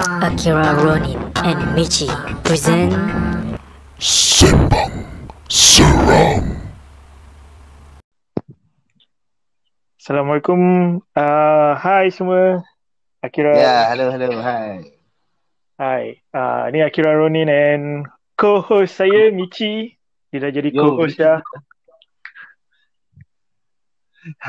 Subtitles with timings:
[0.00, 2.08] Akira Ronin and Michi
[2.40, 2.88] present
[4.00, 5.04] Sembang
[5.44, 6.56] Seram
[10.00, 10.60] Assalamualaikum.
[11.12, 12.64] Uh, hai semua.
[13.20, 13.52] Akira.
[13.52, 14.88] Ya, hello, hello, hai.
[15.76, 16.24] Hai.
[16.32, 18.08] Uh, ni Akira Ronin and
[18.40, 20.00] co-host saya Michi.
[20.32, 21.44] Dia dah jadi Yo, co-host dah.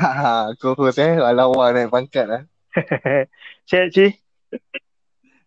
[0.00, 2.42] Ha, co-host eh, lawa naik pangkat lah.
[3.68, 4.16] Sihat Ci?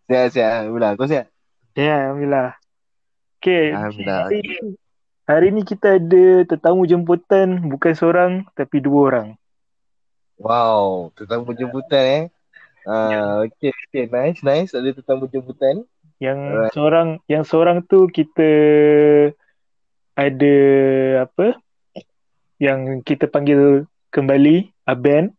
[0.06, 0.50] Sihat, sihat.
[0.62, 1.26] Alhamdulillah, kau sihat?
[1.74, 2.54] Ya, Alhamdulillah.
[3.42, 3.74] Okay.
[3.74, 4.30] Alhamdulillah.
[4.30, 4.42] Hari,
[5.26, 9.28] hari ni kita ada tetamu jemputan bukan seorang tapi dua orang.
[10.38, 12.24] Wow, tetamu jemputan eh.
[12.86, 14.70] Ah, okay, okay, nice, nice.
[14.70, 15.82] Ada tetamu jemputan.
[16.22, 16.72] Yang Alright.
[16.72, 18.50] seorang yang seorang tu kita
[20.14, 20.56] ada
[21.26, 21.58] apa?
[22.62, 25.34] Yang kita panggil kembali Aben.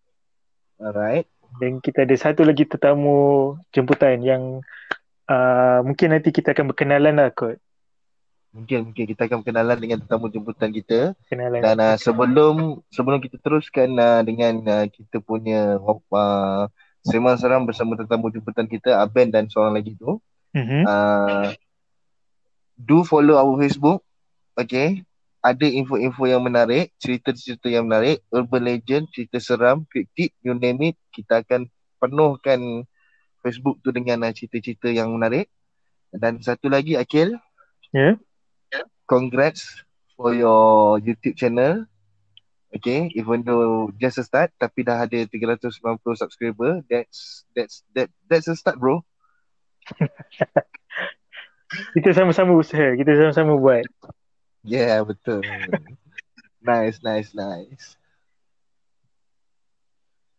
[0.75, 1.25] Alright.
[1.57, 4.61] Dan kita ada satu lagi tetamu jemputan yang
[5.29, 7.57] uh, mungkin nanti kita akan berkenalan lah kot.
[8.55, 11.13] Mungkin mungkin kita akan berkenalan dengan tetamu jemputan kita.
[11.29, 11.61] Kenalan.
[11.61, 16.63] Dan uh, sebelum sebelum kita teruskan uh, dengan uh, kita punya uh,
[17.05, 20.17] sembang seram bersama tetamu jemputan kita Aben dan seorang lagi tu.
[20.57, 20.83] Mhm.
[20.87, 21.53] uh,
[22.77, 24.01] do follow our Facebook.
[24.57, 25.05] Okay.
[25.41, 30.97] Ada info-info yang menarik, cerita-cerita yang menarik, urban legend, cerita seram, kriptik, you name it.
[31.13, 31.69] Kita akan
[32.01, 32.83] penuhkan
[33.45, 35.47] Facebook tu dengan uh, cerita-cerita yang menarik.
[36.11, 37.37] Dan satu lagi Akil,
[37.95, 38.19] Ya.
[39.07, 39.63] congrats
[40.19, 41.87] for your YouTube channel.
[42.75, 45.79] Okay, even though just a start tapi dah ada 390
[46.19, 48.99] subscriber, that's that's that that's a start bro.
[51.67, 53.83] Kita sama-sama usaha, kita sama-sama buat.
[54.67, 55.47] Yeah, betul.
[56.59, 57.95] nice, nice, nice.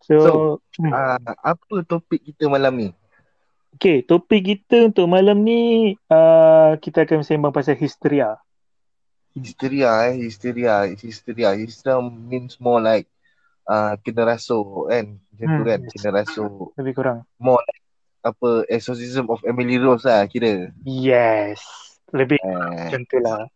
[0.05, 0.31] So, So,
[0.81, 0.93] hmm.
[0.93, 2.89] Uh, apa topik kita malam ni?
[3.75, 8.37] okay, topik kita untuk malam ni uh, kita akan sembang pasal histeria.
[9.33, 11.55] Hysteria eh, hysteria, hysteria.
[11.55, 13.07] Hysteria means more like
[13.65, 15.15] uh, kena rasuk kan.
[15.31, 15.93] Macam tu Hmm, kan, yes.
[15.95, 16.73] kena rasuk.
[16.75, 17.19] Lebih kurang.
[17.39, 17.83] More like
[18.25, 20.75] apa, exorcism of Emily Rose lah kira.
[20.83, 21.63] Yes.
[22.11, 23.47] Lebih Eh, macam tu lah.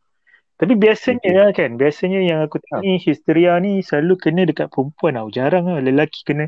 [0.63, 5.27] Tapi biasanya kan, biasanya yang aku tengok ni histeria ni selalu kena dekat perempuan tau.
[5.27, 6.47] Jarang lah lelaki kena.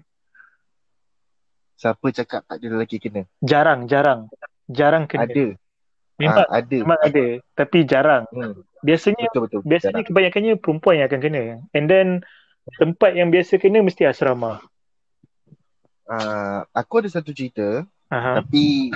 [1.74, 3.26] siapa cakap tak ada lelaki kena?
[3.42, 4.30] Jarang, jarang.
[4.70, 5.26] Jarang kena.
[5.26, 5.46] Ada.
[6.14, 6.76] Memang, Ah, ada.
[6.78, 7.26] memang ada.
[7.58, 8.24] Tapi jarang.
[8.30, 9.60] Hmm, Biasanya betul betul.
[9.66, 11.42] biasanya kebanyakannya perempuan yang akan kena.
[11.74, 12.22] And then
[12.78, 14.62] tempat yang biasa kena mesti asrama.
[16.06, 17.82] Uh, aku ada satu cerita
[18.12, 18.38] Aha.
[18.38, 18.92] tapi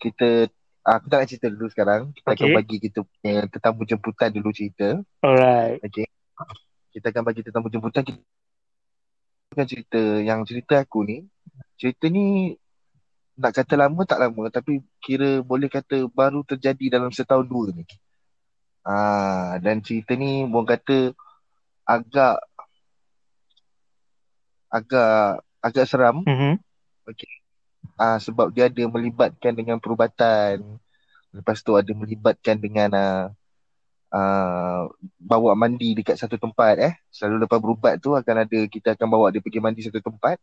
[0.00, 0.48] kita
[0.96, 2.10] aku tak nak cerita dulu sekarang.
[2.16, 2.56] Kita akan Okay.
[2.56, 4.88] bagi kita punya tetamu jemputan dulu cerita.
[5.20, 5.78] Alright.
[5.84, 6.06] Okay.
[6.90, 8.18] Kita akan bagi tetamu jemputan kita
[9.52, 11.26] akan cerita yang cerita aku ni.
[11.76, 12.54] Cerita ni
[13.40, 17.84] nak kata lama tak lama tapi kira boleh kata baru terjadi dalam setahun dua ni.
[18.84, 21.12] Ah dan cerita ni orang kata
[21.84, 22.36] agak
[24.70, 26.62] agak agak seram Mhm.
[28.00, 30.80] Ah sebab dia ada melibatkan dengan perubatan.
[31.36, 33.22] Lepas tu ada melibatkan dengan ah
[34.16, 34.82] uh,
[35.20, 36.94] bawa mandi dekat satu tempat eh.
[37.12, 40.40] Selalu lepas berubat tu akan ada kita akan bawa dia pergi mandi satu tempat.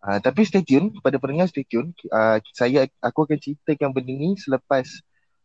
[0.00, 1.92] Uh, tapi stay tune pada pendengar stay tune.
[2.08, 4.86] Uh, saya aku akan ceritakan benda ni selepas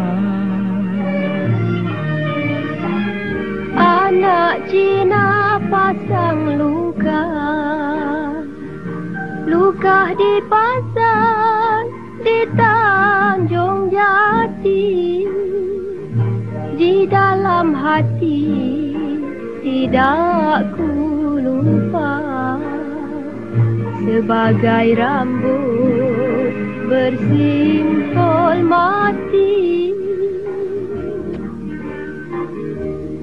[3.80, 6.85] Anak Cina pasang luar
[9.46, 11.86] Luka dipasang
[12.26, 15.22] di Tanjung Jati.
[16.74, 18.42] Di dalam hati
[19.62, 20.90] tidak ku
[21.38, 22.58] lupa.
[24.02, 26.54] Sebagai rambut
[26.90, 29.94] bersimpul mati.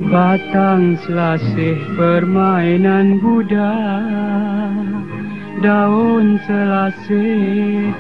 [0.07, 3.75] Batang selasih permainan Buddha
[5.63, 7.95] Daun selasih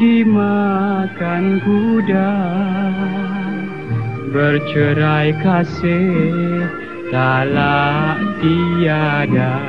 [0.00, 2.32] dimakan kuda.
[4.32, 6.64] Bercerai kasih
[7.12, 9.60] talak tiada.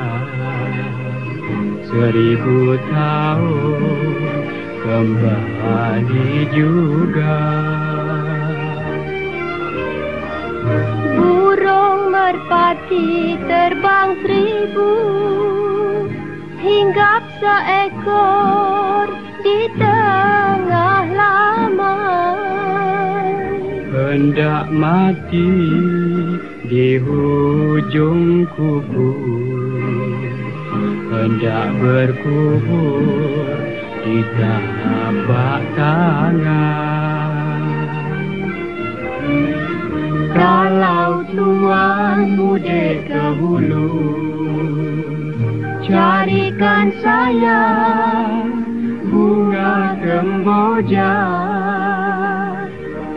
[1.84, 4.08] Seribu tahun
[4.80, 7.40] kembali juga.
[11.20, 14.88] Burung merpati terbang seribu
[16.64, 19.12] Hinggap seekor
[19.44, 22.48] di tengah laman.
[23.92, 25.52] Hendak mati
[26.64, 29.12] di hujung kuku
[31.12, 33.60] Hendak berkubur
[34.00, 37.60] di tapak tangan.
[40.32, 44.33] Kalau tuan mudik ke hulu
[45.84, 47.62] Carikan saya
[49.04, 51.12] bunga kemboja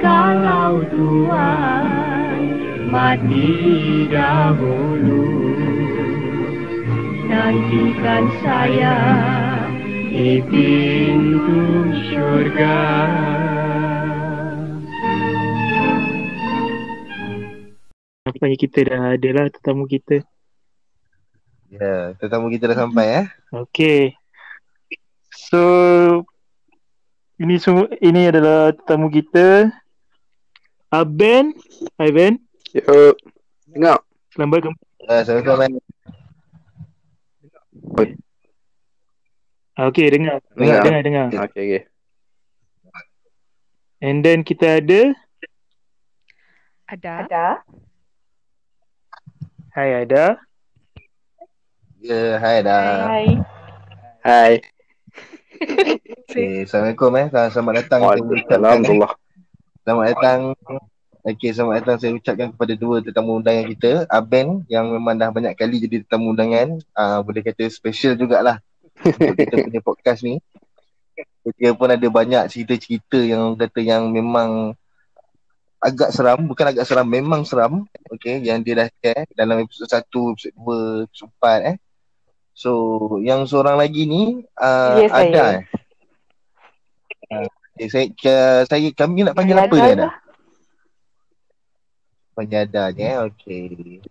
[0.03, 1.87] Kalau tuan
[2.91, 3.55] mati
[4.11, 5.31] dahulu
[7.31, 8.95] Nantikan saya
[10.11, 11.63] di pintu
[12.11, 12.79] syurga
[18.27, 20.19] Nampaknya kita dah ada lah tetamu kita.
[21.67, 23.27] Ya, tetamu kita dah sampai eh.
[23.51, 24.15] Okay.
[25.51, 26.23] So,
[27.35, 29.67] ini semua ini adalah tetamu kita.
[30.87, 31.51] Aben.
[31.99, 32.39] Hai Ben.
[32.71, 33.11] Yo,
[33.67, 33.99] dengar.
[34.31, 34.79] Selamat kembali.
[35.03, 35.71] Uh, Assalamualaikum man.
[39.75, 40.39] Ah, Okay, dengar.
[40.55, 40.81] Dengar.
[40.87, 41.27] Dengar, dengar.
[41.51, 41.81] Okey, okey.
[43.99, 45.11] And then kita ada.
[46.87, 47.59] Ada.
[49.75, 50.46] Hai ada.
[52.07, 53.03] Ya, hai dah.
[54.23, 54.53] Hai.
[56.27, 57.27] Okay, Assalamualaikum eh.
[57.51, 57.99] Selamat datang.
[57.99, 58.07] Eh.
[58.07, 58.79] Waalaikumsalam.
[59.83, 60.39] Selamat datang.
[61.27, 63.91] Okey, selamat datang saya ucapkan kepada dua tetamu undangan kita.
[64.07, 66.79] Aben yang memang dah banyak kali jadi tetamu undangan.
[66.95, 68.63] Uh, boleh kata special jugalah
[69.03, 70.39] untuk kita punya podcast ni.
[71.59, 74.79] Dia pun ada banyak cerita-cerita yang kata yang memang
[75.83, 77.83] agak seram, bukan agak seram, memang seram.
[78.15, 81.77] Okey, yang dia dah share dalam episod 1, episod 2, episod 4 eh.
[82.57, 82.71] So,
[83.21, 85.29] yang seorang lagi ni uh, Ya, saya.
[85.29, 85.63] ada eh.
[87.29, 87.45] Uh,
[87.77, 90.13] okay, saya, ke- saya kami nak panggil apa dia dah?
[92.33, 93.17] Penyadarnya, eh?
[93.29, 94.01] okay.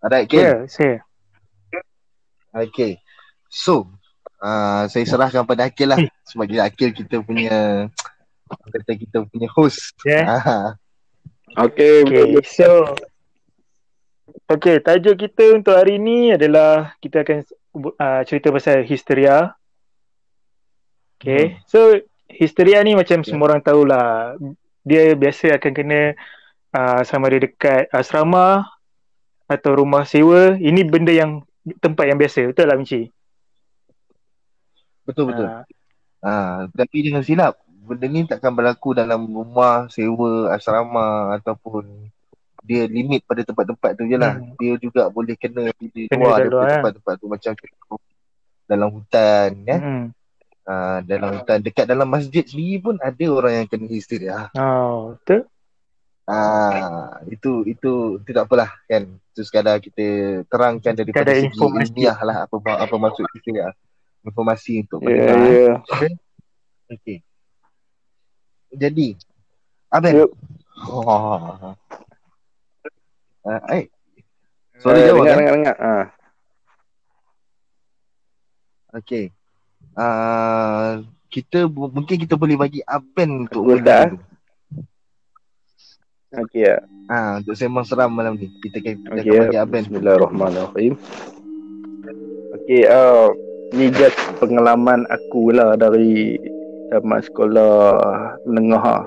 [0.00, 0.40] Alright, Ya, Ken.
[0.40, 0.96] yeah, saya.
[2.50, 2.96] Okay.
[3.52, 3.92] So,
[4.40, 6.00] uh, saya serahkan pada Akil lah.
[6.24, 7.88] Sebab dia Akil kita punya,
[8.48, 9.92] kata kita punya host.
[10.00, 10.24] Yeah.
[11.50, 12.46] Ah, Okey, Okay, betul.
[12.46, 12.70] so
[14.46, 17.42] Okay, tajuk kita untuk hari ni adalah kita akan
[17.74, 19.54] uh, cerita pasal histeria.
[21.20, 22.00] Okay, so
[22.32, 24.36] histeria ni macam semua orang tahulah.
[24.86, 26.16] Dia biasa akan kena
[26.72, 28.64] uh, sama ada dekat asrama
[29.44, 30.56] atau rumah sewa.
[30.56, 31.44] Ini benda yang
[31.84, 32.48] tempat yang biasa.
[32.50, 33.12] Betul lah Michi?
[35.04, 35.50] betul betul.
[35.50, 35.66] Ah,
[36.20, 37.54] Ah, tapi jangan silap.
[37.80, 42.12] Benda ni takkan berlaku dalam rumah, sewa, asrama ataupun
[42.70, 44.38] dia limit pada tempat-tempat tu je lah.
[44.38, 44.54] Hmm.
[44.62, 46.74] Dia juga boleh kena di Kena luar kat daripada luar, eh.
[46.78, 47.52] tempat-tempat tu macam
[48.70, 49.78] dalam hutan ya.
[49.82, 50.06] mm.
[50.62, 54.46] Ah, dalam hutan dekat dalam masjid sendiri pun ada orang yang kena histeria.
[54.54, 55.50] Oh, betul?
[56.30, 59.18] Ah, itu itu tidak apalah kan.
[59.34, 60.06] Itu sekadar kita
[60.46, 63.74] terangkan daripada segi ilmiah lah apa apa maksud histeria.
[64.22, 65.36] Informasi untuk Ya, pendengar.
[65.42, 65.74] eh.
[66.06, 66.10] ya.
[66.94, 67.18] Okey.
[68.70, 69.18] Jadi,
[69.90, 70.14] Abel.
[70.22, 70.30] Yup.
[70.86, 71.74] Oh.
[73.40, 73.84] Uh, eh.
[73.84, 73.86] Eh,
[74.80, 75.38] Sorry jawab dengar, kan?
[75.38, 75.76] dengar, dengar.
[75.80, 76.06] Ah.
[79.00, 79.24] Okey.
[79.94, 83.80] Uh, kita bu- mungkin kita boleh bagi Aben untuk dulu.
[86.30, 86.78] Okey ya.
[87.10, 88.46] Ah, untuk sembang seram malam ni.
[88.62, 89.62] Kita akan, kita Okey akan bagi ya.
[89.66, 89.82] Aben.
[89.90, 90.94] Bismillahirrahmanirrahim.
[92.54, 93.34] Okey, uh,
[93.74, 96.38] ni just pengalaman aku lah dari
[96.90, 97.74] zaman sekolah
[98.46, 99.06] menengah.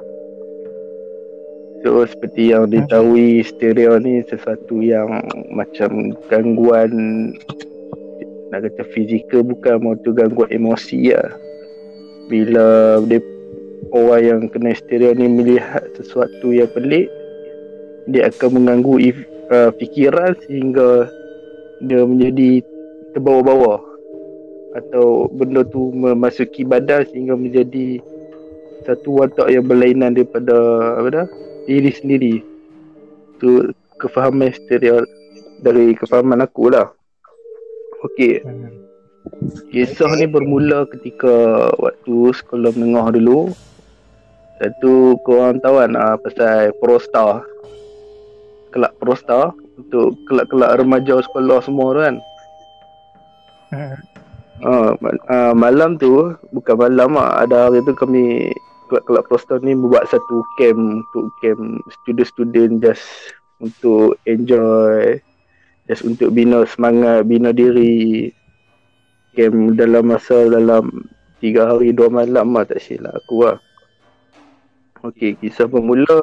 [1.83, 5.19] So seperti yang diketahui stereo ni sesuatu yang
[5.51, 6.91] macam gangguan
[8.55, 11.35] nak kata fizikal bukan mahu gangguan emosi lah.
[12.31, 13.19] Bila dia,
[13.91, 17.11] orang yang kena stereo ni melihat sesuatu yang pelik
[18.07, 19.17] dia akan mengganggu if,
[19.51, 21.11] uh, fikiran sehingga
[21.83, 22.63] dia menjadi
[23.11, 23.79] terbawa-bawa
[24.79, 27.99] atau benda tu memasuki badan sehingga menjadi
[28.87, 30.55] satu watak yang berlainan daripada
[30.99, 31.27] apa dah
[31.65, 32.35] diri sendiri.
[33.39, 35.03] Tu kefahaman stereo
[35.63, 36.91] dari kefahaman aku lah.
[38.03, 38.43] Okey.
[39.71, 43.55] Kisah ni bermula ketika waktu sekolah menengah dulu.
[44.59, 47.41] Satu korang tahu kan uh, pasal prosta
[48.73, 52.15] kelak prosta untuk kelak-kelak remaja sekolah semua tu kan.
[54.63, 54.91] Uh,
[55.27, 58.53] uh, malam tu bukan malam lah ada hari tu kami
[58.93, 63.01] kelab-kelab Prostor ni membuat satu camp untuk camp student-student just
[63.57, 65.17] untuk enjoy
[65.89, 68.29] just untuk bina semangat bina diri.
[69.33, 71.09] Camp dalam masa dalam
[71.41, 73.57] tiga hari dua malam lah tak silap aku lah.
[75.01, 76.21] Okey, kisah bermula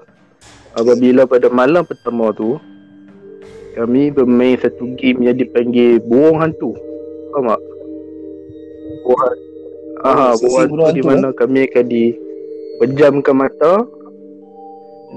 [0.79, 2.55] apabila pada malam pertama tu
[3.75, 6.79] kami bermain satu game yang dipanggil burung hantu.
[7.35, 7.62] Faham tak?
[9.03, 9.50] Burung
[10.07, 12.29] Ah, burung hantu di mana kami akan di
[12.80, 13.84] pejamkan mata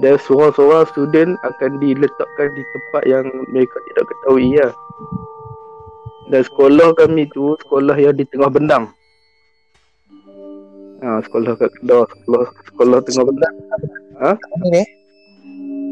[0.04, 4.68] dan seorang-seorang student akan diletakkan di tempat yang mereka tidak ketahui ya.
[6.28, 8.84] Dan sekolah kami tu sekolah yang di tengah bendang.
[11.04, 13.54] Ha, sekolah kat Kedah, sekolah, sekolah tengah bendang.
[14.20, 14.30] Ha?
[14.72, 14.84] Ni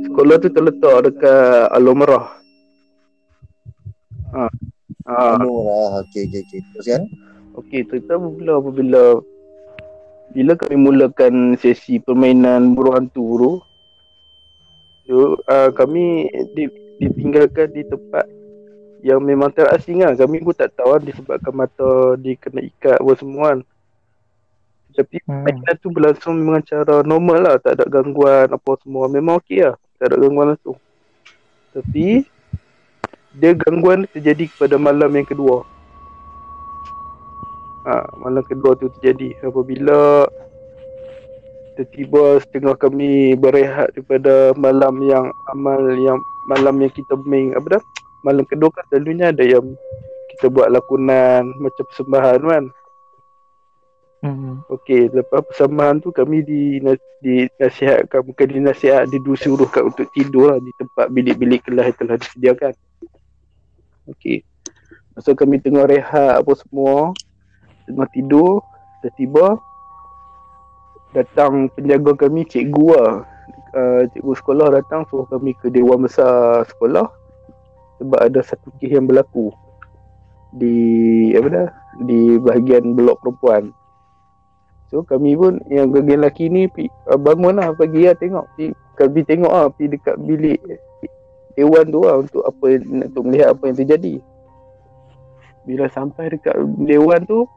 [0.09, 2.37] Sekolah tu terletak dekat Alomrah.
[4.33, 4.49] Ha.
[5.09, 5.41] Ha.
[5.45, 6.05] Oh, lah.
[6.05, 6.61] Okey, okey, okey.
[6.75, 7.03] Teruskan.
[7.61, 9.21] Okey, cerita bermula apabila
[10.33, 13.53] bila kami mulakan sesi permainan burung hantu tu
[15.07, 16.67] so, uh, kami di,
[16.99, 18.25] ditinggalkan di tempat
[19.03, 20.15] yang memang terasing lah.
[20.15, 23.61] Kami pun tak tahu kan disebabkan mata dikena ikat apa semua kan.
[24.95, 25.27] Tapi hmm.
[25.27, 27.55] permainan tu berlangsung dengan cara normal lah.
[27.59, 29.11] Tak ada gangguan apa semua.
[29.11, 29.75] Memang okey lah.
[29.99, 30.79] Tak ada gangguan langsung.
[31.75, 32.23] Tapi
[33.35, 35.67] dia gangguan terjadi kepada malam yang kedua
[37.87, 40.27] ha, malam kedua tu terjadi apabila
[41.73, 47.83] tiba-tiba setengah kami berehat daripada malam yang amal yang malam yang kita main apa dah
[48.23, 49.65] malam kedua kan selalunya ada yang
[50.37, 52.65] kita buat lakonan macam persembahan kan
[54.23, 54.63] Hmm.
[54.71, 56.79] Okey, lepas persembahan tu kami di
[57.19, 62.73] dinasihatkan bukan dinasihat disuruhkan untuk tidur lah di tempat bilik-bilik kelas yang telah disediakan.
[64.15, 64.47] Okey.
[65.19, 67.11] Masa kami tengah rehat apa semua,
[67.93, 68.65] tengah tidur
[69.05, 69.61] tiba-tiba
[71.13, 73.13] datang penjaga kami cikgu lah.
[73.73, 77.09] Uh, cikgu sekolah datang suruh kami ke dewan besar sekolah
[77.97, 79.49] sebab ada satu kes yang berlaku
[80.53, 81.69] di apa dah
[82.05, 83.73] di bahagian blok perempuan.
[84.93, 86.69] So kami pun yang bahagian lelaki ni
[87.09, 88.45] uh, bangun lah pagi lah tengok.
[88.93, 90.61] Kami tengok lah pergi dekat bilik
[91.57, 94.15] dewan tu lah untuk apa untuk melihat apa yang terjadi.
[95.65, 97.49] Bila sampai dekat dewan tu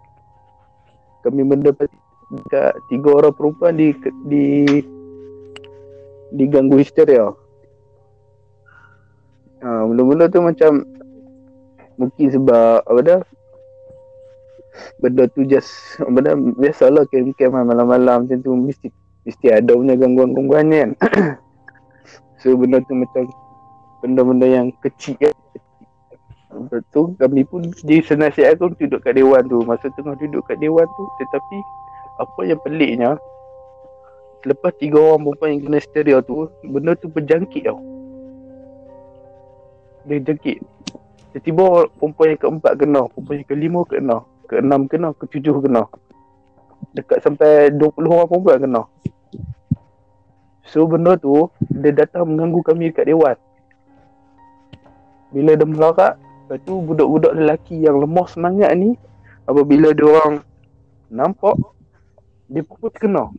[1.26, 1.98] kami mendapati
[2.30, 3.90] dekat tiga orang perempuan di
[4.30, 4.46] di
[6.34, 7.34] diganggu histeria.
[9.66, 10.86] Ha, mula-mula tu macam
[11.98, 13.22] mungkin sebab apa dah
[15.00, 18.92] benda tu just benda biasalah kem-kem malam-malam macam tu mesti
[19.24, 20.90] mesti ada punya gangguan-gangguan kan.
[22.44, 23.26] so benda tu macam
[24.06, 25.34] benda-benda yang kecil kan.
[26.56, 29.60] Lepas tu kami pun di senasihat aku duduk kat dewan tu.
[29.68, 31.58] Masa tengah duduk kat dewan tu Tetapi
[32.16, 33.20] apa yang peliknya
[34.40, 37.84] Selepas tiga orang perempuan yang kena stereo tu Benda tu berjangkit tau.
[40.06, 40.62] Dia jangkit.
[41.36, 45.90] Tiba-tiba perempuan yang keempat kena Perempuan yang kelima kena Keenam kena, ketujuh kena.
[46.96, 48.82] Dekat sampai 20 orang perempuan kena.
[50.64, 53.36] So benda tu Dia datang mengganggu kami dekat dewan.
[55.36, 58.94] Bila dia melarat Lepas tu budak-budak lelaki yang lemah semangat ni
[59.50, 60.46] Apabila dia orang
[61.10, 61.58] nampak
[62.46, 63.34] Dia pun kena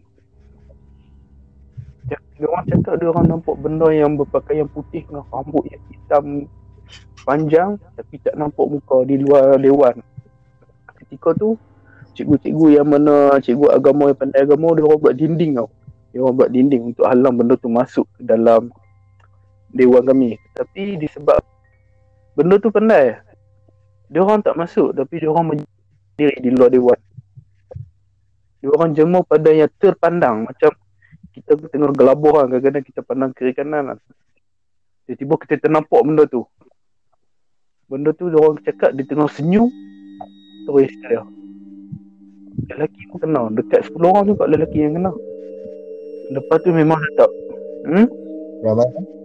[2.10, 6.24] Dia orang cakap dia orang nampak benda yang berpakaian putih dengan rambut yang hitam
[7.22, 10.02] panjang Tapi tak nampak muka di luar dewan.
[10.98, 11.54] Ketika tu
[12.18, 15.70] Cikgu-cikgu yang mana cikgu agama yang pandai agama Dia orang buat dinding tau.
[16.10, 18.74] Dia orang buat dinding untuk halang benda tu masuk dalam
[19.70, 20.34] Dewan kami.
[20.58, 21.38] Tapi disebab
[22.36, 23.16] benda tu pandai
[24.12, 27.00] dia orang tak masuk tapi dia orang berdiri di luar dewan
[28.60, 30.70] dia orang jemur pada yang terpandang macam
[31.36, 33.98] kita tengah gelabah kan kadang-kadang kita pandang kiri kanan kan.
[35.04, 36.48] Tiba-tiba kita ternampak benda tu.
[37.92, 39.68] Benda tu orang cakap dia tengah senyum.
[40.64, 41.22] Terus dia.
[42.72, 43.52] Lelaki pun kena.
[43.52, 45.12] Dekat 10 orang juga lelaki yang kena.
[46.32, 47.30] Lepas tu memang tak.
[47.84, 48.08] Hmm?
[48.64, 49.15] Ramai.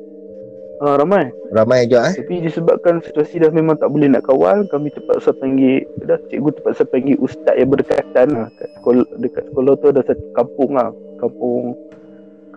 [0.82, 1.30] Ha, ramai.
[1.54, 2.18] Ramai juga eh.
[2.18, 6.90] Tapi disebabkan situasi dah memang tak boleh nak kawal, kami terpaksa panggil, dah cikgu terpaksa
[6.90, 8.50] panggil ustaz yang berdekatan lah.
[8.58, 10.90] Kat sekolah, dekat sekolah tu ada satu kampung lah.
[11.22, 11.78] Kampung,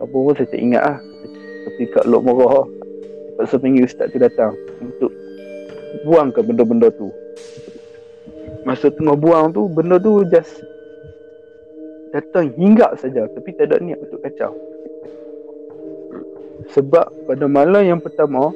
[0.01, 0.99] kampung pun saya tak ingat lah.
[1.69, 2.65] Tapi kat Lok lah.
[3.29, 5.13] Terpaksa panggil ustaz tu datang untuk
[6.09, 7.13] buangkan benda-benda tu.
[8.65, 10.65] Masa tengah buang tu, benda tu just
[12.15, 14.55] datang hinggap saja tapi tak ada niat untuk kacau.
[16.73, 18.55] Sebab pada malam yang pertama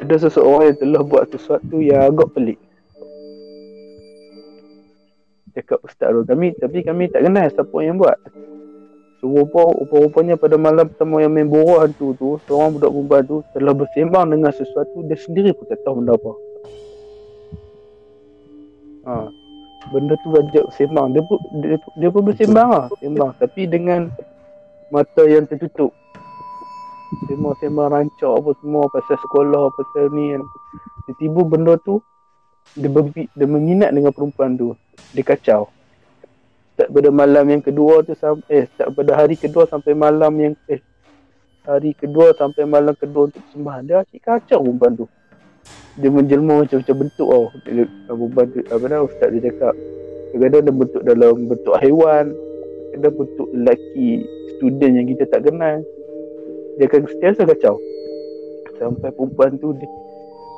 [0.00, 2.58] ada seseorang yang telah buat sesuatu yang agak pelik.
[5.56, 8.16] Cakap ustaz tu kami tapi kami tak kenal siapa yang buat.
[9.20, 13.36] So rupa, rupa-rupanya pada malam pertama yang main borah tu tu seorang budak perempuan tu
[13.52, 16.32] telah bersembang dengan sesuatu dia sendiri pun tak tahu benda apa.
[19.04, 19.14] Ha.
[19.92, 21.06] Benda tu ajak bersembang.
[21.12, 22.86] Dia pun, dia, dia pun bersembang lah.
[23.00, 23.32] Sembang.
[23.36, 24.08] Tapi dengan
[24.92, 25.92] mata yang tertutup.
[27.10, 30.42] Sembang-sembang rancak apa semua pasal sekolah, pasal ni kan.
[31.10, 31.98] Tiba-tiba benda tu
[32.78, 34.78] dia, berbi, dia meminat dengan perempuan tu.
[35.10, 35.66] Dia kacau.
[36.78, 38.14] Start pada malam yang kedua tu
[38.46, 40.78] eh start pada hari kedua sampai malam yang eh
[41.66, 45.06] hari kedua sampai malam kedua untuk sembah dia asyik kacau perempuan tu.
[45.98, 47.46] Dia menjelma macam-macam bentuk tau.
[47.66, 49.74] Dia, perempuan tu apa dah ustaz dia cakap.
[50.30, 52.26] Kadang-kadang dia bentuk dalam bentuk haiwan.
[52.94, 54.08] Kadang bentuk lelaki
[54.54, 55.82] student yang kita tak kenal.
[56.80, 57.76] Dia akan sentiasa kacau.
[58.80, 59.84] Sampai perempuan tu dia,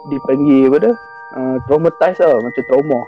[0.07, 0.97] dipanggil apa dah?
[1.35, 3.00] Uh, traumatized lah macam trauma.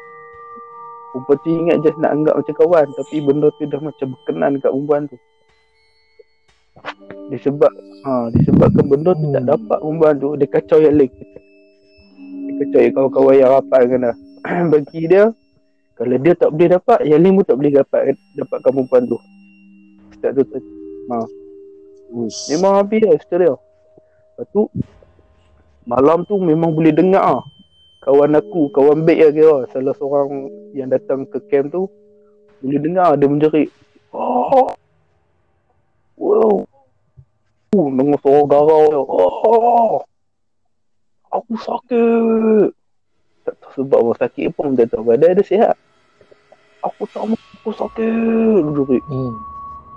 [1.14, 4.71] Perempuan tu ingat just nak anggap macam kawan tapi benda tu dah macam berkenan dekat
[4.75, 5.16] perempuan tu.
[7.30, 7.71] Disebab
[8.02, 11.12] ha, disebabkan benda tu tak dapat perempuan tu dia kacau yang lain.
[11.14, 14.11] Dia kacau yang kawan-kawan yang rapat kena.
[14.74, 15.31] Bagi dia
[15.94, 19.18] kalau dia tak boleh dapat yang lain pun tak boleh dapat dapatkan perempuan tu.
[20.11, 20.59] Ustaz tu tu.
[22.14, 22.20] Ha.
[22.55, 23.55] Memang habis lah cerita dia.
[23.59, 24.62] Lepas tu
[25.83, 27.42] malam tu memang boleh dengar.
[27.42, 27.42] Ah
[28.05, 29.57] kawan aku, kawan baik lah kira.
[29.72, 31.88] Salah seorang yang datang ke camp tu
[32.61, 33.68] boleh dengar dia menjerit.
[34.12, 34.70] Oh.
[36.14, 36.62] Wow.
[37.74, 39.98] Uh, dengar suara garau oh.
[41.33, 42.70] Aku sakit.
[43.42, 45.77] Tak tahu sebab apa sakit pun dia tahu badan dia sihat.
[46.85, 48.61] Aku tak mahu aku sakit.
[48.62, 49.03] Dia jerit.
[49.11, 49.35] Hmm.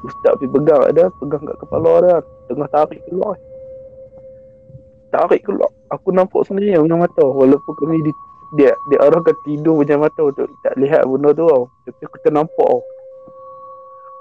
[0.05, 2.15] Ustaz pergi pegang ada pegang kat kepala dia
[2.47, 3.35] tengah tarik keluar.
[5.09, 5.71] Tarik keluar.
[5.93, 7.23] Aku nampak sendiri dengan mata.
[7.23, 8.11] Walaupun kami di
[8.55, 11.67] dia dia arahkan tidur macam mata untuk tak lihat benda tu tau.
[11.87, 12.55] Tapi aku ternampak.
[12.67, 12.79] Tau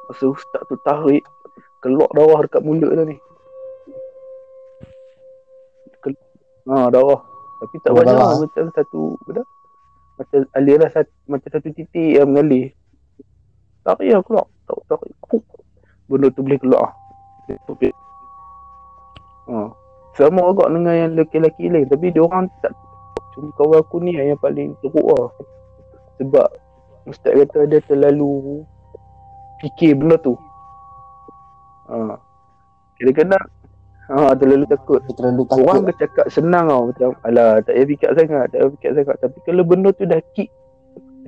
[0.06, 1.22] masa ustaz tu tarik
[1.82, 3.16] keluar darah dekat mulut dia ni.
[6.66, 7.20] Ha darah.
[7.56, 8.36] Tapi tak banyak lah.
[8.36, 9.42] macam satu benda
[10.16, 12.72] macam aliran satu, macam satu titik yang mengalir.
[13.84, 14.46] Tarik lah keluar.
[14.66, 15.12] Tak tarik
[16.06, 16.94] benda tu boleh keluar.
[19.46, 19.70] Ha.
[20.16, 21.86] Sama agak dengan yang lelaki-lelaki lain.
[21.86, 22.72] Tapi dia orang tak
[23.36, 25.28] cuma kawan aku ni yang paling teruk lah.
[26.18, 26.48] Sebab
[27.06, 28.64] ustaz kata dia terlalu
[29.60, 30.34] fikir benda tu.
[31.86, 32.18] Ha.
[32.98, 33.44] kadang-kadang
[34.10, 34.98] ha, terlalu takut.
[35.14, 35.62] Terlalu takut.
[35.68, 35.94] Orang lah.
[36.00, 36.82] cakap senang tau.
[36.90, 39.16] Macam alah tak payah fikir sangat tak payah fikir sangat.
[39.20, 40.50] Tapi kalau benda tu dah kick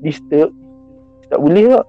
[0.00, 0.50] disturb
[1.28, 1.86] tak boleh tak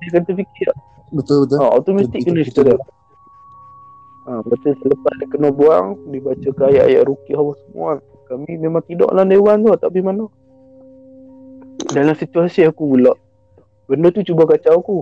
[0.00, 0.68] dia akan terfikir
[1.14, 1.58] betul betul.
[1.62, 2.80] Ha, automatik kena disturb
[4.24, 4.72] Ha, betul.
[4.80, 7.92] Selepas dia kena buang Dibaca ke ayat-ayat rukiah apa semua.
[8.24, 10.24] Kami memang tidur dalam dewan tu Tapi mana.
[11.92, 13.12] Dalam situasi aku pula
[13.84, 14.98] Benda tu cuba kacau aku.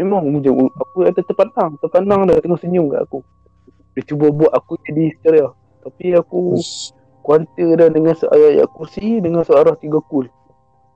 [0.00, 3.20] Memang macam Aku kata terpandang Terpandang dah tengah senyum kat aku.
[3.92, 5.52] Dia cuba buat aku jadi hysteria
[5.84, 6.96] Tapi aku Ush.
[7.20, 10.24] Kuantir dah dengan ayat-ayat kursi Dengan searah tiga kul.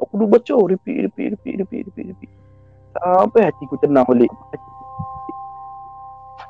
[0.01, 2.46] Aku duduk baca Repeat, repeat, repeat, repeat, repeat, repeat.
[2.97, 4.33] Sampai hatiku tenang balik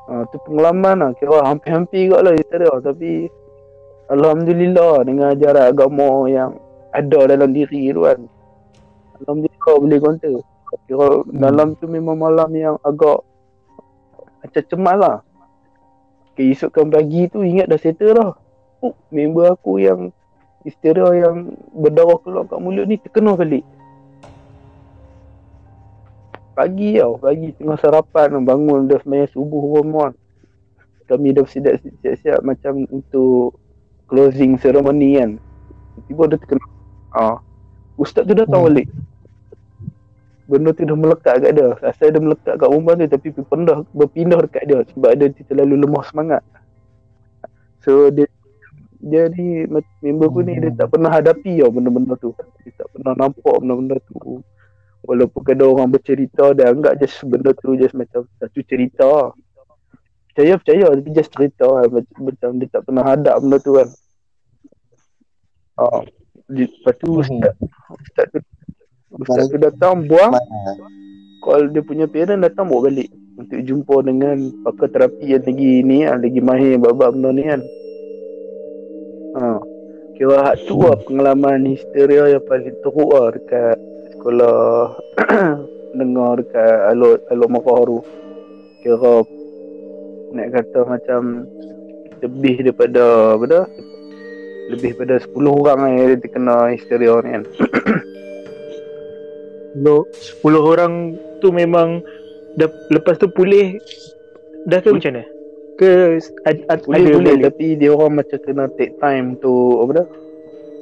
[0.07, 1.11] Ha, tu pengalaman lah.
[1.19, 2.71] Kira hampir-hampir kot lah cerita dia.
[2.79, 3.27] Tapi
[4.07, 6.55] Alhamdulillah dengan ajaran agama yang
[6.95, 8.23] ada dalam diri tu kan.
[9.19, 10.31] Alhamdulillah boleh konta.
[10.87, 11.43] Kira hmm.
[11.43, 13.19] dalam tu memang malam yang agak
[14.39, 15.17] macam cemas lah.
[16.39, 18.31] Keesokan pagi tu ingat dah settle dah.
[18.79, 20.15] Uh, member aku yang
[20.63, 23.63] histeria yang berdarah keluar kat mulut ni terkena balik
[26.57, 30.07] pagi tau pagi tengah sarapan bangun dah sembahyang subuh semua
[31.05, 33.55] kami dah siap-siap macam untuk
[34.09, 35.37] closing ceremony kan
[36.09, 36.65] tiba dia terkena
[37.13, 37.37] ah
[38.01, 38.69] ustaz tu datang hmm.
[38.73, 38.87] balik
[40.47, 41.75] benda tu dah melekat kat dia.
[41.83, 46.03] Asal dia melekat kat perempuan tu tapi berpindah berpindah dekat dia sebab dia terlalu lemah
[46.07, 46.41] semangat.
[47.83, 48.31] So dia
[48.97, 49.67] dia ni
[50.01, 52.31] member aku ni dia tak pernah hadapi tau benda-benda tu.
[52.63, 54.41] Dia tak pernah nampak benda-benda tu.
[55.05, 59.31] Walaupun kadang orang bercerita dia anggap just benda tu just macam satu cerita.
[60.31, 61.85] Percaya percaya tapi just cerita lah.
[61.85, 63.89] macam, macam dia tak pernah hadap benda tu kan.
[65.77, 66.01] Ah,
[66.49, 67.53] lepas tu ustaz,
[67.93, 68.41] ustaz tu
[69.13, 70.35] Ustaz tu datang buang
[71.39, 73.07] Call dia punya parent datang bawa balik
[73.39, 74.35] Untuk jumpa dengan
[74.67, 77.61] pakar terapi yang lagi ni lah Lagi mahir bab-bab benda ni kan
[79.39, 79.63] ha.
[80.19, 83.79] Kira hak tu lah pengalaman histeria yang paling teruk lah Dekat
[84.27, 84.91] sekolah
[85.97, 86.77] Dengar dekat
[87.31, 87.97] Alok Makah tu
[88.83, 89.15] Kira
[90.35, 91.21] Nak kata macam
[92.19, 93.65] Lebih daripada Apa dah
[94.67, 97.43] lebih pada 10 orang yang terkena histeria ni kan
[99.87, 102.03] Lo 10 orang tu memang
[102.59, 103.79] dah, lepas tu pulih
[104.67, 105.23] dah ke macam mana?
[105.79, 110.03] Ke ad, ad, boleh, ada boleh tapi dia orang macam kena take time tu apa
[110.03, 110.07] dah?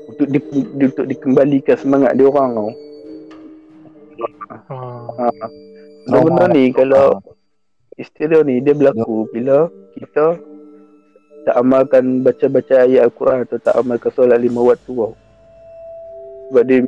[0.09, 0.39] Untuk di,
[0.81, 2.73] untuk dikembalikan semangat dia orang tau.
[4.45, 5.09] Hmm.
[5.17, 5.27] Ha.
[5.29, 5.47] ha.
[6.05, 7.17] Benda ni kalau
[7.97, 10.37] istilah ni dia berlaku bila kita
[11.45, 15.13] tak amalkan baca-baca ayat Al-Quran atau tak amalkan solat lima waktu tau.
[16.49, 16.85] Sebab dia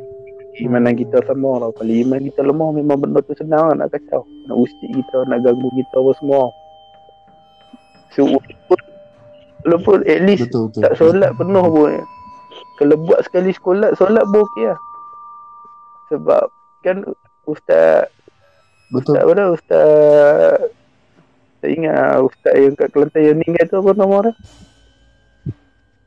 [0.62, 1.70] imanan kita sama lah.
[1.74, 4.26] Kalau iman kita lemah memang benda tu senang lah nak kacau.
[4.50, 6.42] Nak ustik kita, nak ganggu kita apa semua.
[8.14, 8.80] So, walaupun,
[9.62, 10.82] walaupun at least betul, betul.
[10.82, 11.94] tak solat penuh pun.
[12.78, 14.78] Kalau buat sekali sekolah, solat pun okey lah.
[16.10, 16.42] Sebab
[16.82, 17.06] kan
[17.48, 18.12] Ustaz
[18.92, 19.16] Betul.
[19.16, 19.48] Ustaz dah?
[19.56, 20.56] Ustaz
[21.64, 24.32] Tak ingat Ustaz yang kat Kelantan yang meninggal tu apa nama dia?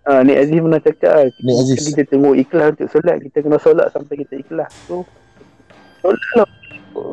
[0.02, 1.30] Ha, Nik Aziz pernah cakap.
[1.46, 1.94] Nik Aziz.
[1.94, 3.22] Kita tengok ikhlas untuk solat.
[3.22, 4.74] Kita kena solat sampai kita ikhlas.
[4.90, 5.06] So,
[6.02, 6.50] solat lah.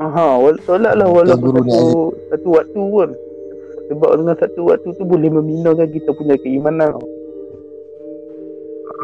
[0.08, 0.24] Ha,
[0.64, 3.10] solat lah walaupun satu, satu waktu pun.
[3.92, 6.96] Sebab dengan satu waktu tu boleh membinakan kita punya keimanan.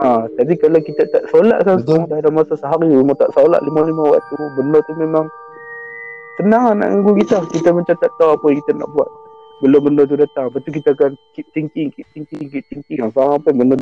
[0.02, 4.34] Ha, tapi kalau kita tak solat dah ada masa sehari memang tak solat lima-lima waktu.
[4.58, 5.30] Benda tu memang
[6.40, 7.46] senang nak ganggu kita.
[7.46, 9.06] Kita macam tak tahu apa yang kita nak buat.
[9.62, 12.98] Belum benda tu datang lepas tu kita akan keep thinking keep thinking keep thinking.
[13.14, 13.78] Faham apa benda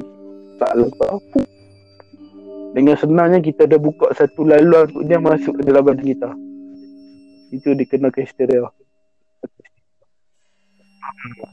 [0.60, 1.16] tak lepas
[2.76, 6.30] dengan senangnya kita dah buka satu laluan untuk dia masuk ke dalam badan kita.
[7.52, 8.68] Itu dikenakan histeria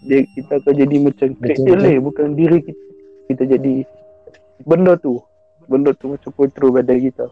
[0.05, 2.83] dia, kita akan jadi macam kereta bukan diri kita.
[3.29, 3.85] Kita jadi
[4.63, 5.23] benda tu
[5.69, 7.29] benda tu macam kontrol badan kita.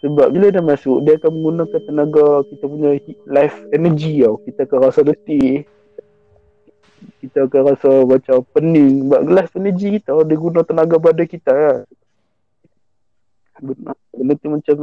[0.00, 2.90] Sebab bila dah masuk dia akan menggunakan tenaga kita punya
[3.28, 4.40] life energy tau.
[4.40, 5.68] Kita akan rasa letih.
[7.20, 9.04] Kita akan rasa macam pening.
[9.04, 11.78] Sebab gelas energy kita dia guna tenaga badan kita kan.
[13.58, 14.76] Benda, benda tu macam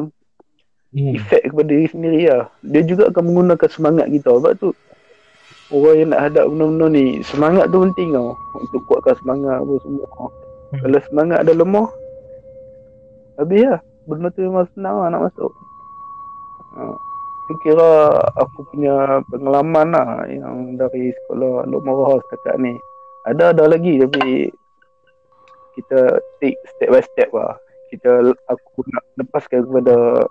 [0.91, 1.15] hmm.
[1.15, 2.45] efek kepada diri sendiri lah.
[2.61, 4.29] Dia juga akan menggunakan semangat kita.
[4.35, 4.69] Sebab tu
[5.71, 8.35] orang yang nak hadap benda-benda ni semangat tu penting tau.
[8.59, 10.05] Untuk kuatkan semangat apa semua
[10.75, 10.81] hmm.
[10.83, 11.89] kalau semangat ada lemah
[13.39, 15.51] habis lah benda tu memang senang lah nak masuk
[16.75, 16.95] ha
[17.45, 18.09] tu kira
[18.41, 22.73] aku punya pengalaman lah yang dari sekolah Lok Marah setakat ni.
[23.25, 24.49] Ada ada lagi tapi
[25.77, 27.53] kita take step by step lah.
[27.93, 30.25] Kita aku nak lepaskan kepada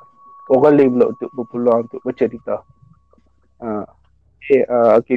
[0.50, 2.56] orang lain pula untuk berpeluang untuk bercerita.
[3.62, 3.86] Ha.
[4.42, 5.16] Okay, uh, okay.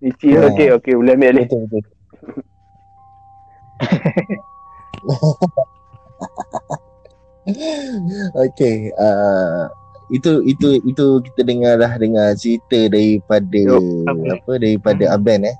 [0.00, 0.48] Nici, yeah.
[0.48, 1.46] okay, okay, boleh ambil alih.
[1.46, 1.92] Betul, betul.
[8.44, 9.72] okay, uh,
[10.10, 13.78] itu itu itu kita dengar dah dengar cerita daripada Yo,
[14.10, 15.14] apa daripada hmm.
[15.14, 15.56] Aben eh.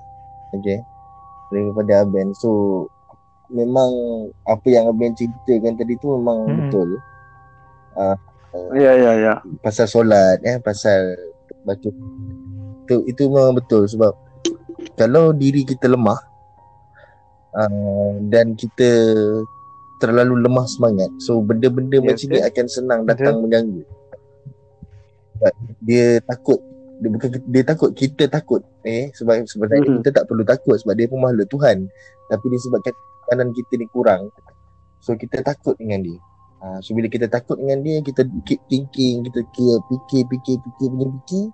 [0.59, 0.83] Okey.
[1.55, 2.35] Daripada Aben.
[2.35, 2.51] So
[3.47, 3.91] memang
[4.51, 6.57] apa yang Aben ceritakan tadi tu memang hmm.
[6.67, 6.99] betul.
[7.95, 8.19] Uh,
[8.75, 9.35] ya ya ya.
[9.63, 11.15] Pasal solat eh pasal
[11.63, 11.89] baca
[12.91, 14.19] itu itu memang betul sebab
[14.99, 16.19] kalau diri kita lemah
[17.55, 18.91] uh, dan kita
[20.01, 21.11] terlalu lemah semangat.
[21.21, 23.41] So benda-benda ya, macam ni akan senang datang ya.
[23.41, 23.83] mengganggu.
[25.37, 26.61] Sebab dia takut.
[27.01, 27.91] Dia bukan dia takut.
[27.93, 29.99] Kita takut eh sebab sebenarnya mm-hmm.
[30.05, 31.89] kita tak perlu takut sebab dia pun makhluk Tuhan.
[32.33, 32.95] Tapi disebabkan
[33.29, 34.33] kanan kita ni kurang.
[35.01, 36.21] So kita takut dengan dia.
[36.61, 40.87] Ha, so bila kita takut dengan dia kita keep thinking kita kira fikir fikir fikir
[40.93, 41.47] punya fikir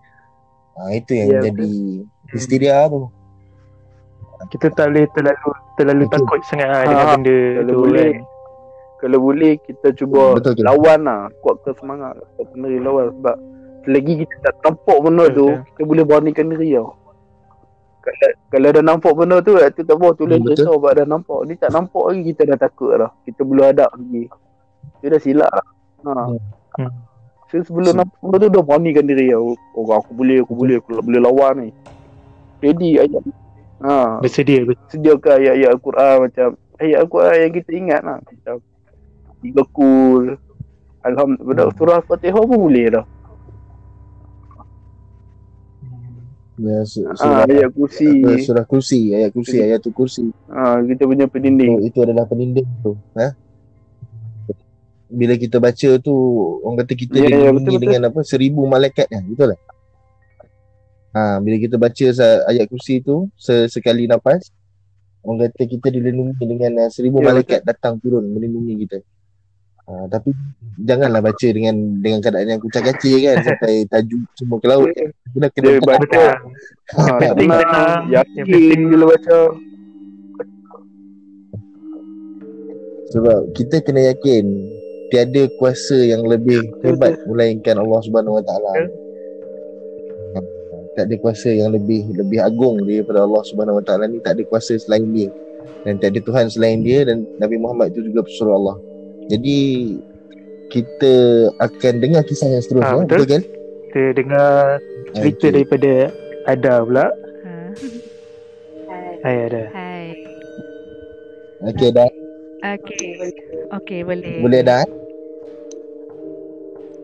[0.75, 1.71] ha, itu yang yeah, jadi
[2.03, 2.35] okay.
[2.35, 3.07] histeria tu
[4.53, 6.13] kita tak boleh terlalu terlalu okay.
[6.19, 8.25] takut sangat ha, dengan benda kalau tu boleh kan.
[8.97, 13.37] kalau boleh kita cuba Betul, lawan lah kuatkan semangat tak kena lawan sebab
[13.87, 15.63] Selagi kita tak nampak benda tu okay.
[15.71, 16.99] Kita boleh beranikan diri tau
[18.03, 21.39] kalau, kalau dah nampak benda tu Itu tak apa tulis hmm, cerita sebab dah nampak
[21.47, 24.27] Ni tak nampak lagi kita dah takut lah Kita belum hadap lagi
[24.99, 25.67] Itu dah silap lah
[26.03, 26.35] ha.
[26.83, 26.93] Hmm.
[27.47, 29.55] Saya sebelum So- nampak tu dah beranikan diri aku.
[29.79, 31.69] Orang aku boleh, aku boleh, aku boleh lawan ni.
[32.59, 33.23] Ready ayat.
[33.79, 34.65] Ha, Bersedia.
[34.65, 34.89] bersedia.
[34.89, 38.19] sediakan ayat-ayat Al-Quran macam ayat Al-Quran yang kita ingat lah.
[38.19, 38.57] Macam
[39.39, 40.25] tiga kul.
[41.03, 41.69] Alhamdulillah.
[41.73, 43.05] Surah Al-Fatihah pun boleh dah.
[46.57, 48.09] Ya, Ha, surah, ayat kursi.
[48.41, 50.33] surah kursi, ayat kursi, ayat tu kursi.
[50.49, 51.85] Ha, kita punya Oh, pendinding.
[51.85, 52.97] itu adalah peninding tu.
[53.13, 53.37] Ha?
[55.07, 56.15] Bila kita baca tu,
[56.65, 57.83] orang kata kita Ya, dilindungi betul-betul.
[57.85, 58.21] dengan apa?
[58.25, 59.23] Seribu malaikat kan?
[59.23, 59.61] Betul tak?
[61.17, 62.07] Ha, bila kita baca
[62.53, 64.53] ayat kursi tu se- sekali nafas,
[65.25, 69.01] orang kata kita dilindungi dengan uh, seribu Ya, malaikat datang turun melindungi kita.
[69.89, 70.37] Ha, tapi
[70.77, 71.73] janganlah baca dengan
[72.05, 75.09] dengan keadaan yang kucak kacir kan sampai tajuk semua ke laut kan.
[75.33, 75.89] Kena kena Dia tenang.
[75.89, 76.05] baca.
[76.05, 76.29] Betul.
[76.93, 78.01] Ha, penting tenang.
[78.13, 79.39] Yang penting bila baca.
[83.07, 84.45] Sebab kita kena yakin
[85.09, 89.06] tiada kuasa yang lebih hebat melainkan Allah Subhanahu Wa Taala.
[90.97, 94.43] Tak ada kuasa yang lebih lebih agung daripada Allah Subhanahu Wa Taala ni, tak ada
[94.49, 95.29] kuasa selain dia.
[95.85, 98.77] Dan tak ada Tuhan selain dia dan Nabi Muhammad itu juga pesuruh Allah.
[99.29, 99.59] Jadi
[100.73, 101.13] kita
[101.61, 103.23] akan dengar kisah yang seterusnya, Ah, betul.
[103.23, 103.43] betul kan?
[103.87, 104.53] kita dengar
[105.15, 105.53] cerita Okey.
[105.53, 105.93] daripada
[106.47, 107.07] Ada pula.
[107.45, 107.55] Ha.
[109.21, 109.63] Hai Ada.
[109.71, 110.05] Hai.
[111.61, 112.11] Okey dah.
[112.65, 113.11] Okey.
[113.69, 114.37] Okey, boleh.
[114.41, 114.81] Boleh dah.
[114.81, 114.91] eh?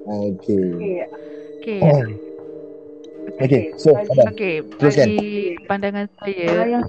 [0.08, 0.64] Okey.
[1.60, 1.80] Okey.
[1.84, 2.31] Oh.
[3.40, 4.28] Okey, so ada.
[4.28, 5.06] Okey, Teruskan.
[5.08, 6.82] bagi pandangan saya,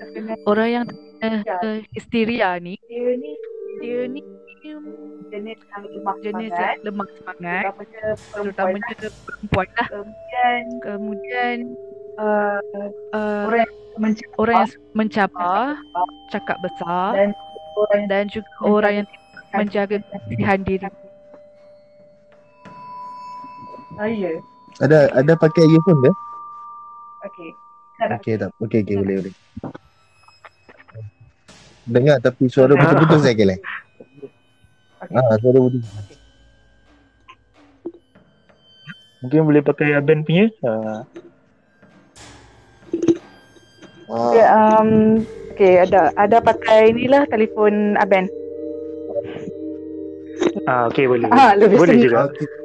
[0.44, 0.86] orang yang
[1.24, 3.32] uh, uh, histeria ni, dia ni
[3.84, 4.22] dia ni
[5.32, 6.64] jenis yang lemah jenis semangat.
[6.64, 9.88] yang lemah semangat, terutamanya perempuan terutamanya perempuan lah.
[9.90, 11.58] kemudian Kemudian
[12.20, 12.60] uh,
[13.16, 15.64] uh, orang yang mencakap orang yang mencabar,
[16.30, 17.30] cakap besar dan
[17.76, 19.08] orang dan juga orang yang
[19.54, 20.90] menjaga kebersihan diri.
[23.94, 24.34] saya
[24.82, 26.12] Ada ada pakai earphone ke?
[27.28, 27.50] Okey
[28.04, 28.50] Okey tak.
[28.60, 29.34] Okey okey boleh boleh.
[31.84, 33.60] Dengar tapi suara betul-betul saya kelek.
[35.14, 35.84] Ah, suara betul.
[39.24, 40.52] Mungkin boleh pakai Aben punya.
[40.60, 41.00] Uh,
[44.04, 45.24] okay, Ah, um,
[45.56, 48.28] okay ada ada pakai inilah telefon Aben
[50.68, 51.28] ah, okay boleh.
[51.32, 52.28] Ah, lebih boleh juga.
[52.32, 52.63] okey.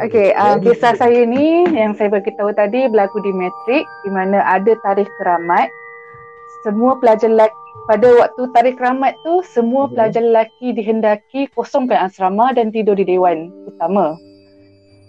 [0.00, 4.74] Okey, um, kisah saya ni yang saya beritahu tadi berlaku di matrik di mana ada
[4.82, 5.70] tarikh keramat.
[6.66, 7.56] Semua pelajar lelaki
[7.88, 9.92] pada waktu tarikh keramat tu semua Mhm.
[9.94, 14.18] pelajar lelaki dihendaki kosongkan asrama dan tidur di dewan utama.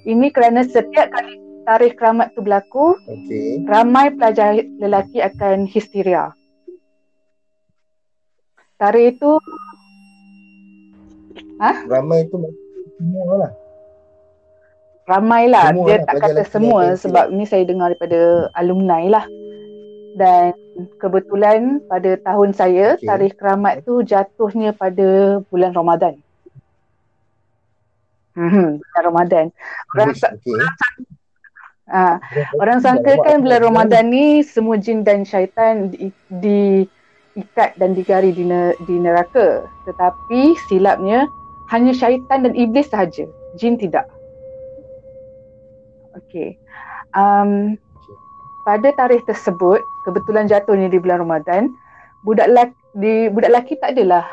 [0.06, 3.66] Ini kerana setiap kali tarikh keramat tu berlaku, Okey.
[3.70, 6.34] ramai pelajar lelaki akan histeria.
[8.82, 9.38] Tarikh itu
[11.86, 12.42] Ramai tu
[12.98, 13.52] semua lah.
[15.10, 18.20] Ramailah Semua dia lah, tak kata lelaki semua yang sebab ni saya dengar daripada
[18.54, 19.26] alumni lah
[20.16, 20.54] dan
[21.00, 23.08] kebetulan pada tahun saya Okey.
[23.08, 26.20] tarikh keramat tu jatuhnya pada bulan Ramadan
[28.32, 29.46] Hmm, bulan Ramadan.
[29.92, 30.56] Orang, sa- Okey.
[31.92, 32.16] ah,
[32.56, 38.48] orang sangka kan bulan Ramadan ni semua jin dan syaitan di, diikat dan digari di,
[38.48, 39.68] ne- di neraka.
[39.84, 41.28] Tetapi silapnya
[41.76, 43.28] hanya syaitan dan iblis sahaja.
[43.60, 44.08] Jin tidak.
[46.18, 46.60] Okey.
[47.16, 47.80] Um,
[48.68, 51.72] pada tarikh tersebut, kebetulan jatuhnya di bulan Ramadan,
[52.24, 54.26] budak lelaki, di, budak lelaki tak adalah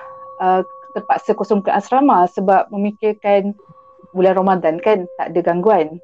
[0.43, 0.61] uh,
[0.93, 3.55] terpaksa kosongkan asrama sebab memikirkan
[4.13, 6.01] bulan Ramadan kan, tak ada gangguan.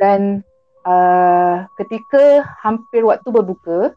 [0.00, 0.40] Dan
[0.88, 3.92] uh, ketika hampir waktu berbuka,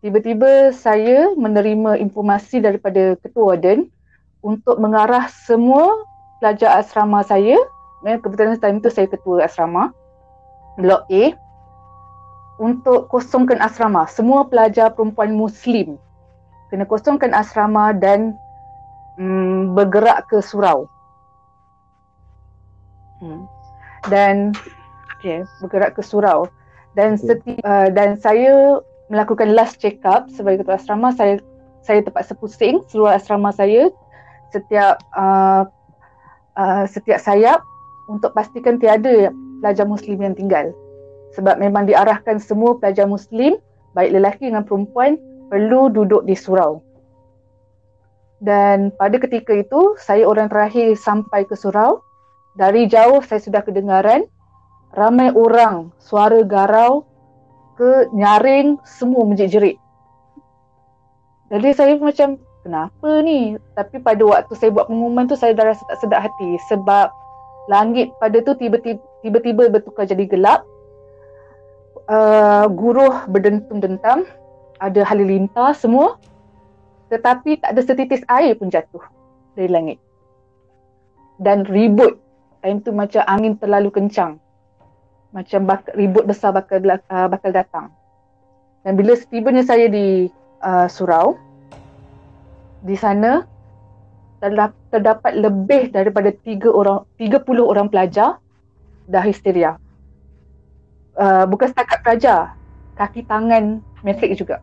[0.00, 3.90] tiba-tiba saya menerima informasi daripada ketua warden
[4.40, 5.90] untuk mengarah semua
[6.38, 7.58] pelajar asrama saya,
[8.06, 9.90] eh, kebetulan time tu saya ketua asrama,
[10.78, 11.34] blok A,
[12.58, 14.06] untuk kosongkan asrama.
[14.10, 15.98] Semua pelajar perempuan Muslim
[16.68, 18.36] kena kosongkan asrama dan
[19.16, 20.84] mm, bergerak ke surau.
[23.18, 23.48] Hmm.
[24.06, 24.52] Dan
[25.16, 26.46] okay, bergerak ke surau.
[26.92, 27.30] Dan Okay.
[27.30, 31.40] seti, uh, dan saya melakukan last check up sebagai ketua asrama saya
[31.80, 33.88] saya terpaksa pusing seluruh asrama saya
[34.52, 35.64] setiap uh,
[36.58, 37.64] uh, setiap sayap
[38.08, 40.72] untuk pastikan tiada pelajar muslim yang tinggal.
[41.36, 43.60] Sebab memang diarahkan semua pelajar muslim
[43.92, 45.20] baik lelaki dengan perempuan
[45.52, 46.80] perlu duduk di surau.
[48.38, 52.00] Dan pada ketika itu saya orang terakhir sampai ke surau.
[52.58, 54.26] Dari jauh saya sudah kedengaran
[54.90, 57.06] ramai orang suara garau
[57.78, 59.78] ke nyaring semua menjerit-jerit.
[61.54, 62.34] Jadi saya macam
[62.66, 63.54] kenapa ni?
[63.78, 67.14] Tapi pada waktu saya buat pengumuman tu saya dah rasa tak sedap hati sebab
[67.68, 70.64] langit pada tu tiba-tiba, tiba-tiba bertukar jadi gelap.
[72.08, 74.24] Uh, guruh berdentum-dentam
[74.80, 76.16] ada halilintar semua.
[77.12, 79.04] Tetapi tak ada setitis air pun jatuh
[79.52, 79.98] dari langit.
[81.36, 82.16] Dan ribut.
[82.58, 84.40] Time tu macam angin terlalu kencang.
[85.30, 87.92] Macam bak- ribut besar bakal uh, bakal datang.
[88.82, 90.32] Dan bila setibanya saya di
[90.64, 91.36] uh, surau
[92.82, 93.44] di sana
[94.38, 98.38] terdapat lebih daripada 3 orang 30 orang pelajar
[99.08, 99.76] dah histeria.
[101.18, 102.54] Uh, bukan setakat pelajar,
[102.94, 104.62] kaki tangan metrik juga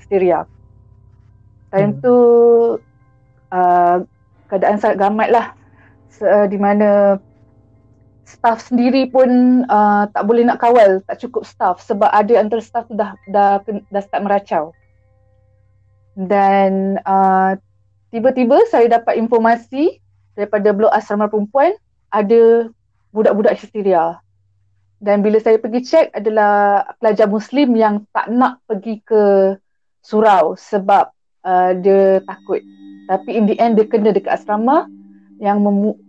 [0.00, 0.48] histeria.
[1.68, 2.00] Time hmm.
[2.00, 2.16] tu
[3.52, 3.96] uh,
[4.48, 5.46] keadaan sangat gamat lah
[6.22, 7.18] uh, di mana
[8.24, 12.88] staff sendiri pun uh, tak boleh nak kawal, tak cukup staff sebab ada antara staff
[12.88, 14.72] tu dah dah dah, dah start meracau.
[16.14, 17.58] Dan uh,
[18.14, 19.98] tiba-tiba saya dapat informasi
[20.38, 21.74] daripada blok asrama perempuan
[22.14, 22.70] ada
[23.10, 24.22] budak-budak histeria.
[25.02, 29.54] Dan bila saya pergi cek adalah pelajar muslim yang tak nak pergi ke
[29.98, 31.10] surau sebab
[31.42, 32.62] uh, dia takut.
[33.10, 34.86] Tapi in the end dia kena dekat asrama
[35.42, 35.58] yang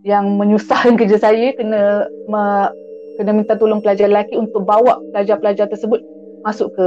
[0.06, 2.72] yang menyusahkan kerja saya kena me-
[3.18, 5.98] kena minta tolong pelajar lelaki untuk bawa pelajar-pelajar tersebut
[6.46, 6.86] masuk ke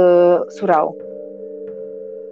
[0.56, 0.96] surau.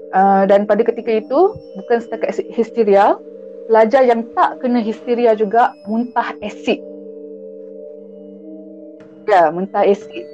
[0.08, 3.20] Uh, dan pada ketika itu bukan setakat histeria
[3.68, 6.80] pelajar yang tak kena histeria juga muntah asid.
[9.28, 10.24] Ya muntah asid.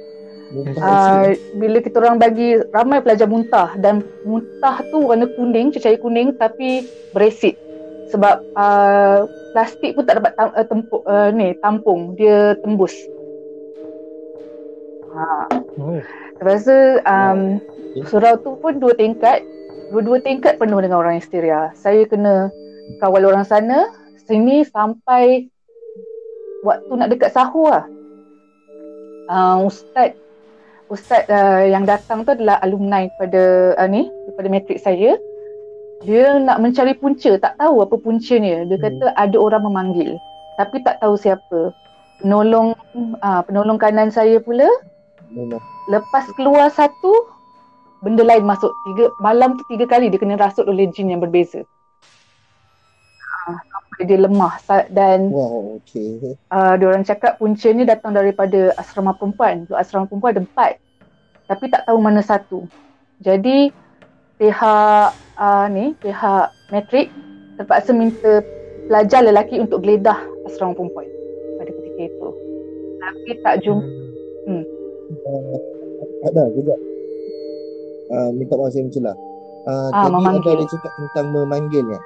[0.79, 6.31] Uh, bila kita orang bagi ramai pelajar muntah dan muntah tu warna kuning cecair kuning
[6.39, 7.59] tapi beresid
[8.13, 12.93] sebab uh, plastik pun tak dapat tam, uh, tempuk, uh, ni tampung dia tembus.
[15.15, 15.47] Ha.
[15.79, 15.99] Oh.
[16.39, 17.39] Lepas tu um,
[18.03, 19.43] surau tu pun dua tingkat
[19.89, 21.73] dua-dua tingkat penuh dengan orang histeria.
[21.77, 22.49] Saya kena
[23.01, 23.89] kawal orang sana,
[24.25, 25.49] sini sampai
[26.65, 27.85] waktu nak dekat sahur lah.
[29.25, 30.13] Uh, ustaz
[30.93, 35.17] ustaz uh, yang datang tu adalah alumni pada uh, ni daripada matrik saya.
[36.05, 38.67] Dia nak mencari punca, tak tahu apa puncanya.
[38.69, 39.17] Dia kata hmm.
[39.17, 40.13] ada orang memanggil
[40.55, 41.75] tapi tak tahu siapa.
[42.23, 42.73] Penolong
[43.19, 44.67] uh, penolong kanan saya pula
[45.91, 47.13] Lepas keluar satu
[48.05, 51.65] benda lain masuk tiga malam tu tiga kali dia kena rasut oleh jin yang berbeza.
[53.49, 54.61] Uh, sampai dia lemah
[54.93, 56.37] dan wow okey.
[56.53, 59.65] uh, dia orang cakap puncanya datang daripada asrama perempuan.
[59.65, 60.77] Dua asrama perempuan ada empat
[61.49, 62.69] tapi tak tahu mana satu.
[63.25, 63.73] Jadi
[64.37, 65.09] pihak
[65.41, 67.09] uh, ni pihak metrik
[67.57, 68.45] terpaksa minta
[68.85, 71.09] pelajar lelaki untuk geledah asrama perempuan
[71.57, 72.29] pada ketika itu.
[73.01, 73.85] Tapi tak jumpa.
[74.45, 74.61] Hmm.
[74.61, 74.63] hmm.
[75.25, 75.57] Uh,
[76.25, 76.73] ada juga
[78.11, 79.15] uh, minta maaf saya mencelah.
[79.65, 80.51] Uh, ah, tadi memanggil.
[80.53, 82.01] ada cakap tentang memanggil ya.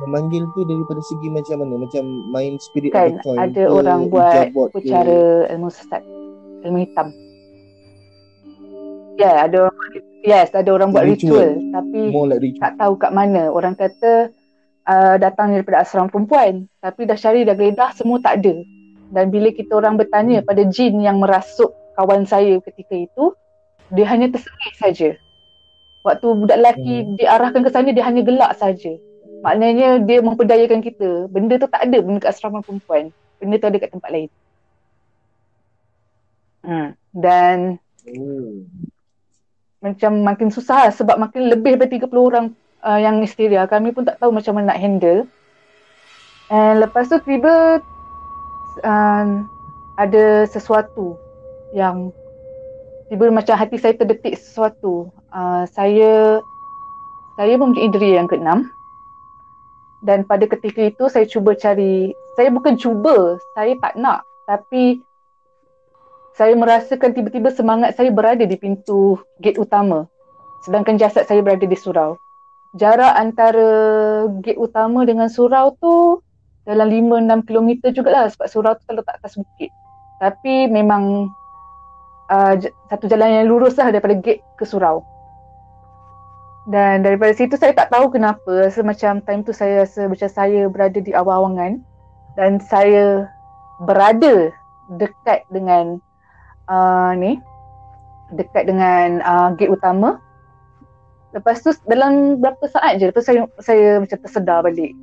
[0.00, 1.74] Memanggil tu daripada segi macam mana?
[1.84, 6.00] Macam main spirit kan, of the ada ke, orang buat ucara ilmu sesat.
[6.64, 7.12] Ilmu hitam.
[9.20, 9.78] Ya, yeah, ada orang
[10.24, 12.62] yes, ada orang buat ritual, ritual tapi like ritual.
[12.64, 13.42] tak tahu kat mana.
[13.52, 14.32] Orang kata
[14.88, 18.54] uh, datang daripada asrama perempuan, tapi dah cari dah geledah semua tak ada.
[19.10, 23.34] Dan bila kita orang bertanya pada jin yang merasuk kawan saya ketika itu,
[23.90, 25.10] dia hanya tersengih saja.
[26.00, 27.08] Waktu budak lelaki hmm.
[27.20, 28.96] diarahkan ke sana dia hanya gelak saja.
[29.44, 31.28] Maknanya dia memperdayakan kita.
[31.28, 33.12] Benda tu tak ada benda kat asrama perempuan.
[33.40, 34.30] Benda tu ada kat tempat lain.
[36.64, 36.88] Hmm.
[37.12, 37.56] Dan
[38.06, 38.68] hmm.
[39.80, 42.46] macam makin susah sebab makin lebih daripada 30 orang
[42.84, 43.68] uh, yang histeria.
[43.68, 45.28] Kami pun tak tahu macam mana nak handle.
[46.50, 47.80] And lepas tu tiba
[48.82, 49.26] uh,
[50.00, 51.16] ada sesuatu
[51.76, 52.10] yang
[53.10, 55.10] tiba macam hati saya terdetik sesuatu.
[55.34, 56.38] Uh, saya
[57.34, 58.70] saya mempunyai diri yang keenam.
[60.00, 64.24] Dan pada ketika itu saya cuba cari, saya bukan cuba, saya tak nak.
[64.48, 65.02] Tapi
[66.38, 70.08] saya merasakan tiba-tiba semangat saya berada di pintu gate utama.
[70.64, 72.16] Sedangkan jasad saya berada di surau.
[72.78, 73.68] Jarak antara
[74.40, 76.22] gate utama dengan surau tu
[76.64, 79.68] dalam 5-6 km jugalah sebab surau tu terletak atas bukit.
[80.22, 81.28] Tapi memang
[82.30, 82.54] uh,
[82.88, 85.02] satu jalan yang lurus lah daripada gate ke surau.
[86.70, 90.70] Dan daripada situ saya tak tahu kenapa rasa macam time tu saya rasa macam saya
[90.70, 91.82] berada di awang-awangan
[92.38, 93.26] dan saya
[93.82, 94.54] berada
[94.94, 95.98] dekat dengan
[96.70, 97.42] uh, ni
[98.36, 100.22] dekat dengan uh, gate utama.
[101.34, 104.94] Lepas tu dalam berapa saat je lepas saya saya macam tersedar balik.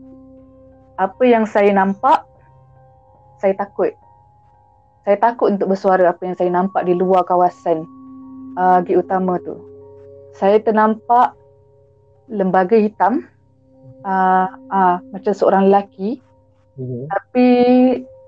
[0.95, 2.23] Apa yang saya nampak
[3.43, 3.91] saya takut
[5.07, 7.87] saya takut untuk bersuara apa yang saya nampak di luar kawasan
[8.59, 9.55] uh, gate utama tu.
[10.35, 11.31] Saya ternampak
[12.27, 13.23] lembaga hitam
[14.03, 16.19] uh, uh, macam seorang lelaki.
[16.77, 17.09] Mm-hmm.
[17.09, 17.47] tapi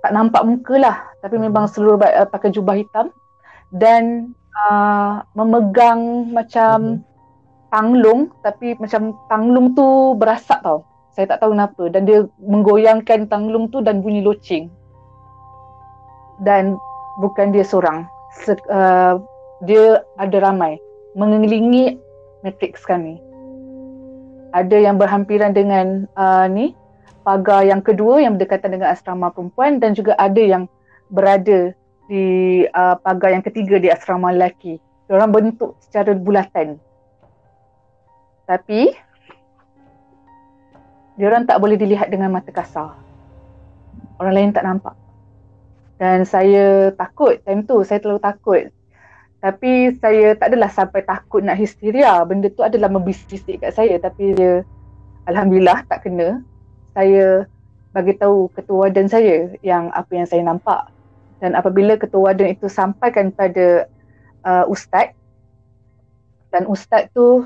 [0.02, 0.98] tak nampak muka lah.
[1.20, 3.12] Tapi memang seluruh uh, pakai jubah hitam.
[3.76, 7.76] Dan uh, memegang macam mm-hmm.
[7.76, 8.32] tanglung.
[8.40, 10.88] Tapi macam tanglung tu berasap tau.
[11.12, 11.92] Saya tak tahu kenapa.
[11.92, 14.79] Dan dia menggoyangkan tanglung tu dan bunyi loceng
[16.44, 16.80] dan
[17.20, 18.08] bukan dia seorang
[18.46, 19.20] Se- uh,
[19.66, 20.80] dia ada ramai
[21.18, 22.00] mengelilingi
[22.46, 23.20] matrix kami
[24.54, 26.74] ada yang berhampiran dengan uh, ni
[27.22, 30.66] pagar yang kedua yang berdekatan dengan asrama perempuan dan juga ada yang
[31.14, 31.74] berada
[32.10, 34.82] di uh, pagar yang ketiga di asrama lelaki.
[35.10, 36.78] Orang bentuk secara bulatan.
[38.46, 38.94] Tapi
[41.22, 42.98] orang tak boleh dilihat dengan mata kasar.
[44.18, 44.94] Orang lain tak nampak.
[46.00, 48.64] Dan saya takut time tu, saya terlalu takut.
[49.44, 52.24] Tapi saya tak adalah sampai takut nak histeria.
[52.24, 54.64] Benda tu adalah membisik kat saya tapi dia
[55.30, 56.42] alhamdulillah tak kena
[56.98, 57.46] saya
[57.94, 60.90] bagi tahu ketua warden saya yang apa yang saya nampak
[61.40, 63.90] dan apabila ketua warden itu sampaikan pada
[64.44, 65.14] uh, ustaz
[66.54, 67.46] dan ustaz tu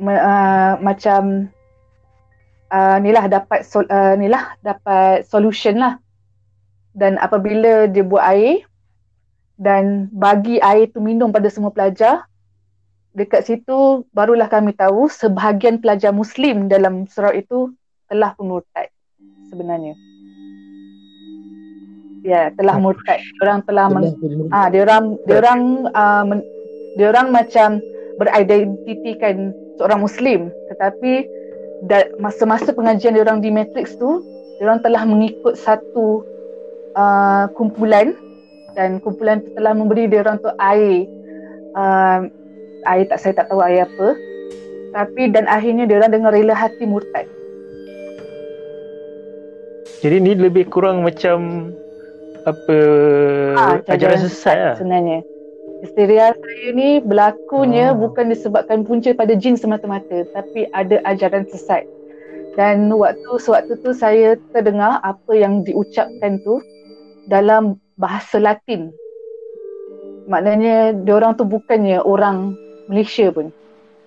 [0.00, 1.50] uh, macam
[2.72, 6.00] uh, nilah dapat sol, uh, nilah dapat solution lah
[6.98, 8.66] dan apabila dia buat air
[9.54, 12.26] dan bagi air tu minum pada semua pelajar
[13.14, 17.70] dekat situ barulah kami tahu sebahagian pelajar muslim dalam surau itu
[18.10, 18.90] telah pun murtad
[19.50, 19.94] sebenarnya.
[22.26, 23.22] Ya, telah murtad.
[23.40, 24.12] Orang telah meng,
[24.50, 25.60] ah dia orang dia orang
[25.94, 26.40] uh, men,
[26.98, 27.78] dia orang macam
[28.18, 31.26] beridentitikan seorang muslim tetapi
[32.18, 34.18] masa-masa pengajian dia orang di matrix tu
[34.58, 36.26] dia orang telah mengikut satu
[36.98, 38.10] uh, kumpulan
[38.74, 41.06] dan kumpulan tu telah memberi dia orang tu air
[41.78, 42.26] uh,
[42.90, 44.18] air tak saya tak tahu air apa
[44.98, 47.30] tapi dan akhirnya dia orang dengan rela hati murtad
[49.98, 51.70] jadi ni lebih kurang macam
[52.46, 52.76] apa
[53.58, 54.76] ha, ajaran sesat lah.
[54.78, 55.20] Sebenarnya.
[55.82, 57.98] Histeria saya ni berlakunya hmm.
[58.02, 61.86] bukan disebabkan punca pada jin semata-mata tapi ada ajaran sesat.
[62.58, 66.58] Dan waktu sewaktu tu saya terdengar apa yang diucapkan tu
[67.28, 68.88] dalam bahasa Latin.
[70.28, 72.56] Maknanya orang tu bukannya orang
[72.88, 73.52] Malaysia pun.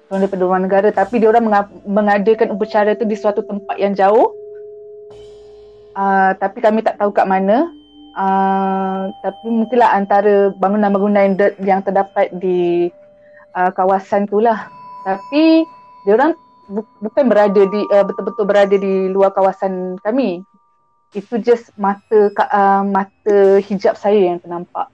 [0.09, 0.89] Orang daripada luar negara.
[0.89, 1.45] Tapi orang
[1.85, 4.33] mengadakan upacara tu di suatu tempat yang jauh.
[5.93, 7.69] Uh, tapi kami tak tahu kat mana.
[8.11, 12.91] Uh, tapi mungkinlah antara bangunan-bangunan yang terdapat di
[13.55, 14.67] uh, kawasan tu lah.
[15.07, 15.63] Tapi
[16.05, 16.33] dia orang
[16.69, 20.43] bu- bukan berada di uh, betul-betul berada di luar kawasan kami
[21.11, 24.87] itu just mata uh, mata hijab saya yang ternampak.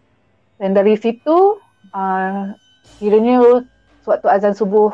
[0.57, 1.61] Dan dari situ
[1.93, 2.53] uh,
[2.97, 3.65] kiranya
[4.01, 4.89] sewaktu azan subuh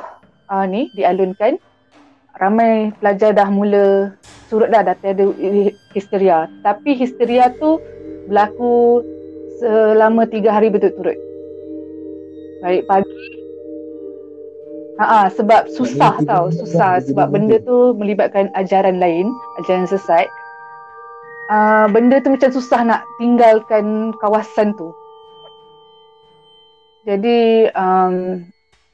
[0.51, 1.55] uh, ni dialunkan
[2.41, 4.11] ramai pelajar dah mula
[4.51, 5.31] surut dah dah tiada
[5.95, 6.51] histeria.
[6.65, 7.79] Tapi histeria tu
[8.27, 9.03] berlaku
[9.63, 11.15] selama tiga hari berturut-turut.
[12.63, 13.43] Baik pagi
[15.01, 17.01] Ha sebab susah tau, susah.
[17.01, 20.29] sebab benda tu melibatkan ajaran lain, ajaran sesat.
[21.51, 24.95] Uh, benda tu macam susah nak tinggalkan kawasan tu.
[27.03, 28.47] Jadi um,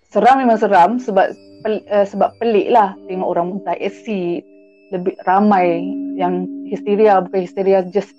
[0.09, 1.29] seram memang seram sebab
[1.61, 4.41] pel, uh, sebab pelik lah tengok orang muntah AC
[4.89, 5.85] lebih ramai
[6.17, 7.21] yang histeria.
[7.21, 8.09] Bukan histeria just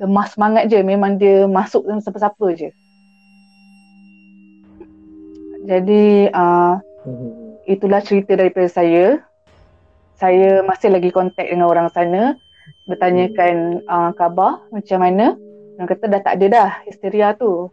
[0.00, 0.80] lemah semangat je.
[0.80, 2.72] Memang dia masuk dalam siapa-siapa je.
[5.68, 6.80] Jadi uh,
[7.68, 9.20] itulah cerita daripada saya.
[10.16, 12.32] Saya masih lagi kontak dengan orang sana
[12.84, 15.36] bertanyakan uh, khabar macam mana
[15.76, 17.72] orang kata dah tak ada dah histeria tu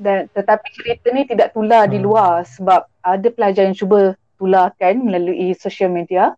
[0.00, 2.06] dan tetapi cerita ni tidak tular di hmm.
[2.06, 6.34] luar sebab ada pelajar yang cuba tularkan melalui social media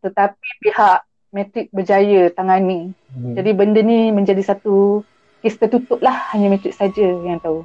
[0.00, 1.02] tetapi pihak
[1.34, 2.96] Matrix berjaya tangani.
[3.12, 3.34] Hmm.
[3.36, 5.04] Jadi benda ni menjadi satu
[5.44, 7.60] kes tertutup lah hanya Matrix saja yang tahu.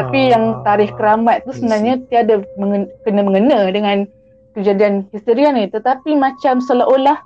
[0.00, 4.08] Tapi uh, yang tarikh keramat tu sebenarnya tiada mengen- kena mengena dengan
[4.56, 7.18] kejadian histeria ni tetapi macam seolah-olah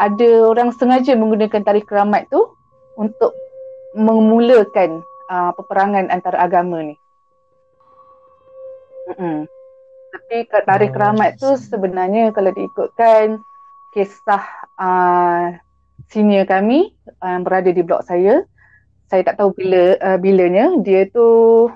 [0.00, 2.48] ada orang sengaja menggunakan tarikh keramat tu
[2.96, 3.36] untuk
[3.92, 6.96] memulakan uh, peperangan antara agama ni.
[9.12, 9.44] Mm-mm.
[10.12, 13.40] Tapi kat tarikh oh, keramat tu sebenarnya kalau diikutkan
[13.92, 14.44] kisah
[14.80, 15.56] uh,
[16.08, 18.44] senior kami uh, yang berada di blok saya,
[19.08, 21.68] saya tak tahu bila uh, bilanya dia tu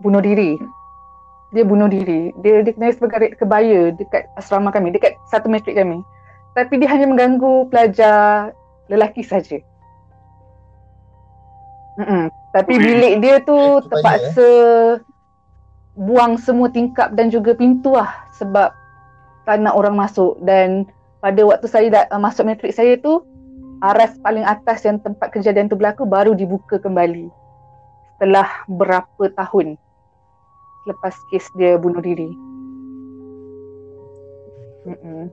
[0.00, 0.56] bunuh diri.
[1.50, 2.30] Dia bunuh diri.
[2.42, 5.98] Dia dikenali sebagai kebaya dekat asrama kami, dekat satu matrik kami.
[6.54, 8.54] Tapi dia hanya mengganggu pelajar
[8.90, 9.58] lelaki saja.
[11.98, 12.30] Mm-mm.
[12.50, 13.54] Tapi bilik dia tu
[13.86, 15.02] terpaksa eh?
[16.00, 18.72] buang semua tingkap dan juga pintu lah sebab
[19.44, 20.86] tak nak orang masuk dan
[21.20, 23.20] pada waktu saya dah, uh, masuk matrik saya tu
[23.84, 27.28] aras paling atas yang tempat kejadian tu berlaku baru dibuka kembali
[28.16, 29.76] setelah berapa tahun
[30.90, 32.30] lepas kes dia bunuh diri.
[34.84, 35.30] Mm-mm.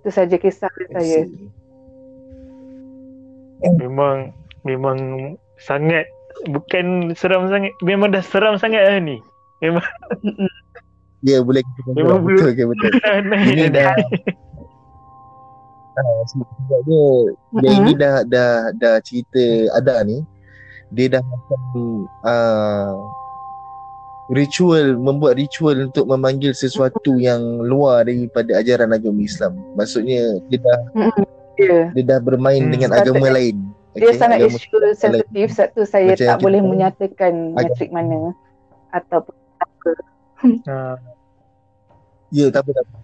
[0.00, 1.26] Itu saja kisah saya.
[3.76, 4.32] Memang
[4.64, 4.98] memang
[5.60, 6.08] sangat
[6.48, 9.18] bukan seram sangat memang dah seram sangat lah ni.
[9.60, 9.84] Memang
[11.20, 12.90] Ya boleh kita Memang betul ke betul.
[13.52, 13.92] Ini dah
[16.00, 16.48] Ah, sebab
[16.88, 17.06] dia
[17.60, 17.80] dia Mm-mm.
[17.84, 20.24] ini dah dah dah cerita ada ni
[20.96, 21.60] dia dah macam
[22.24, 22.94] uh,
[24.30, 29.58] ritual membuat ritual untuk memanggil sesuatu yang luar daripada ajaran agama Islam.
[29.74, 30.80] Maksudnya dia dah
[31.58, 31.92] Ya.
[31.92, 32.72] dia dah bermain Hmm.
[32.72, 33.58] dengan agama lain.
[33.92, 37.74] Dia Okey, sangat agama isu sensitif sebab tu saya Macam tak boleh kita- menyatakan Agak-
[37.74, 38.18] matrik mana
[38.90, 39.90] ataupun apa.
[40.64, 40.96] uh,
[42.30, 42.96] Ya, tak apa tak apa.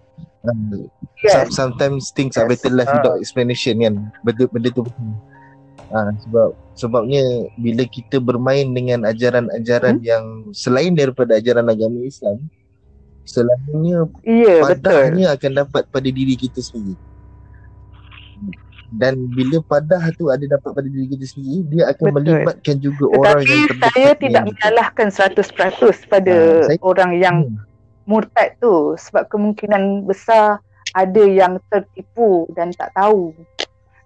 [0.47, 0.87] Uh,
[1.19, 1.33] Yes.
[1.35, 3.03] some- sometimes things are better left Ah.
[3.03, 3.93] without explanation kan.
[4.23, 4.87] Betul benda tu.
[5.87, 7.23] Ah sebab sebabnya
[7.55, 12.51] bila kita bermain dengan ajaran-ajaran yang selain daripada ajaran agama Islam,
[13.23, 14.77] selalunya Ya, betul.
[14.83, 16.99] padahnya akan dapat pada diri kita sendiri.
[18.87, 22.15] Dan bila padah tu ada dapat pada diri kita sendiri, dia akan Betul.
[22.23, 24.47] melibatkan juga orang Tetapi yang saya terdekat tidak dengan kita.
[24.47, 27.57] menyalahkan 100% pada Ah, saya- orang yang Hmm.
[28.07, 30.63] murtad tu sebab kemungkinan besar
[30.95, 33.35] ada yang tertipu dan tak tahu.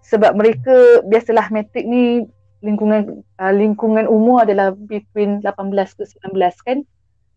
[0.02, 2.26] Sebab mereka biasalah matrik ni
[2.62, 6.78] lingkungan uh, lingkungan umur adalah between 18 ke 19 kan.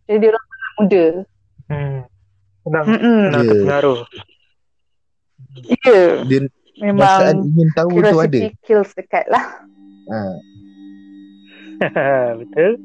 [0.04, 1.04] Jadi dia orang sangat muda.
[1.64, 1.98] hmm,
[2.62, 3.20] senang Mm-mm.
[3.24, 3.48] senang Ya.
[3.48, 3.98] terpengaruh.
[5.54, 6.40] Ya, Dia
[6.82, 8.38] perasaan memang ingin tahu tu ada.
[8.66, 9.44] kills dekat lah.
[11.82, 12.78] Ah, Betul.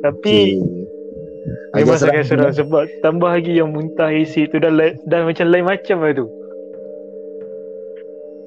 [0.00, 1.82] Tapi okay.
[1.84, 5.46] memang sangat seram seram sebab tambah lagi yang muntah isi tu dah lain, dah macam
[5.52, 6.26] lain macam lah tu.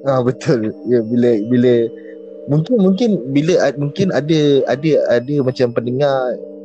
[0.02, 0.72] Ah betul.
[0.86, 1.72] Ya bila bila
[2.46, 6.16] mungkin mungkin bila mungkin ada ada ada macam pendengar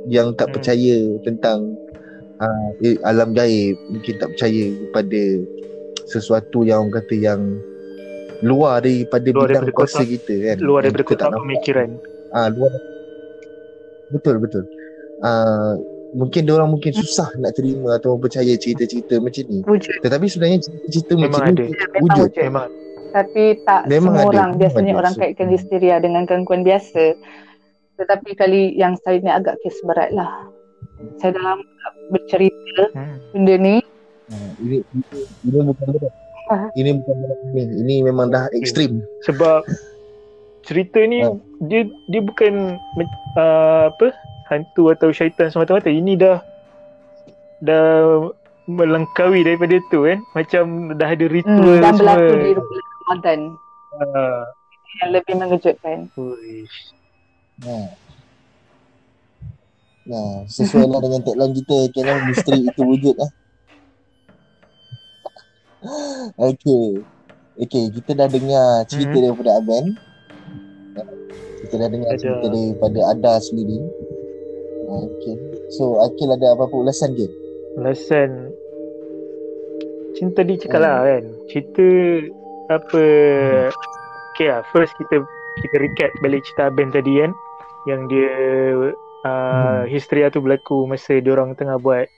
[0.07, 0.55] yang tak Hmm.
[0.55, 1.59] percaya tentang
[2.37, 2.69] uh,
[3.03, 5.21] alam gaib, mungkin tak percaya kepada
[6.05, 7.41] sesuatu yang orang kata yang
[8.41, 10.57] luar daripada Luar bidang daripada kuasa kotak- kita kan.
[10.59, 11.89] Luar daripada kotak pemikiran.
[12.31, 12.71] Ah luar
[14.07, 14.63] Betul betul.
[15.19, 15.73] Ah
[16.13, 19.59] mungkin dia orang mungkin susah nak terima atau percaya cerita-cerita macam ni.
[19.61, 19.99] Wujud.
[19.99, 21.51] Tetapi sebenarnya cerita-cerita Memang macam ada.
[21.57, 22.27] ni Memang wujud.
[22.29, 22.43] wujud.
[22.45, 22.69] Memang
[23.15, 24.99] Tapi tak Memang semua ada, orang biasanya ada.
[24.99, 25.55] orang kaitkan hmm.
[25.55, 27.15] histeria dengan gangguan biasa.
[27.95, 30.51] Tetapi kali yang saya ni agak kes berat lah.
[31.15, 33.15] Saya dah lama tak bercerita hmm.
[33.31, 33.75] benda ni.
[34.25, 35.03] Ah, ini, ini
[35.47, 36.13] ini bukan berat.
[36.51, 36.67] Ah.
[36.75, 37.63] Ini bukan berat ini.
[37.79, 38.99] Ini memang dah ekstrim.
[39.23, 39.63] Sebab
[40.61, 41.31] cerita ni Ha.
[41.63, 42.75] dia dia bukan
[43.37, 44.11] uh, apa
[44.51, 45.87] hantu atau syaitan semata-mata.
[45.87, 46.43] Ini dah
[47.61, 48.27] dah
[48.67, 50.19] melengkawi daripada tu kan.
[50.35, 50.63] Macam
[50.97, 52.17] dah ada ritual Hmm, dan semua.
[52.19, 53.53] berlaku di bulan Ramadan
[53.95, 54.43] Uh,
[54.99, 56.11] yang lebih mengejutkan.
[56.19, 56.77] uish.
[57.63, 57.87] Nah.
[60.03, 63.31] Nah, sesuai lah dengan tagline kita kena misteri itu wujud lah.
[66.51, 67.07] Okey.
[67.55, 69.23] Okey, kita dah dengar cerita Mhm.
[69.23, 69.85] daripada Aben.
[71.63, 72.19] Kita dah dengar Ada.
[72.19, 73.79] cerita daripada Ada sendiri.
[74.91, 75.35] Okey.
[75.71, 77.31] So, Akil ada apa-apa ulasan ke?
[77.79, 78.51] Alasan
[80.11, 80.83] Macam tadi cakap Hmm.
[80.83, 81.87] lah kan Cerita
[82.69, 83.03] Apa
[84.33, 85.21] Okay lah First kita
[85.61, 87.31] Kita recap balik cerita Aben tadi kan
[87.85, 88.31] Yang dia
[89.25, 92.09] uh, Histeria tu berlaku Masa diorang tengah buat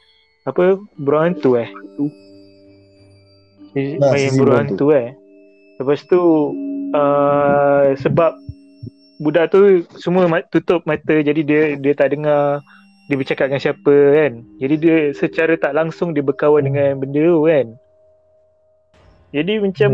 [0.47, 1.69] Apa Burung hantu eh?
[3.99, 5.13] Nah, Main burung hantu eh?
[5.77, 6.19] Lepas tu
[6.95, 8.31] uh, Sebab
[9.19, 12.63] Budak tu Semua tutup mata Jadi dia Dia tak dengar
[13.07, 14.43] dia bercakap dengan siapa kan?
[14.59, 17.67] Jadi dia secara tak langsung dia berkawan dengan benda tu kan?
[19.31, 19.91] Jadi macam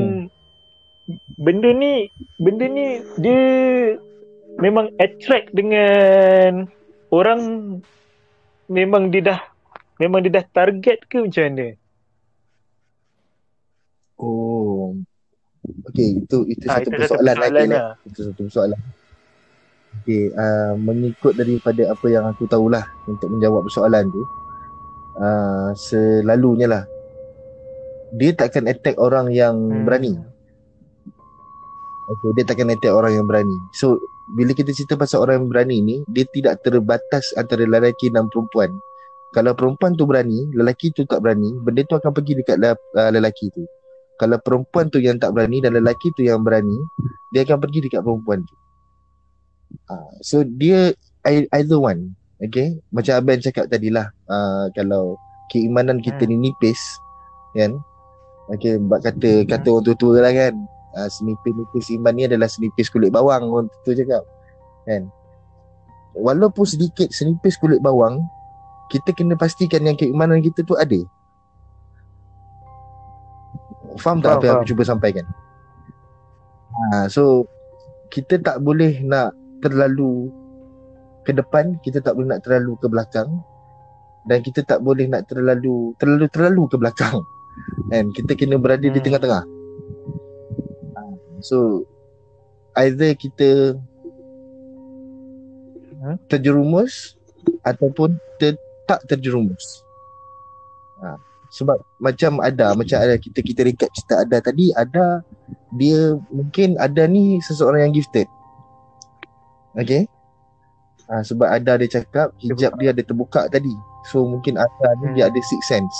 [1.35, 2.87] benda ni benda ni
[3.19, 3.41] dia
[4.57, 6.63] memang attract dengan
[7.09, 7.41] orang
[8.67, 9.39] memang dia dah
[9.97, 11.67] memang dia dah target ke macam mana
[14.15, 14.95] Oh.
[15.89, 17.67] Okey, itu itu Ah, satu itu satu persoalan lagi lah.
[17.67, 17.87] lah.
[18.07, 18.79] Itu satu persoalan.
[19.99, 24.21] Okey, uh, mengikut daripada apa yang aku tahulah untuk menjawab persoalan tu.
[25.13, 26.83] Uh, selalunya lah
[28.13, 29.83] dia takkan attack orang yang Hmm.
[29.83, 30.13] berani.
[32.03, 33.55] Okay, dia takkan attack orang yang berani.
[33.71, 33.95] So,
[34.35, 38.75] bila kita cerita pasal orang yang berani ni, dia tidak terbatas antara lelaki dan perempuan.
[39.31, 43.49] Kalau perempuan tu berani, lelaki tu tak berani, benda tu akan pergi dekat uh, lelaki
[43.55, 43.63] tu.
[44.19, 46.75] Kalau perempuan tu yang tak berani dan lelaki tu yang berani,
[47.33, 48.55] dia akan pergi dekat perempuan tu.
[49.89, 50.91] Uh, so, dia
[51.25, 52.13] ei- either one.
[52.43, 52.77] Okay?
[52.91, 55.15] Macam Abang cakap tadi lah, uh, kalau
[55.49, 56.35] keimanan kita Hmm.
[56.35, 56.79] ni nipis,
[57.55, 57.79] kan?
[58.51, 60.53] Okay, kata kata orang tua-tua lah kan.
[60.93, 64.21] Uh, senipis-nipis iman ni adalah senipis kulit bawang orang tua cakap.
[64.85, 65.09] Kan?
[66.13, 68.21] Walaupun sedikit senipis kulit bawang,
[68.93, 71.01] kita kena pastikan yang keimanan kita tu ada.
[73.97, 75.25] Faham tak Faham, apa yang aku cuba sampaikan?
[76.73, 77.49] Ha, so
[78.13, 79.33] kita tak boleh nak
[79.65, 80.29] terlalu
[81.25, 83.41] ke depan, kita tak boleh nak terlalu ke belakang
[84.29, 87.17] dan kita tak boleh nak terlalu terlalu terlalu ke belakang.
[87.89, 88.13] Kan?
[88.13, 89.05] Kita kena berada di Hmm.
[89.05, 89.43] tengah-tengah.
[91.43, 91.83] Ha, so
[92.79, 93.75] either kita
[95.99, 96.19] Hmm.
[96.27, 97.15] terjerumus
[97.63, 99.87] ataupun ter, tak terjerumus.
[100.99, 101.15] Ha,
[101.47, 105.23] sebab macam ada macam ada kita kita recap cerita ada tadi ada
[105.75, 108.27] dia mungkin ada ni seseorang yang gifted.
[109.75, 110.03] Okay.
[111.07, 113.71] Ha, sebab ada dia cakap hijab dia ada terbuka tadi.
[114.11, 115.15] So mungkin ada ni Hmm.
[115.15, 115.95] dia ada six sense.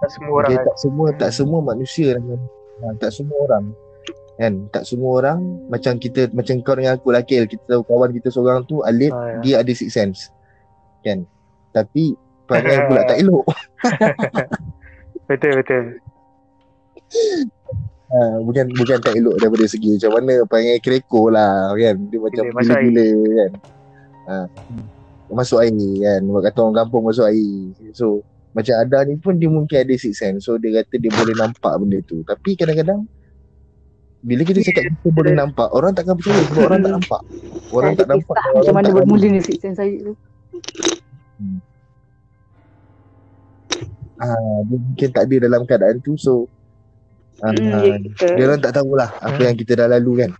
[0.00, 0.64] Tak semua orang Okay, kan.
[0.64, 1.36] tak semua tak Hmm.
[1.36, 2.40] semua manusia dengan
[2.80, 3.64] ha, tak semua orang
[4.36, 4.52] kan?
[4.70, 8.64] Tak semua orang macam kita macam kau dengan aku Lakil kita tahu kawan kita seorang
[8.64, 9.40] tu Alif Ah, ya.
[9.40, 10.32] dia ada six sense.
[11.02, 11.24] Kan?
[11.70, 12.16] Tapi
[12.46, 13.44] perangai pula tak elok.
[15.30, 15.84] Betul betul.
[18.12, 21.96] ha, bukan bukan tak elok daripada segi macam mana perangai kereko lah kan?
[22.10, 22.52] Dia macam air.
[22.52, 23.52] gila-gila kan?
[24.22, 24.36] Ha.
[25.32, 25.72] masuk air
[26.02, 26.20] kan?
[26.28, 27.72] Orang kata orang kampung masuk air.
[27.96, 28.20] So
[28.52, 30.44] macam ada ni pun dia mungkin ada six sense.
[30.44, 32.20] So dia kata dia boleh nampak benda tu.
[32.26, 33.08] Tapi kadang-kadang
[34.22, 37.20] bila kita cakap kita boleh nampak orang takkan percaya sebab orang tak nampak
[37.70, 40.14] orang tak nampak orang macam mana tak bermula ni six sense saya tu.
[44.16, 46.46] ah, dia mungkin tak ada dalam keadaan tu so
[47.40, 48.26] ah, Hmm, ya kita.
[48.32, 49.44] dia orang tak tahulah apa Hmm.
[49.44, 50.30] yang kita dah lalu kan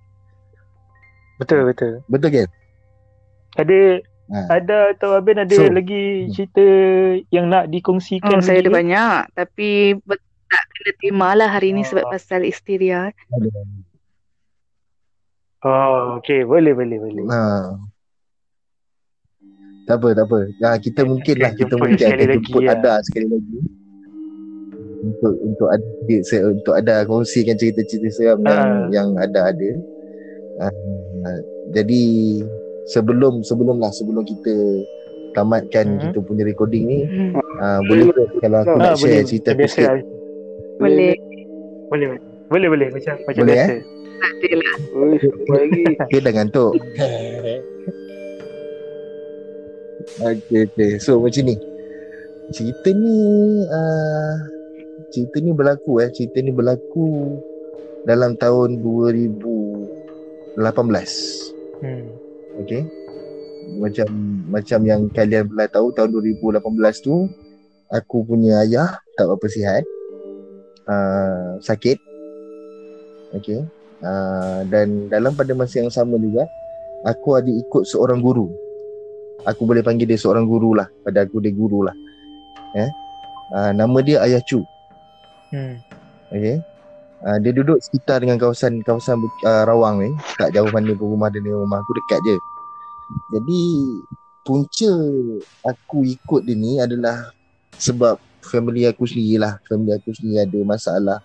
[1.35, 1.93] Betul betul.
[2.07, 2.49] betul kan
[3.57, 3.81] Ada
[4.25, 4.39] Ha.
[4.55, 6.33] ada atau Abin ada So, lagi hmm.
[6.33, 6.65] cerita
[7.29, 11.83] yang nak dikongsikan Hmm, saya ada banyak tapi bet- tak kena tema lah hari ni
[11.83, 12.13] sebab Oh.
[12.13, 13.09] pasal histeria.
[15.63, 17.25] Oh, okey, boleh boleh boleh.
[17.29, 17.79] ha.
[19.83, 22.71] tak apa tak apa ah, kita mungkin lah kita mungkin akan jemput ya.
[22.73, 23.59] ada sekali lagi
[25.03, 25.87] untuk untuk ada
[26.47, 28.87] untuk ada kongsikan cerita-cerita seram yang Ah.
[28.91, 29.71] yang ada ada
[30.55, 31.39] Ah,
[31.69, 32.03] jadi
[32.87, 34.55] sebelum sebelum lah sebelum kita
[35.33, 36.01] tamatkan Mhm.
[36.05, 37.35] kita punya recording ni Hmm.
[37.57, 39.27] ah, boleh ke kalau aku Ah, nak share boleh.
[39.27, 39.97] cerita sikit lah.
[40.83, 41.15] Boleh.
[41.89, 42.23] Boleh boleh.
[42.51, 43.75] Boleh boleh macam macam Boleh, biasa.
[44.23, 44.77] Tak ada lah.
[44.93, 45.83] Oi, apa lagi?
[46.11, 46.73] Dia dah ngantuk.
[50.29, 50.91] okay, okay.
[50.99, 51.57] So macam ni.
[52.53, 53.17] Cerita ni
[53.65, 54.35] uh,
[55.15, 56.11] cerita ni berlaku eh.
[56.13, 57.39] Cerita ni berlaku
[58.05, 60.59] dalam tahun 2018.
[61.81, 62.07] Hmm.
[62.67, 62.83] Okay.
[63.79, 64.07] Macam
[64.51, 66.61] macam yang kalian pernah tahu tahun 2018
[67.01, 67.31] tu
[67.89, 69.87] aku punya ayah tak berapa sihat.
[70.87, 71.99] Uh, sakit.
[73.39, 73.63] Okay.
[74.03, 76.43] Uh, dan dalam pada masa yang sama juga
[77.07, 78.51] aku ada ikut seorang guru.
[79.47, 80.87] Aku boleh panggil dia seorang guru lah.
[81.03, 81.95] Pada aku dia guru lah.
[82.79, 82.91] Eh?
[83.53, 84.63] Uh, nama dia Ayah Chu.
[85.51, 85.79] Hmm.
[86.33, 86.59] Okay.
[87.23, 90.11] Uh, dia duduk sekitar dengan kawasan kawasan uh, Rawang ni,
[90.43, 92.37] tak jauh mana pun rumah dia dengan rumah aku dekat je.
[93.31, 93.61] Jadi
[94.43, 94.93] punca
[95.63, 97.31] aku ikut dia ni adalah
[97.79, 101.19] sebab family aku sendiri lah, family aku sendiri ada masalah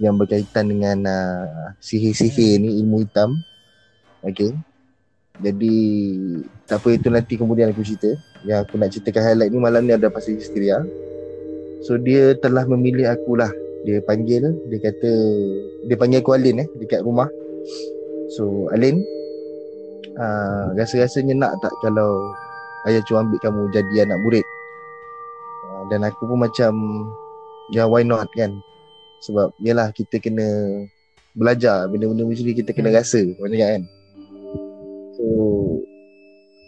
[0.00, 3.36] yang berkaitan dengan uh, sihir-sihir ni ilmu hitam.
[4.24, 4.54] Okay.
[5.40, 5.76] Jadi
[6.68, 8.12] tak apa itu nanti kemudian aku cerita.
[8.44, 10.80] Yang aku nak ceritakan highlight ni malam ni ada pasal histeria.
[11.84, 13.52] So dia telah memilih aku lah
[13.84, 15.12] dia panggil dia kata
[15.88, 17.28] dia panggil aku Alin eh dekat rumah
[18.36, 19.00] so Alin
[20.20, 22.28] uh, rasa-rasanya nak tak kalau
[22.88, 24.44] ayah cu ambil kamu jadi anak murid
[25.90, 26.72] dan aku pun macam
[27.74, 28.56] ya why not kan
[29.26, 30.46] sebab yalah kita kena
[31.36, 32.98] belajar benda-benda macam ni kita kena Hmm.
[32.98, 33.82] rasa macam kan
[35.18, 35.24] so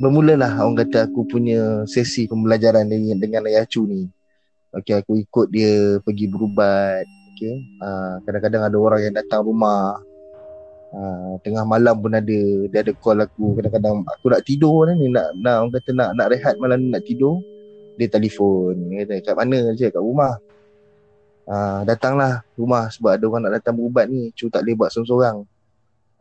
[0.02, 4.10] bermulalah orang kata aku punya sesi pembelajaran dengan, dengan ayah cu ni
[4.72, 7.04] Okay, aku ikut dia pergi berubat.
[7.36, 7.60] Okay.
[7.76, 10.00] Uh, kadang-kadang ada orang yang datang rumah.
[10.92, 12.40] Uh, tengah malam pun ada.
[12.72, 13.60] Dia ada call aku.
[13.60, 15.12] Kadang-kadang aku nak tidur ni.
[15.12, 17.44] Nak, nak orang kata nak, nak rehat malam ni nak tidur.
[17.99, 18.74] Dia telefon.
[18.88, 19.86] Dia kata, kat mana je?
[19.88, 20.38] Kat rumah.
[21.43, 24.30] Uh, datanglah rumah sebab ada orang nak datang berubat ni.
[24.32, 25.36] Cu tak boleh buat seorang-seorang.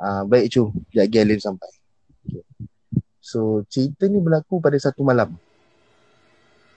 [0.02, 0.74] Uh, baik cu.
[0.90, 1.72] Sekejap lagi Alin sampai.
[3.22, 5.38] So, cerita ni berlaku pada satu malam.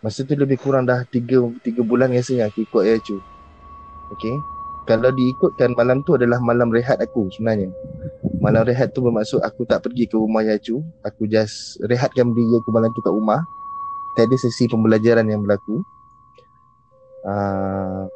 [0.05, 3.17] Masa tu lebih kurang dah 3 tiga bulan rasanya aku ikut Ayah Cu.
[4.13, 4.37] Okay.
[4.85, 7.73] Kalau diikutkan malam tu adalah malam rehat aku sebenarnya.
[8.37, 10.85] Malam rehat tu bermaksud aku tak pergi ke rumah Ayah Cu.
[11.09, 13.41] Aku just rehatkan diri aku malam tu kat rumah.
[14.15, 15.83] Tiada sesi pembelajaran yang berlaku.
[17.25, 18.07] Uh,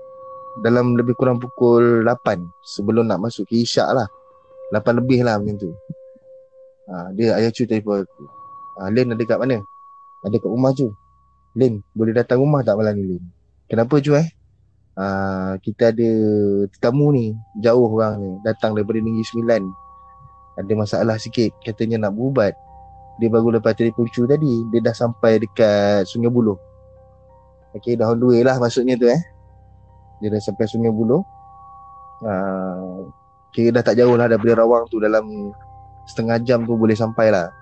[0.63, 4.09] dalam lebih kurang pukul 8 sebelum nak masuk ke isyak lah.
[4.75, 5.71] 8 lebih lah macam tu.
[6.89, 8.25] Ha, dia ayah cu telefon aku.
[8.79, 9.61] Ha, Len ada kat mana?
[10.25, 10.89] Ada kat rumah cu
[11.55, 13.23] Len boleh datang rumah tak malam ni Len
[13.69, 14.27] kenapa cu eh?
[14.99, 16.11] Ha, kita ada
[16.75, 17.31] tetamu ni
[17.63, 19.63] jauh orang ni datang daripada Negeri Sembilan.
[20.59, 22.59] Ada masalah sikit katanya nak berubat
[23.19, 26.69] dia baru lepas telefon cu tadi dia dah sampai dekat Sungai Buloh
[27.77, 29.21] Okay, dah on the way lah maksudnya tu eh.
[30.25, 31.21] Dia dah sampai Sungai Buloh.
[32.25, 33.07] Uh,
[33.53, 35.53] kira dah tak jauh lah daripada Rawang tu dalam
[36.09, 37.53] setengah jam tu boleh sampai lah.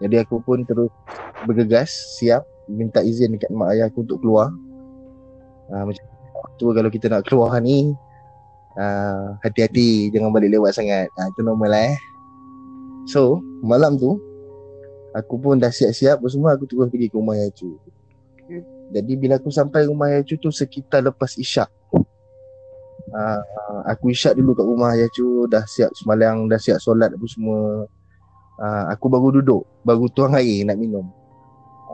[0.00, 0.90] Jadi aku pun terus
[1.44, 4.48] bergegas, siap minta izin dekat mak ayah aku untuk keluar.
[5.68, 6.04] Uh, macam
[6.56, 7.92] tu kalau kita nak keluar ni,
[8.80, 11.12] uh, hati-hati jangan balik lewat sangat.
[11.20, 11.98] Uh, itu normal lah eh.
[13.12, 14.16] So, malam tu,
[15.14, 17.78] aku pun dah siap-siap semua aku terus pergi ke rumah ayah cu.
[18.90, 21.70] Jadi bila aku sampai rumah ayah cu tu sekitar lepas isyak.
[23.14, 23.40] Uh,
[23.86, 27.86] aku isyak dulu kat rumah ayah cu, dah siap semalam, dah siap solat apa semua.
[28.58, 31.06] Uh, aku baru duduk, baru tuang air nak minum.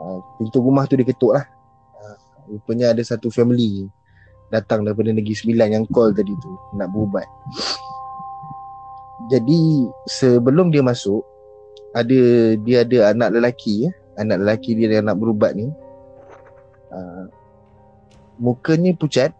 [0.01, 1.45] Uh, pintu rumah tu diketuk lah.
[2.01, 2.17] Uh,
[2.57, 3.85] rupanya ada satu family
[4.49, 7.29] datang daripada Negeri Sembilan yang call tadi tu nak berubat.
[9.29, 11.21] Jadi sebelum dia masuk,
[11.91, 12.19] ada
[12.63, 15.67] dia ada anak lelaki ya, anak lelaki dia yang nak berubat ni.
[16.91, 17.27] Uh,
[18.39, 19.31] mukanya pucat.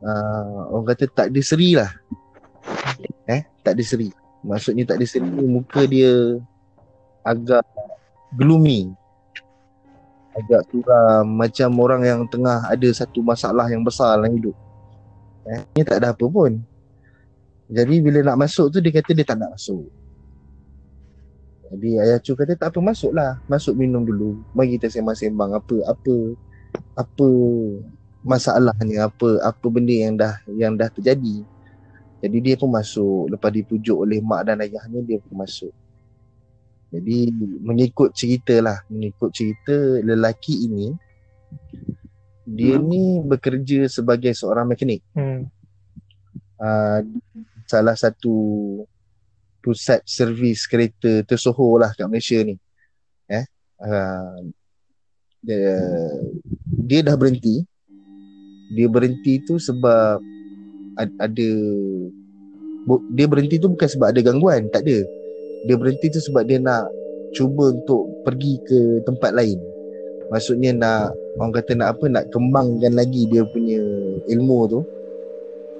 [0.00, 1.90] Uh, orang kata tak ada seri lah.
[3.28, 4.12] Eh tak ada seri.
[4.44, 6.40] Maksudnya tak ada seri muka dia
[7.24, 7.64] agak
[8.36, 8.92] gloomy.
[10.36, 14.56] Agak suram macam orang yang tengah ada satu masalah yang besar dalam hidup.
[15.48, 16.60] Eh ni tak ada apa pun.
[17.66, 20.05] Jadi bila nak masuk tu dia kata dia tak nak masuk
[21.72, 23.42] jadi ayah cu kata tak apa masuklah.
[23.50, 24.38] Masuk minum dulu.
[24.54, 26.14] Mari kita sembang-sembang apa apa
[26.94, 27.28] apa
[28.22, 31.42] masalahnya apa apa benda yang dah yang dah terjadi.
[32.22, 35.74] Jadi dia pun masuk lepas dipujuk oleh mak dan ayahnya dia pun masuk.
[36.94, 40.94] Jadi mengikut cerita lah, mengikut cerita lelaki ini
[42.46, 42.86] dia hmm.
[42.86, 45.02] ni bekerja sebagai seorang mekanik.
[45.18, 45.50] Hmm.
[46.56, 47.04] Uh,
[47.68, 48.32] salah satu
[49.66, 52.54] pusat servis kereta tersohor lah kat Malaysia ni.
[53.26, 53.42] Eh?
[53.82, 54.46] Uh,
[55.42, 55.74] dia,
[56.86, 57.66] dia dah berhenti.
[58.70, 60.22] Dia berhenti tu sebab
[61.18, 61.50] ada
[63.18, 65.02] dia berhenti tu bukan sebab ada gangguan, tak ada.
[65.66, 66.86] Dia berhenti tu sebab dia nak
[67.34, 69.58] cuba untuk pergi ke tempat lain.
[70.30, 73.82] Maksudnya nak orang kata nak apa nak kembangkan lagi dia punya
[74.30, 74.80] ilmu tu.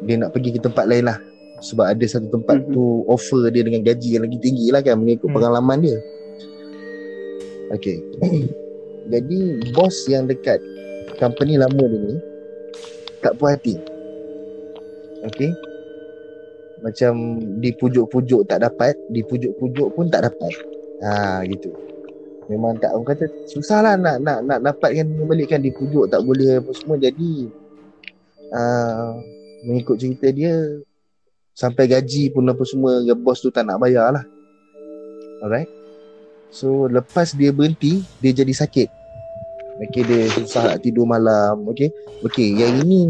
[0.03, 1.19] Dia nak pergi ke tempat lain lah
[1.61, 2.75] sebab ada satu tempat mm-hmm.
[2.75, 5.35] tu offer dia dengan gaji yang lagi tinggi lah kan mengikut mm.
[5.35, 5.99] pengalaman dia.
[7.75, 7.99] Okay
[9.13, 9.39] Jadi
[9.75, 10.63] bos yang dekat
[11.19, 12.17] company lama dia ni
[13.25, 13.81] tak puas hati.
[15.33, 15.51] Okay
[16.85, 20.53] macam dipujuk-pujuk tak dapat dipujuk-pujuk pun tak dapat.
[21.01, 21.73] Ha gitu.
[22.47, 26.71] Memang tak orang kata susah lah nak nak nak dapatkan membalikkan dipujuk tak boleh apa
[26.77, 27.01] semua.
[27.01, 27.51] Jadi
[28.53, 29.19] uh,
[29.67, 30.55] mengikut cerita dia
[31.57, 34.25] Sampai gaji pun apa semua ya Bos tu tak nak bayar lah
[35.41, 35.73] Alright.
[36.53, 38.89] So lepas dia berhenti Dia jadi sakit.
[39.89, 41.89] Okay dia susah nak tidur malam Okay?
[42.29, 43.09] Okay yang ini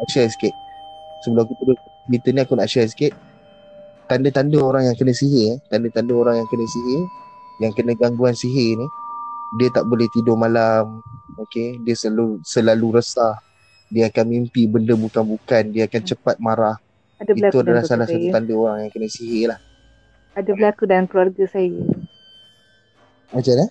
[0.00, 0.56] Nak share sikit.
[1.28, 1.78] Sebelum aku terus
[2.08, 3.12] Cerita ni aku nak share sikit.
[4.08, 5.56] Tanda-tanda orang yang kena sihir eh.
[5.68, 7.02] Tanda-tanda orang yang kena sihir
[7.60, 8.88] Yang kena gangguan sihir ni
[9.60, 11.04] Dia tak boleh tidur malam
[11.36, 11.76] Okay?
[11.84, 13.36] Dia selalu Selalu resah
[13.88, 16.76] dia akan mimpi benda bukan-bukan dia akan cepat marah
[17.18, 18.20] ada itu adalah salah saya.
[18.20, 19.60] satu tanda orang yang kena sihir lah
[20.38, 21.74] ada berlaku dalam keluarga saya
[23.32, 23.66] macam mana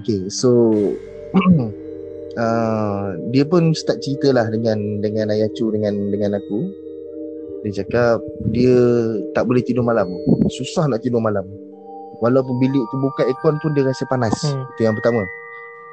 [0.00, 0.72] Okay, so
[2.40, 6.72] uh, dia pun start cerita lah dengan dengan ayah cu dengan dengan aku.
[7.66, 8.24] Dia cakap
[8.54, 8.76] dia
[9.36, 10.08] tak boleh tidur malam.
[10.48, 11.44] Susah nak tidur malam.
[12.24, 14.32] Walaupun bilik tu buka aircon pun dia rasa panas.
[14.40, 14.64] Hmm.
[14.76, 15.26] Itu yang pertama.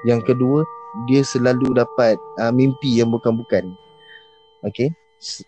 [0.06, 0.62] Yang kedua,
[1.10, 3.74] dia selalu dapat uh, mimpi yang bukan-bukan.
[4.66, 4.94] Okay.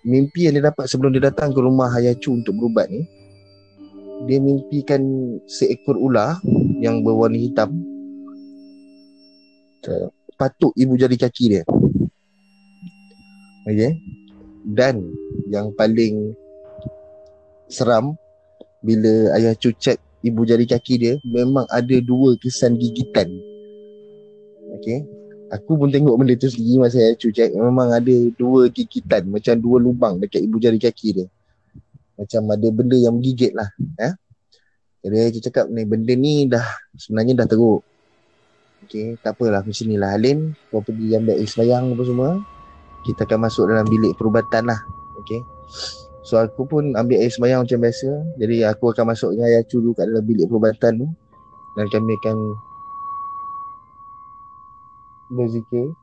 [0.01, 3.05] Mimpi yang dia dapat sebelum dia datang ke rumah Hayachu untuk berubat ni,
[4.25, 5.01] dia mimpikan
[5.45, 6.41] seekor ular
[6.81, 7.77] yang berwarna hitam
[10.39, 11.63] patuk ibu jari kaki dia.
[13.67, 13.99] Okay.
[14.63, 15.11] Dan
[15.51, 16.35] yang paling
[17.69, 18.15] seram
[18.83, 23.27] bila ayah check ibu jari kaki dia memang ada dua kesan gigitan
[24.79, 25.03] Okay
[25.49, 29.77] Aku pun tengok benda tu sendiri masa saya check Memang ada dua gigitan Macam dua
[29.81, 31.27] lubang dekat ibu jari kaki dia.
[32.15, 33.69] Macam ada benda yang menggigit lah
[33.99, 34.13] eh?
[34.99, 37.81] Jadi saya cakap ni benda ni dah Sebenarnya dah teruk.
[38.87, 42.29] Okay, tak apalah macam ni lah Alin Kau pergi ambil air semayang apa semua.
[43.03, 44.79] Kita akan masuk dalam bilik perubatan lah
[45.25, 45.39] Okay
[46.29, 48.37] So aku pun ambil air semayang macam biasa.
[48.37, 51.07] Jadi aku akan masuk dengan Ayah dulu kat dalam bilik perubatan tu.
[51.73, 52.37] Dan kami akan
[55.29, 55.93] Berzikir.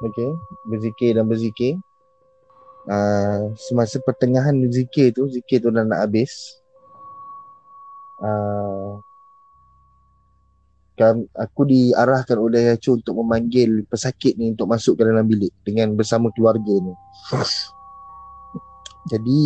[0.00, 0.30] Okay
[0.66, 1.78] Berzikir dan berzikir.
[2.88, 6.58] Uh, Semasa pertengahan zikir tu Zikir tu dah nak habis.
[8.20, 9.00] Uh,
[11.32, 16.28] aku diarahkan oleh Yacu untuk memanggil pesakit ni untuk masuk ke dalam bilik dengan bersama
[16.36, 16.92] keluarga ni.
[19.10, 19.40] Jadi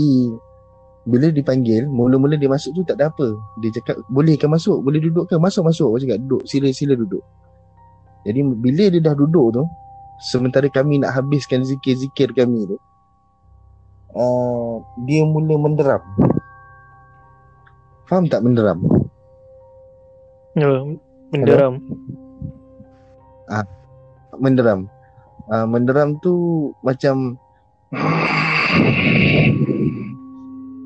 [1.05, 3.37] bila dipanggil, mula-mula dia masuk tu tak ada apa.
[3.61, 4.81] Dia cakap, boleh ke masuk?
[4.81, 5.37] Boleh duduk ke?
[5.37, 5.93] Masuk, masuk.
[5.93, 6.43] Aku cakap, duduk.
[6.49, 7.21] Sila, sila duduk.
[8.25, 9.63] Jadi bila dia dah duduk tu,
[10.25, 12.81] sementara kami nak habiskan zikir-zikir kami tu,
[14.17, 16.01] uh, dia mula menderam.
[18.09, 18.81] Faham tak menderam?
[20.57, 20.69] Ya,
[21.29, 21.85] menderam.
[23.53, 23.69] Ah,
[24.41, 24.89] menderam.
[25.53, 26.33] Ah, menderam tu
[26.81, 27.37] macam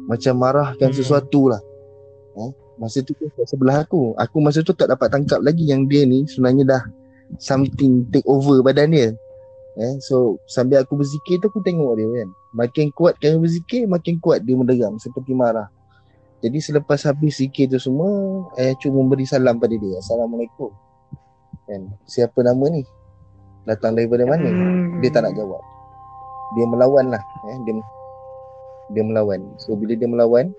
[0.09, 0.97] macam marahkan hmm.
[0.97, 1.61] sesuatu lah.
[2.41, 2.51] Eh,
[2.81, 4.17] masa tu kat sebelah aku.
[4.17, 6.83] Aku masa tu tak dapat tangkap lagi yang dia ni sebenarnya dah
[7.37, 9.09] something take over badan dia.
[9.79, 12.29] Eh, so sambil aku berzikir tu aku tengok dia kan.
[12.57, 15.69] Makin kuat kami berzikir, makin kuat dia menderam seperti marah.
[16.39, 19.99] Jadi selepas habis zikir tu semua, ayah cuma memberi salam pada dia.
[19.99, 20.71] Assalamualaikum.
[21.67, 21.91] Kan?
[22.07, 22.87] Siapa nama ni?
[23.67, 24.47] Datang daripada mana?
[24.47, 25.03] Hmm.
[25.03, 25.61] Dia tak nak jawab.
[26.55, 27.23] Dia melawan lah.
[27.53, 27.59] Eh?
[27.67, 27.75] Dia,
[28.93, 29.41] dia melawan.
[29.61, 30.53] So bila dia melawan,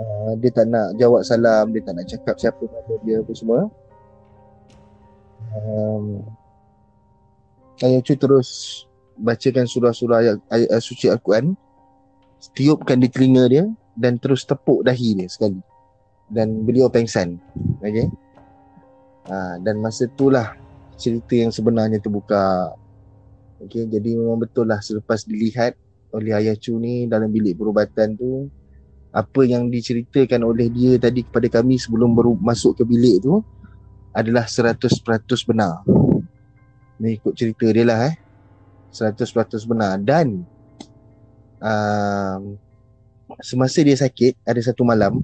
[0.00, 3.60] uh, dia tak nak jawab salam, dia tak nak cakap siapa nama dia apa semua.
[5.56, 6.24] Um,
[7.80, 8.48] ayah cu terus
[9.16, 11.56] bacakan surah-surah ayat, ayat, ayat suci Al-Quran.
[12.52, 13.64] Tiupkan di telinga dia
[13.96, 15.58] dan terus tepuk dahi dia sekali
[16.28, 17.40] dan beliau pengsan
[17.80, 18.06] okey
[19.30, 20.54] ha, dan masa itulah
[21.00, 22.76] cerita yang sebenarnya terbuka
[23.64, 25.78] okey jadi memang betul lah selepas dilihat
[26.16, 28.48] oleh ayah Chu ni dalam bilik perubatan tu
[29.12, 33.44] apa yang diceritakan oleh dia tadi kepada kami sebelum masuk ke bilik tu
[34.16, 34.80] adalah 100%
[35.44, 35.84] benar
[36.96, 38.16] ni ikut cerita dia lah eh
[38.96, 39.28] 100%
[39.68, 40.40] benar dan
[41.60, 42.40] uh,
[43.44, 45.20] semasa dia sakit ada satu malam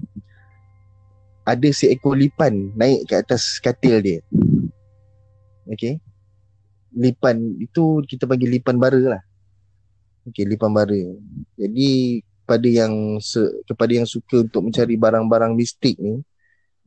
[1.43, 4.19] ada seekor lipan naik ke atas katil dia.
[5.67, 5.99] Okey.
[6.95, 9.21] Lipan itu kita panggil lipan bara lah.
[10.23, 11.01] Okey, lipan bara.
[11.59, 16.23] Jadi pada yang se, kepada yang suka untuk mencari barang-barang mistik ni,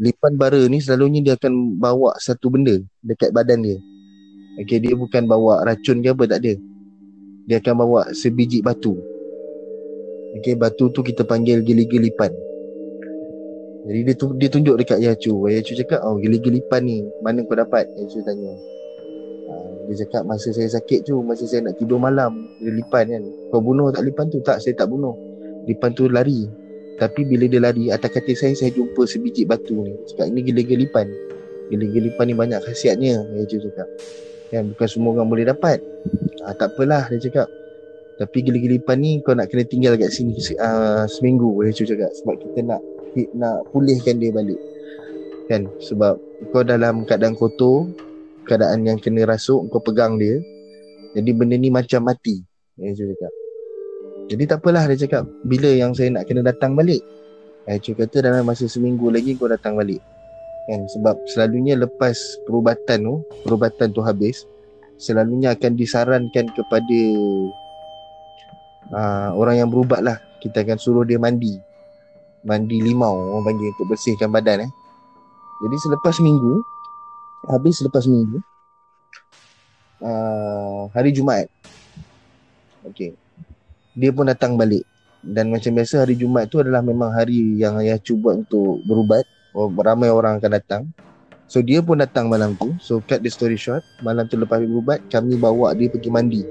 [0.00, 3.76] lipan bara ni selalunya dia akan bawa satu benda dekat badan dia.
[4.60, 6.54] Okey, dia bukan bawa racun ke apa tak ada.
[7.44, 8.96] Dia akan bawa sebiji batu.
[10.36, 12.28] Okay, batu tu kita panggil gili-gilipan.
[13.86, 15.32] Jadi dia, tu, dia tunjuk dekat Yacu.
[15.48, 17.88] Yacu cakap, oh gili-gilipan ni, mana kau dapat?
[17.96, 18.52] Yacu tanya.
[19.86, 23.22] Dia cakap, masa saya sakit tu, masa saya nak tidur malam, dia lipan kan.
[23.54, 24.42] Kau bunuh tak lipan tu?
[24.42, 25.14] Tak, saya tak bunuh.
[25.70, 26.46] Lipan tu lari.
[26.96, 29.94] Tapi bila dia lari, atas kata saya, saya jumpa sebiji batu ni.
[30.10, 31.06] Cakap, ini gili-gilipan.
[31.70, 33.88] Gili-gilipan ni banyak khasiatnya, Yacu cakap.
[34.50, 35.78] Kan, bukan semua orang boleh dapat.
[36.42, 37.46] Ha, tak apalah, dia cakap.
[38.16, 42.64] Tapi gili-gilipan ni kau nak kena tinggal kat sini uh, seminggu cuba cakap sebab kita
[42.64, 42.80] nak
[43.36, 44.56] nak pulihkan dia balik.
[45.52, 45.68] Kan?
[45.84, 46.16] Sebab
[46.48, 47.92] kau dalam keadaan kotor,
[48.46, 50.38] keadaan yang kena rasuk, kau pegang dia.
[51.18, 52.40] Jadi benda ni macam mati.
[52.78, 53.32] Cuba cakap.
[54.26, 57.02] Jadi tak apalah dia cakap bila yang saya nak kena datang balik.
[57.66, 59.98] Eh cuba kata dalam masa seminggu lagi kau datang balik.
[60.70, 60.86] Kan?
[60.94, 62.14] Sebab selalunya lepas
[62.46, 63.14] perubatan tu,
[63.46, 64.46] perubatan tu habis,
[64.96, 67.00] selalunya akan disarankan kepada
[68.92, 71.56] uh, orang yang berubat lah kita akan suruh dia mandi
[72.46, 74.70] mandi limau orang panggil untuk bersihkan badan eh
[75.66, 76.60] jadi selepas minggu
[77.46, 78.42] habis selepas minggu
[80.02, 81.48] uh, hari Jumaat.
[82.86, 83.14] Okey.
[83.96, 84.84] Dia pun datang balik.
[85.26, 89.24] Dan macam biasa hari Jumaat tu adalah memang hari yang ayah cuba untuk berubat.
[89.56, 90.82] Oh, ramai orang akan datang.
[91.46, 92.74] So dia pun datang malam tu.
[92.82, 93.82] So cut the story short.
[94.02, 96.42] Malam tu lepas berubat kami bawa dia pergi mandi.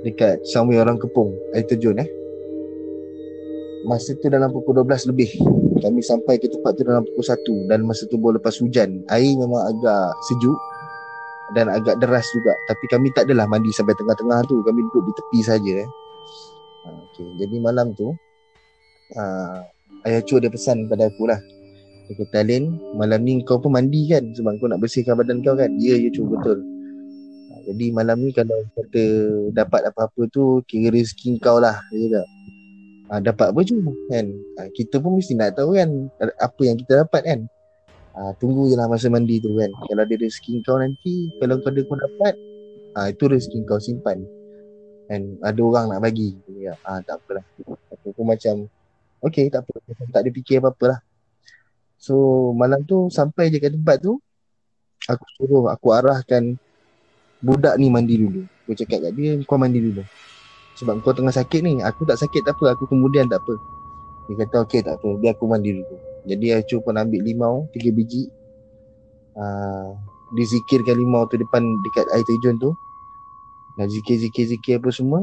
[0.00, 2.08] Dekat somewhere orang kepung air terjun eh.
[3.84, 5.30] Masa tu dalam pukul 12 lebih
[5.80, 9.02] kami sampai ke tempat tu dalam pukul 1 dan masa tu boleh lepas hujan.
[9.10, 10.58] Air memang agak sejuk
[11.56, 12.54] dan agak deras juga.
[12.70, 14.62] Tapi kami tak adalah mandi sampai tengah-tengah tu.
[14.62, 15.90] Kami duduk di tepi saja eh.
[16.80, 17.28] Ha, okay.
[17.36, 18.16] jadi malam tu
[19.12, 19.58] uh,
[20.08, 21.40] ayah cu dia pesan pada aku lah.
[22.08, 24.32] Dia kata Alin malam ni kau pun mandi kan?
[24.34, 25.70] Sebab kau nak bersihkan badan kau kan?
[25.78, 26.62] Ya ya cu betul.
[27.70, 29.04] Jadi malam ni kalau kata
[29.52, 32.28] dapat apa-apa tu kira rezeki kau lah dia cakap.
[33.10, 34.26] Ha, dapat apa cuma kan.
[34.54, 35.90] Ha, kita pun mesti nak tahu kan
[36.38, 37.40] apa yang kita dapat kan.
[38.14, 39.70] uh, tunggu je lah masa mandi tu kan?
[39.86, 42.34] Kalau ada rezeki kau nanti kalau kau ada kau dapat
[42.94, 44.22] uh, itu rezeki kau simpan.
[45.10, 45.42] Kan?
[45.42, 46.38] Ada orang nak bagi.
[46.54, 47.42] Ya ah tak apalah.
[47.98, 48.70] Aku pun macam
[49.26, 49.74] okey tak apa.
[50.14, 51.00] Tak ada fikir apa-apa lah
[52.00, 52.16] so
[52.56, 54.16] malam tu sampai je kat tempat tu
[55.04, 56.56] aku suruh aku arahkan
[57.44, 58.48] budak ni mandi dulu.
[58.64, 60.00] Aku cakap kat dia kau mandi dulu
[60.80, 63.60] sebab kau tengah sakit ni aku tak sakit tak apa aku kemudian tak apa.
[64.32, 65.96] Dia kata okey tak apa biar aku mandi dulu.
[66.24, 68.32] Jadi Acu pun ambil limau tiga biji.
[69.36, 69.92] Uh,
[70.32, 72.72] dizikirkan limau tu depan dekat air terjun tu.
[73.76, 75.20] Dan zikir-zikir-zikir apa semua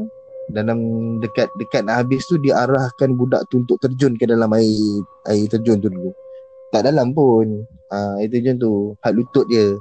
[0.48, 0.78] dalam
[1.20, 5.50] dekat dekat nak habis tu dia arahkan budak tu untuk terjun ke dalam air air
[5.50, 6.14] terjun tu dulu.
[6.70, 7.66] Tak dalam pun.
[7.90, 9.74] Uh, air terjun tu hat lutut dia.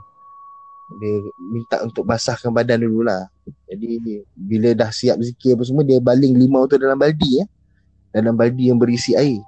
[0.97, 3.29] Dia minta untuk basahkan badan dulu lah
[3.77, 7.47] jadi bila dah siap zikir apa semua dia baling limau tu dalam baldi eh
[8.11, 9.39] dalam baldi yang berisi air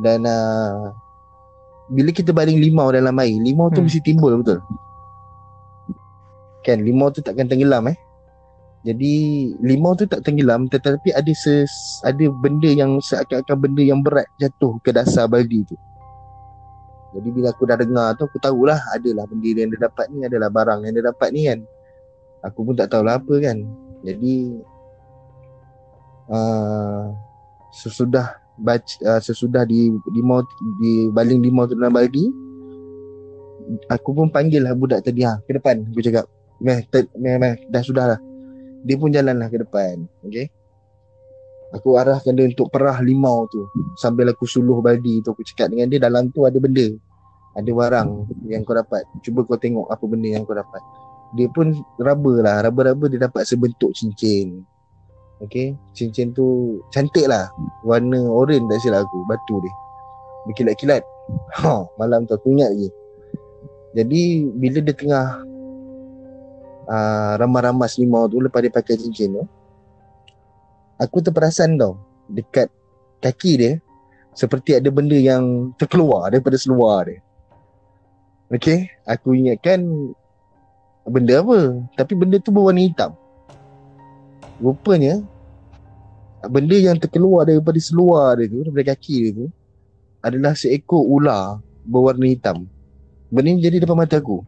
[0.00, 0.94] dan uh,
[1.90, 3.86] bila kita baling limau dalam air limau tu hmm.
[3.90, 4.62] mesti timbul betul
[6.62, 7.98] kan limau tu takkan tenggelam eh
[8.86, 9.14] jadi
[9.66, 14.78] limau tu tak tenggelam tetapi ada ses, ada benda yang seakan-akan benda yang berat jatuh
[14.86, 15.74] ke dasar baldi tu.
[17.18, 20.46] Jadi bila aku dah dengar tu aku tahulah adalah benda yang dia dapat ni adalah
[20.54, 21.66] barang yang dia dapat ni kan.
[22.46, 23.66] Aku pun tak tahulah apa kan.
[24.06, 24.54] Jadi
[26.30, 27.10] uh,
[27.74, 30.46] sesudah baca, uh, sesudah di limau
[30.78, 32.30] di baling limau tu dalam baldi
[33.90, 35.82] aku pun panggil lah budak tadi ha ke depan.
[35.90, 36.30] Aku cakap
[36.62, 36.86] meh
[37.18, 38.20] meh meh dah sudah lah.
[38.86, 40.46] Dia pun jalanlah ke depan okay
[41.74, 43.66] aku arahkan dia untuk perah limau tu.
[43.98, 46.86] Sambil aku suluh baldi tu aku cakap dengan dia dalam tu ada benda.
[47.56, 48.08] Ada barang
[48.52, 49.02] yang kau dapat.
[49.24, 50.80] Cuba kau tengok apa benda yang kau dapat
[51.36, 52.56] dia pun raba lah.
[52.66, 54.64] Raba-raba dia dapat sebentuk cincin.
[55.36, 57.52] Okay Cincin tu Cantik lah.
[57.84, 59.22] Warna oren tak silap aku.
[59.28, 59.74] Batu dia.
[60.50, 61.04] Berkilat-kilat.
[61.58, 62.90] Ha, Malam tu aku ingat lagi.
[63.98, 65.26] Jadi Bila dia tengah
[66.86, 69.44] uh, ramas-ramas limau tu lepas dia pakai cincin tu
[71.00, 72.00] aku terperasan tau.
[72.26, 72.72] Dekat
[73.22, 73.72] kaki dia
[74.36, 77.20] seperti ada benda yang terkeluar daripada seluar dia.
[78.46, 79.82] Okay Aku ingatkan
[81.06, 81.86] Benda apa?
[81.94, 83.14] Tapi benda tu berwarna hitam.
[84.58, 85.22] Rupanya
[86.48, 89.46] Benda yang terkeluar daripada seluar dia tu Daripada kaki dia tu
[90.24, 92.66] Adalah seekor ular Berwarna hitam.
[93.28, 94.42] Benda ni jadi depan mata aku.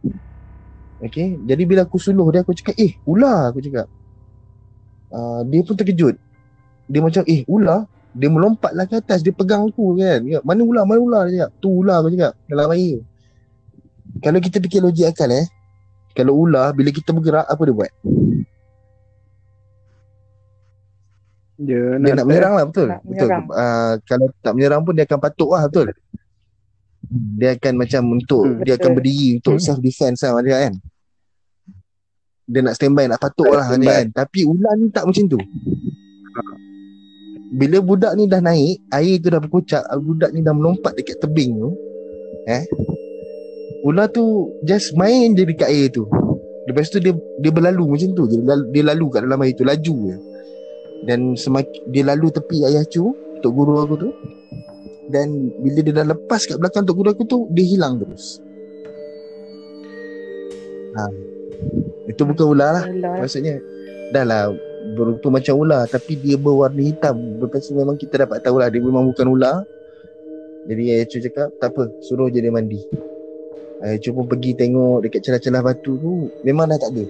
[0.99, 3.87] Okay Jadi bila aku suluh dia Aku cakap Eh ular Aku cakap.
[5.13, 6.15] Uh, Dia pun terkejut.
[6.89, 7.85] Dia macam Eh ular?
[8.17, 10.25] Dia melompat lah ke atas Dia pegang aku kan.
[10.25, 10.83] Ya, Mana ular?
[10.83, 11.21] Mana ular?
[11.29, 12.99] Dia cakap Tu ular aku cakap Dalam air.
[14.19, 15.45] Kalau kita fikir logik akal eh
[16.17, 17.91] Kalau ular Bila kita bergerak Apa dia buat?
[21.59, 22.87] Dia, dia nak, nak menyerang lah betul.
[22.87, 23.29] Nak Betul.
[23.51, 25.87] uh, Kalau tak menyerang pun Dia akan patuk lah betul.
[27.09, 29.63] Dia akan macam untuk hmm, dia akan berdiri untuk hmm.
[29.63, 30.73] self defense lah dia kan.
[32.45, 34.07] Dia nak standby nak patuk lah dia kan.
[34.13, 35.39] Tapi ular ni tak macam tu.
[37.49, 41.57] Bila budak ni dah naik air tu dah berkocak budak ni dah melompat dekat tebing
[41.57, 41.73] tu
[42.45, 42.63] eh
[43.83, 46.07] ular tu just main je dekat air tu.
[46.67, 49.65] Lepas tu dia dia berlalu macam tu dia lalu, dia lalu kat dalam air tu
[49.65, 50.17] laju je.
[51.07, 54.09] Dan semakin dia lalu tepi ayah cu untuk guru aku tu.
[55.09, 58.43] Dan bila dia dah lepas kat belakang tok guru aku tu dia hilang terus.
[60.89, 61.05] Ha.
[62.09, 62.85] itu bukan ular lah.
[63.21, 63.61] Maksudnya
[64.09, 64.43] dah lah
[64.93, 65.87] berupa macam ular.
[65.87, 67.17] Tapi dia berwarna hitam.
[67.41, 69.63] Lepas memang kita dapat tahu lah dia memang bukan ular.
[70.69, 73.08] Jadi ayah cu cakap tak apa suruh je dia mandi
[73.85, 77.05] ayah cu pun pergi tengok dekat celah-celah batu tu memang dah tak ada.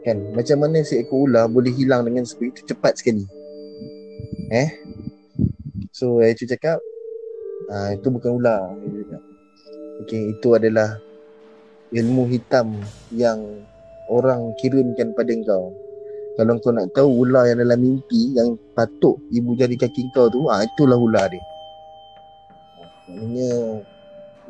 [0.00, 0.32] Kan?
[0.32, 3.28] Macam mana seekor ular boleh hilang dengan sebegitu cepat sekali?
[4.50, 4.68] Eh?
[5.94, 6.80] So Aichu cakap
[7.68, 8.72] uh, Itu bukan ular
[10.06, 10.96] Okay itu adalah
[11.92, 12.72] Ilmu hitam
[13.12, 13.62] Yang
[14.10, 15.76] Orang kirimkan pada kau
[16.34, 20.48] Kalau kau nak tahu ular yang dalam mimpi Yang patut ibu jari kaki kau tu
[20.48, 21.42] ah Itulah ular dia.
[23.10, 23.52] Maksudnya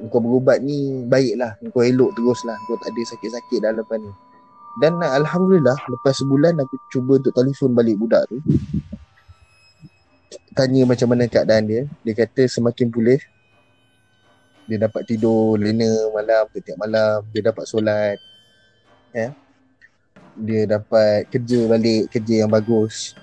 [0.08, 1.60] Kau berubat ni Baiklah.
[1.74, 4.08] Kau elok terus lah Kau tak ada sakit-sakit dah lepas ni.
[4.80, 8.40] Dan Alhamdulillah Lepas sebulan aku cuba untuk telefon balik budak tu.
[10.56, 11.82] Tanya macam mana keadaan dia.
[12.06, 13.20] Dia kata semakin pulih.
[14.70, 17.26] Dia dapat tidur lena malam setiap malam.
[17.34, 18.18] Dia dapat solat.
[19.10, 19.34] Ya.
[20.38, 23.18] Dia dapat kerja balik kerja yang bagus.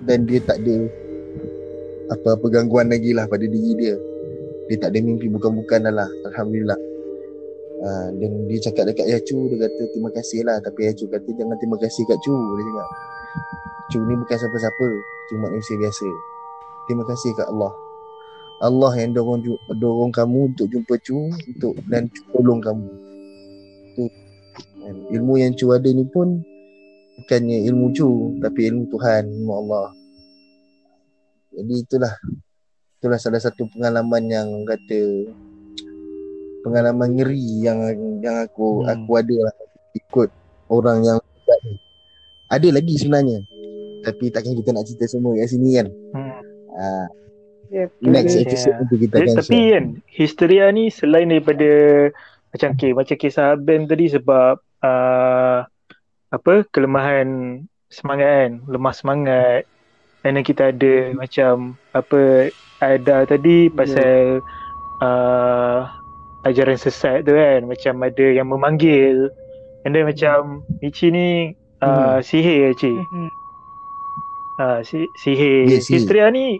[0.00, 0.88] Dan dia tak ada
[2.08, 3.96] apa-apa gangguan lagi lah pada diri dia
[4.68, 6.78] dia tak ada mimpi bukan-bukan lah Alhamdulillah.
[7.78, 10.56] Uh, dan dia cakap dekat Yacu dia kata terima kasih lah.
[10.60, 12.88] Tapi Yacu kata jangan terima kasih kat Cu dia cakap.
[13.88, 14.86] Cu ni bukan siapa-siapa
[15.28, 16.08] Cuma manusia biasa.
[16.88, 17.72] Terima kasih kat Allah.
[18.58, 19.44] Allah yang dorong
[19.78, 22.90] dorong kamu untuk jumpa cu untuk dan tolong kamu.
[23.94, 24.04] Tu.
[25.12, 26.40] Ilmu yang cu ada ni pun
[27.22, 29.88] bukannya ilmu cu tapi ilmu Tuhan, ilmu Allah.
[31.54, 32.14] Jadi itulah
[32.98, 35.30] itulah salah satu pengalaman yang kata
[36.60, 37.78] pengalaman ngeri yang
[38.18, 38.90] yang aku Hmm.
[38.92, 39.54] aku ada lah
[39.94, 40.28] ikut
[40.68, 41.18] orang yang
[41.64, 41.74] ni.
[42.48, 43.38] Ada lagi sebenarnya.
[44.02, 45.86] Tapi takkan kita nak cerita semua kat sini kan.
[46.12, 46.38] Hmm.
[46.74, 47.08] Ah,
[47.68, 49.72] Ya, next episode nanti kita Eh, akan tapi share.
[49.76, 51.68] kan histeria ni selain daripada
[52.48, 55.68] macam okay, macam kisah Aben tadi sebab uh,
[56.32, 57.60] apa kelemahan
[57.92, 59.62] semangat kan, lemah semangat.
[60.24, 62.48] Dan kita ada macam apa
[62.78, 64.42] ada tadi pasal
[65.02, 65.86] uh,
[66.46, 69.30] ajaran sesat tu kan, macam ada yang memanggil.
[69.86, 72.92] And then macam Michi ni uh, sihir Ci.
[72.92, 73.28] Mhm.
[74.58, 75.70] Uh, si, sihir.
[75.70, 76.02] Ya, sihir.
[76.02, 76.58] Histeria ni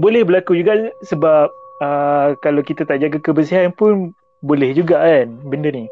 [0.00, 1.52] boleh berlaku juga sebab
[1.84, 5.84] uh, kalau kita tak jaga kebersihan pun boleh juga kan benda ni.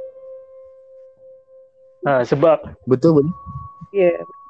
[2.03, 2.59] Ha, sebab
[2.91, 3.33] Betul betul.
[3.95, 4.19] Ya.
[4.19, 4.42] betul.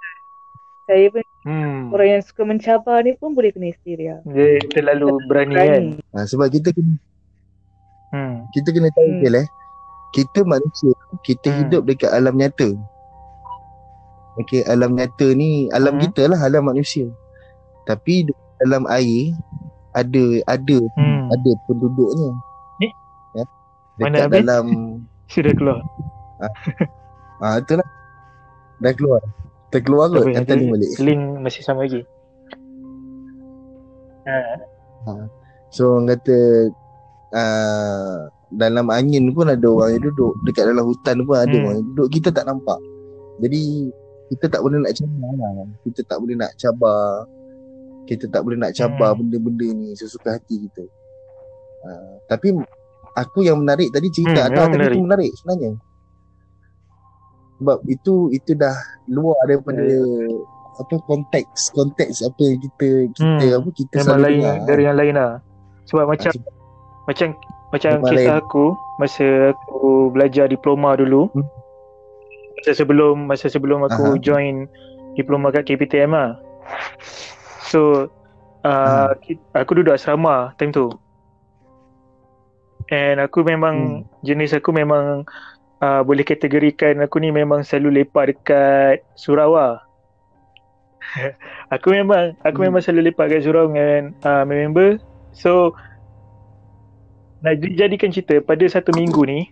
[0.83, 4.18] Saya pun hmm, orang yang suka mencabar ni pun boleh kena histeria.
[4.24, 5.62] dia terlalu berani, kan.
[5.62, 5.91] Berani.
[6.12, 6.95] Ha, sebab kita kena
[8.12, 8.45] Hmm.
[8.53, 9.24] kita kena tahu Hmm.
[9.24, 9.41] hmm.
[9.41, 9.47] eh.
[10.12, 11.59] Kita manusia, kita Hmm.
[11.64, 12.68] hidup dekat alam nyata.
[14.35, 16.03] Okey, alam nyata ni alam Hmm.
[16.05, 17.09] kita lah alam manusia.
[17.85, 18.28] Tapi
[18.61, 19.33] dalam air
[19.93, 21.28] ada ada Hmm.
[21.30, 22.30] ada penduduknya.
[22.78, 22.89] Ni?
[23.33, 23.45] Ya.
[23.97, 24.37] Mana Dekat habis?
[24.41, 24.64] dalam
[25.33, 25.80] Sudah keluar.
[27.41, 27.89] ah itulah.
[28.78, 29.22] Dah keluar.
[29.72, 30.90] Terkeluar kot hantar ni balik.
[31.00, 32.04] Link masih sama lagi.
[34.22, 35.12] Ha.
[35.72, 36.38] So orang kata
[37.34, 38.16] uh,
[38.54, 41.64] dalam angin pun ada orang yang duduk Dekat dalam hutan pun ada Hmm.
[41.64, 42.78] orang yang duduk Kita tak nampak
[43.40, 43.90] Jadi
[44.30, 45.52] kita tak boleh nak cabar lah
[45.82, 47.02] Kita tak boleh nak cabar
[48.04, 49.18] Kita tak boleh nak cabar Hmm.
[49.18, 50.84] benda-benda ni sesuka hati kita
[51.82, 52.54] uh, Tapi
[53.12, 54.94] aku yang menarik tadi cerita Hmm, memang tadi menarik.
[54.94, 55.70] tu menarik sebenarnya
[57.62, 58.74] Sebab itu itu dah
[59.06, 60.02] luar daripada Ya,
[60.82, 64.82] apa konteks konteks apa yang kita kita Hmm, apa kita Memang selalu lain dengar dari
[64.82, 65.32] yang lain lah.
[65.86, 66.50] Sebab macam Ah,
[67.06, 67.28] macam
[67.70, 68.42] macam Memang kisah lain.
[68.42, 68.64] aku
[68.98, 71.30] masa aku belajar diploma dulu.
[71.30, 71.46] Hmm.
[72.58, 74.22] Masa sebelum masa sebelum aku Aha.
[74.22, 74.66] join
[75.14, 76.34] diploma kat KPTM lah.
[77.68, 78.10] So
[78.66, 80.90] uh, ki- aku duduk asrama time tu.
[82.90, 85.24] And aku memang jenis aku memang
[85.83, 89.83] uh, boleh kategorikan aku ni memang selalu lepak dekat surau lah.
[91.74, 92.66] aku memang aku Hmm.
[92.70, 95.03] memang selalu lepak kat surau dengan uh, member.
[95.35, 95.74] So
[97.43, 99.51] nak jadikan cerita pada satu minggu ni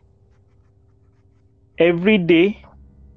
[1.81, 2.55] every day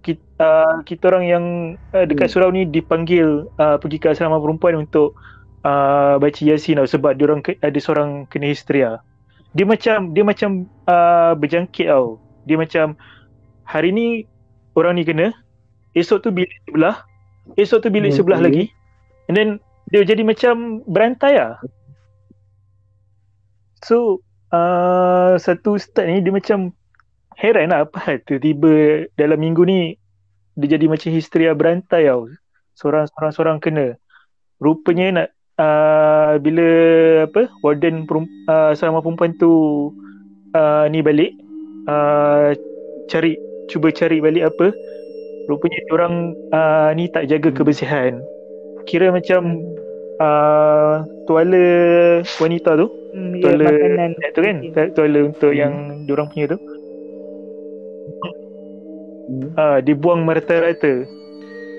[0.02, 1.46] kita, uh, kita orang yang
[1.94, 5.16] uh, dekat surau ni dipanggil uh, pergi ke asrama perempuan untuk
[5.64, 9.00] uh, baca yasin tau sebab dia orang ke, ada seorang kena histeria.
[9.54, 12.23] Dia macam dia macam uh, berjangkit tau.
[12.44, 12.96] Dia macam
[13.64, 14.08] hari ni
[14.76, 15.32] orang ni kena,
[15.96, 17.06] esok tu bilik sebelah,
[17.56, 18.70] esok tu bilik Hmm, sebelah lagi.
[19.30, 19.50] And then
[19.90, 21.62] dia jadi macam berantai lah.
[23.84, 26.72] So uh, satu ustaz ni dia macam
[27.36, 30.00] heran lah apa tiba-tiba dalam minggu ni
[30.56, 32.30] dia jadi macam histeria berantai tau.
[32.74, 33.98] Seorang-seorang kena.
[34.58, 35.28] Rupanya nak
[35.60, 36.68] uh, bila
[37.28, 39.52] apa warden perum, uh, sama perempuan tu
[40.56, 41.36] uh, ni balik
[41.86, 42.56] uh,
[43.06, 43.36] cari
[43.66, 44.72] cuba cari balik apa
[45.46, 46.14] rupanya orang
[46.50, 48.20] uh, ni tak jaga kebersihan.
[48.84, 49.64] Kira macam
[50.18, 50.94] uh,
[51.24, 51.66] tuala
[52.38, 54.10] wanita tu Hmm, ya, tuala makanan.
[54.28, 55.74] tu kan tu- tuala untuk yang
[56.04, 56.60] diorang punya tu
[59.24, 59.56] Hmm.
[59.56, 61.08] ah dibuang merata-rata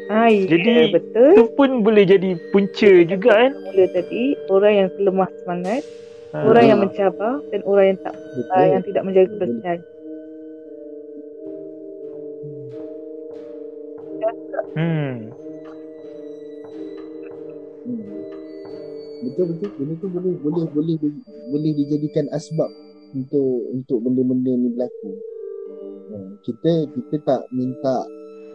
[0.07, 1.33] Ah, ya, Jadi- betul.
[1.33, 5.83] tu pun boleh jadi punca juga kan Mula tadi orang yang lemah semangat,
[6.31, 8.53] Ah, orang yang mencabar dan orang yang tak Betul.
[8.55, 9.79] uh, yang tidak menjaga kebersihan.
[14.75, 15.13] Hmm
[17.85, 18.01] Hmm.
[19.23, 20.95] Betul betul benda tu boleh boleh boleh
[21.51, 22.73] boleh dijadikan asbab
[23.13, 25.11] untuk untuk benda-benda ni berlaku.
[26.07, 26.31] Hmm.
[26.41, 28.09] Kita kita tak minta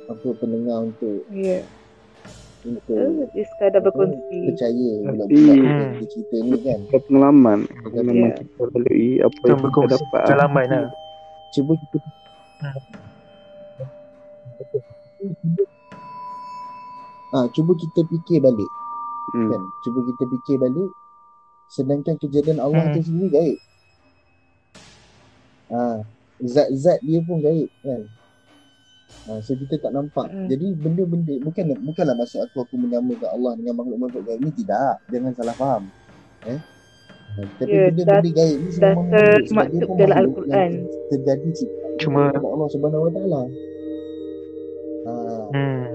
[0.07, 1.61] apa pendengar untuk Ya,
[2.64, 3.30] untuk.
[3.30, 4.49] Dia sekadar berkongsi.
[4.49, 5.69] percaya Tapi- pula Hmm.
[5.93, 5.93] hmm.
[6.03, 6.80] cerita ni kan.
[6.99, 8.38] Pengalaman Pengalaman Ya.
[8.39, 10.89] kita lalui Apa Kita yang kita dapat pengalaman lah
[11.51, 11.97] Cuba kita
[12.60, 12.73] Ah,
[15.19, 15.64] cuba
[17.31, 18.72] kita fikir balik
[19.31, 19.49] hmm.
[19.49, 19.61] kan.
[19.81, 20.89] Cuba kita fikir balik
[21.69, 22.93] sedangkan kejadian Allah Hmm.
[22.97, 23.57] tu sendiri gaib.
[25.69, 26.01] Ah,
[26.41, 28.01] zat-zat dia pun gaib kan.
[29.26, 30.26] Ah, so kita tak nampak.
[30.26, 30.49] Hmm.
[30.49, 34.97] Jadi benda-benda bukan bukanlah maksud aku aku menyamakan Allah dengan makhluk-makhluk gaib ni tidak.
[35.07, 35.84] Jangan salah faham.
[36.47, 36.57] Eh.
[37.61, 39.06] Tapi Ya, dah- benda-benda gaib ni semua
[39.56, 40.49] makhluk pun dalam Al-Quran.
[40.49, 40.73] yang
[41.07, 41.49] terjadi
[41.99, 43.41] Cuma- Allah Subhanahu Wa Taala.
[44.99, 45.11] Ha,
[45.53, 45.85] Hmm.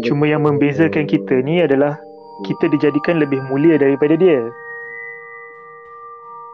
[0.00, 2.00] Cuma yang membezakan kita ni adalah
[2.40, 4.48] kita dijadikan lebih mulia daripada dia.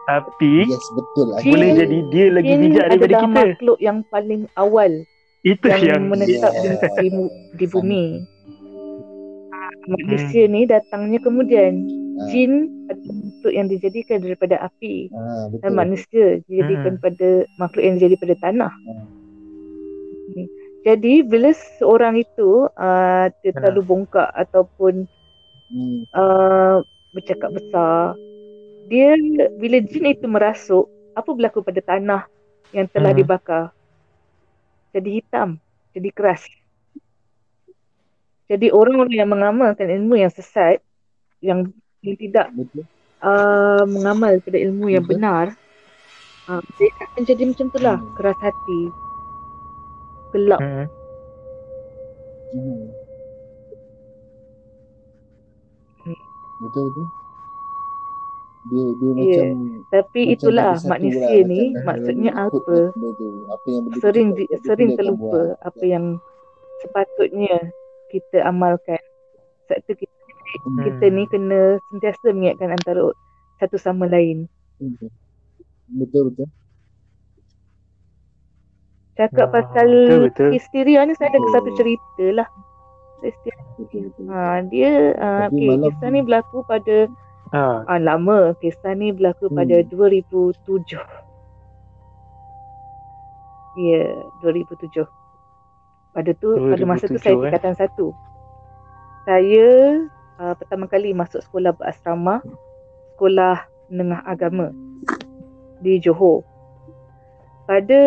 [0.05, 1.27] Tapi Yes, betul.
[1.39, 3.33] Jin- boleh jadi dia lagi bijak daripada adalah kita.
[3.33, 4.91] makhluk yang paling awal
[5.41, 6.77] Itu yang, yang, menetap Yeah.
[6.99, 7.07] di,
[7.55, 8.05] di, bumi.
[9.85, 11.85] Manusia ni datangnya kemudian.
[12.15, 12.25] Ah.
[12.27, 12.51] Jin
[12.87, 15.09] adalah makhluk yang dijadikan daripada api.
[15.09, 15.61] Ha, betul.
[15.61, 17.03] Dan manusia dijadikan Hmm.
[17.03, 18.73] pada makhluk yang dijadi pada tanah.
[18.73, 19.05] Hmm.
[20.85, 21.49] Jadi bila
[21.81, 25.09] seorang itu uh, dia terlalu bongkak ataupun
[25.65, 26.05] Hmm.
[26.13, 28.13] uh, bercakap besar,
[28.85, 29.17] dia
[29.57, 30.85] bila jin itu merasuk,
[31.17, 32.21] apa berlaku pada tanah
[32.69, 33.17] yang telah Hmm.
[33.17, 33.73] dibakar?
[34.93, 35.57] Jadi hitam,
[35.97, 36.45] jadi keras.
[38.45, 40.85] Jadi orang-orang yang mengamalkan ilmu yang sesat,
[41.41, 41.65] yang,
[42.05, 42.85] yang tidak Betul.
[43.25, 45.17] uh, mengamal pada ilmu yang Betul.
[45.17, 45.45] benar,
[46.45, 48.13] uh, dia akan jadi macam tu lah, Hmm.
[48.13, 48.81] keras hati,
[50.35, 50.59] gelap.
[50.59, 50.85] Hmm.
[52.51, 52.83] Hmm.
[56.57, 57.07] Betul betul.
[58.65, 59.13] Dia dia Ya.
[59.13, 59.47] macam
[59.87, 62.57] Tapi macam itulah satu manusia lah, ni macam dah maksudnya apa?
[62.57, 62.79] tu.
[63.45, 65.57] Apa yang Sering di, sering terlupa buat.
[65.61, 66.05] apa yang
[66.81, 67.55] sepatutnya
[68.09, 69.01] kita amalkan.
[69.63, 70.13] Sebab tu kita,
[70.63, 70.77] Hmm.
[70.79, 73.11] kita ni kena sentiasa mengingatkan antara
[73.57, 74.47] satu sama lain.
[74.77, 75.09] Hmm.
[75.91, 76.47] Betul betul.
[79.15, 80.49] Cakap Ah, pasal betul, betul.
[80.51, 81.53] histeria ni saya ada Betul.
[81.55, 82.47] satu cerita lah.
[83.23, 83.63] Histeria.
[83.79, 84.27] Betul.
[84.27, 86.95] Ha, dia uh, Tapi okay, malam kisah ni berlaku pada
[87.55, 87.87] Ha.
[87.87, 88.51] ah, lama.
[88.59, 89.57] Kisah ni berlaku Hmm.
[89.63, 90.99] pada 2007.
[93.75, 94.11] Ya, yeah,
[94.43, 95.07] 2007.
[96.11, 97.41] Pada tu pada masa tu 2007, saya eh.
[97.47, 98.07] tingkatan satu.
[99.27, 99.67] Saya
[100.39, 102.39] uh, pertama kali masuk sekolah berasrama,
[103.15, 104.71] sekolah menengah agama
[105.79, 106.43] di Johor.
[107.65, 107.99] Pada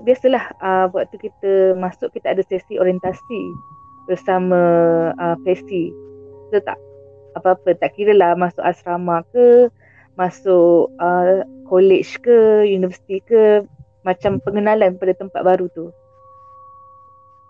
[0.00, 3.42] biasalah uh, waktu kita masuk kita ada sesi orientasi
[4.08, 4.60] bersama
[5.20, 5.92] uh, PESI.
[6.48, 6.78] Betul tak?
[7.36, 9.68] Apa-apa tak kira lah masuk asrama ke,
[10.16, 13.64] masuk uh, college ke, universiti ke,
[14.04, 15.92] macam pengenalan pada tempat baru tu.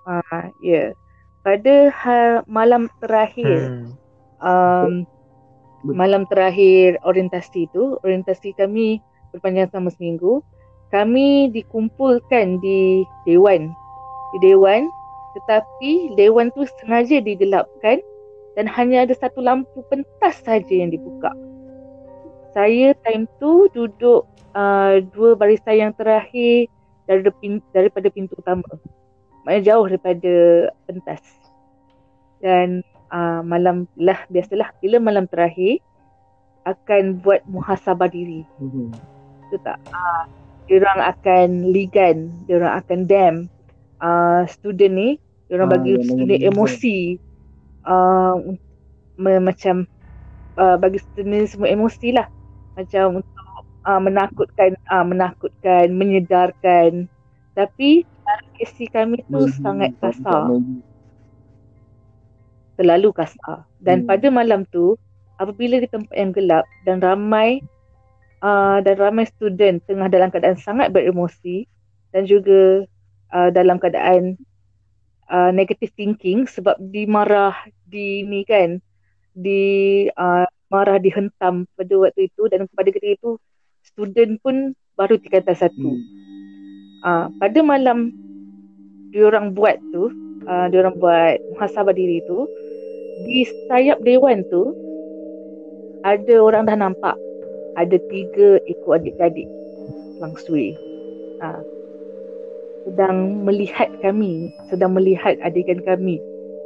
[0.06, 0.70] Ah, uh, ya.
[0.70, 0.88] Yeah.
[1.42, 3.98] Pada ha- malam terakhir Hmm.
[4.46, 4.92] um,
[5.82, 9.02] malam terakhir orientasi tu, orientasi kami
[9.34, 10.38] berpanjang selama seminggu,
[10.92, 13.72] kami dikumpulkan di dewan.
[14.36, 14.92] Di dewan,
[15.32, 18.04] tetapi dewan tu sengaja digelapkan
[18.52, 21.32] dan hanya ada satu lampu pentas saja yang dibuka.
[22.52, 26.68] Saya time tu duduk uh, dua barisan yang terakhir
[27.08, 28.68] daripada pintu, daripada pintu utama.
[29.48, 30.34] Maknanya jauh daripada
[30.84, 31.24] pentas.
[32.44, 35.80] Dan uh, malam lah biasalah bila malam terakhir
[36.68, 38.44] akan buat muhasabah diri.
[38.60, 38.92] Hmm.
[39.48, 39.80] Betul tak?
[39.88, 40.24] Uh,
[40.68, 43.34] diorang akan ligan, diorang akan dam
[44.02, 45.08] uh, student ni,
[45.48, 47.18] diorang Ah, bagi student mengenai emosi
[47.86, 48.34] uh,
[49.18, 49.86] me- macam
[50.58, 52.26] uh, bagi student ni semua emosi lah.
[52.78, 53.46] Macam untuk
[53.84, 57.06] uh, menakutkan, uh, menakutkan, menyedarkan.
[57.52, 58.06] Tapi
[58.56, 60.56] kesi kami tu Maggie, sangat kasar.
[62.78, 63.68] Terlalu kasar.
[63.76, 64.08] Dan Hmm.
[64.08, 64.96] pada malam tu,
[65.36, 67.60] apabila di tempat yang gelap dan ramai
[68.42, 71.70] uh, dan ramai student tengah dalam keadaan sangat beremosi
[72.10, 72.84] dan juga
[73.32, 74.36] uh, dalam keadaan
[75.30, 77.54] uh, negative thinking sebab dimarah
[77.88, 78.82] di ni kan
[79.32, 83.30] di uh, marah dihentam pada waktu itu dan pada ketika itu
[83.84, 85.96] student pun baru tingkatan satu.
[85.96, 86.04] Hmm.
[87.02, 88.12] Uh, pada malam
[89.12, 90.12] diorang buat tu,
[90.48, 92.48] uh, diorang buat muhasabah diri tu,
[93.28, 94.72] di sayap dewan tu
[96.02, 97.16] ada orang dah nampak
[97.76, 99.48] ada tiga ekor adik-adik
[100.20, 100.76] langsui.
[101.42, 101.62] Uh,
[102.86, 106.18] sedang melihat kami, sedang melihat adegan kami,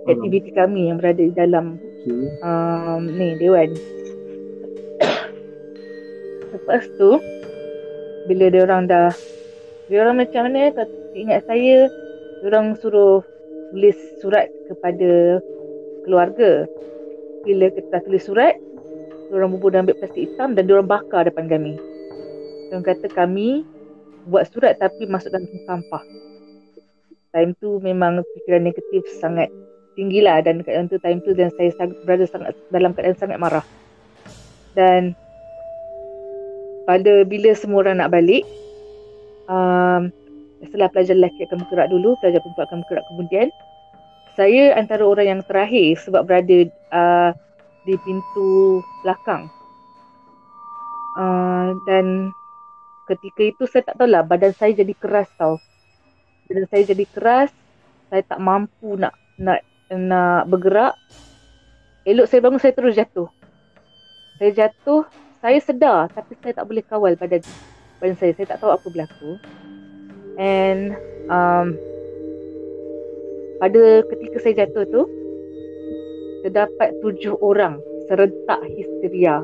[0.08, 1.76] aktiviti kami yang berada di dalam
[2.06, 2.38] Okay.
[2.38, 3.74] um, ni dewan.
[6.54, 7.18] Lepas tu
[8.30, 9.10] bila dia orang dah
[9.90, 10.86] dia orang macam mana tak
[11.18, 13.26] ingat saya dia orang suruh
[13.74, 15.42] tulis surat kepada
[16.06, 16.70] keluarga.
[17.42, 18.54] Bila kita tulis surat,
[19.32, 21.78] orang bubur dan ambil plastik hitam dan dia orang bakar depan kami.
[22.68, 23.64] Dia orang kata kami
[24.26, 26.02] buat surat tapi masuk dalam sampah.
[27.30, 29.52] Time tu memang fikiran negatif sangat
[29.96, 31.72] tinggi lah dan keadaan tu time tu dan saya
[32.04, 33.64] berada sangat dalam keadaan sangat marah.
[34.76, 35.16] Dan
[36.84, 38.44] pada bila semua orang nak balik,
[39.48, 40.12] um,
[40.62, 43.48] setelah pelajar lelaki akan bergerak dulu, pelajar perempuan akan bergerak kemudian.
[44.36, 47.30] Saya antara orang yang terakhir sebab berada uh,
[47.86, 49.46] di pintu belakang.
[51.16, 52.34] uh, dan
[53.06, 55.56] ketika itu saya tak tahu lah badan saya jadi keras tau.
[56.50, 57.54] Badan saya jadi keras
[58.10, 59.62] saya tak mampu nak nak
[59.94, 60.98] nak bergerak.
[62.06, 63.30] Elok saya bangun saya terus jatuh.
[64.42, 65.06] Saya jatuh
[65.38, 67.42] saya sedar tapi saya tak boleh kawal badan
[68.02, 68.34] badan saya.
[68.34, 69.38] Saya tak tahu apa berlaku.
[70.36, 70.92] And
[71.32, 71.78] um,
[73.56, 75.02] pada ketika saya jatuh tu
[76.44, 79.42] terdapat tujuh orang serentak histeria.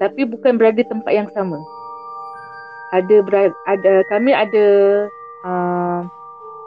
[0.00, 1.58] Tapi bukan berada tempat yang sama.
[2.92, 3.24] Ada
[3.70, 4.66] ada kami ada
[5.46, 6.00] uh,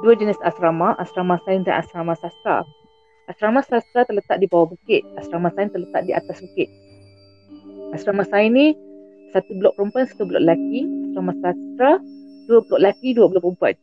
[0.01, 2.65] dua jenis asrama asrama sains dan asrama sastra.
[3.30, 6.69] Asrama sastra terletak di bawah bukit asrama sains terletak di atas bukit.
[7.93, 8.65] Asrama sains ni
[9.35, 10.88] satu blok perempuan satu blok lelaki.
[11.11, 11.91] Asrama sastra
[12.49, 13.76] dua blok lelaki dua blok perempuan.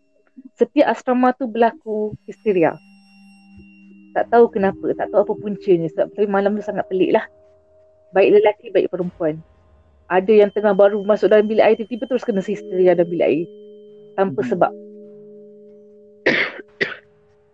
[0.56, 2.74] Setiap asrama tu berlaku histeria.
[4.12, 7.24] Tak tahu kenapa, tak tahu apa puncanya sebab tapi malam tu sangat pelik lah.
[8.12, 9.40] Baik lelaki, baik perempuan.
[10.12, 13.46] Ada yang tengah baru masuk dalam bilik air, tiba-tiba terus kena histeria dalam bilik air.
[14.12, 14.50] Tanpa hmm.
[14.52, 14.72] sebab.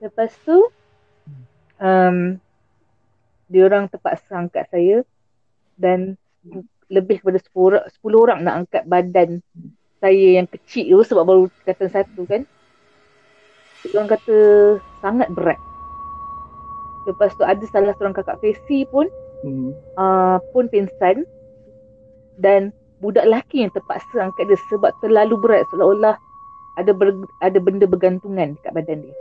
[0.02, 0.66] Lepas tu,
[1.78, 2.18] um,
[3.47, 5.06] dia orang terpaksa angkat saya
[5.78, 6.18] dan
[6.90, 9.30] lebih kepada 10 orang, 10 orang nak angkat badan
[9.98, 12.43] saya yang kecil tu sebab baru kata satu kan
[13.94, 14.36] orang kata
[15.01, 15.59] sangat berat.
[17.09, 19.09] Lepas tu ada salah seorang kakak Fesi pun
[19.43, 19.72] hmm.
[19.97, 21.24] uh, pun pingsan
[22.36, 22.70] dan
[23.01, 26.16] budak lelaki yang terpaksa angkat dia sebab terlalu berat seolah-olah
[26.78, 27.10] ada ber,
[27.43, 29.16] ada benda bergantungan dekat badan dia.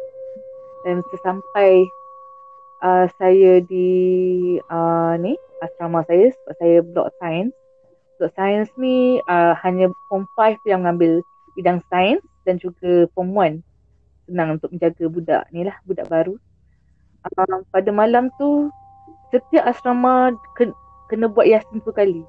[0.85, 1.89] Dan sesampai
[2.85, 3.89] uh, saya di
[4.69, 5.33] uh, ni
[5.65, 7.53] asrama saya sebab saya blok sains.
[8.21, 11.25] Blok sains ni uh, hanya form 5 yang mengambil
[11.57, 13.65] bidang sains dan juga form 1
[14.27, 16.35] senang untuk menjaga budak ni lah, budak baru.
[17.25, 18.69] Uh, pada malam tu,
[19.33, 20.69] setiap asrama ke,
[21.09, 22.23] kena buat yasin tu kali.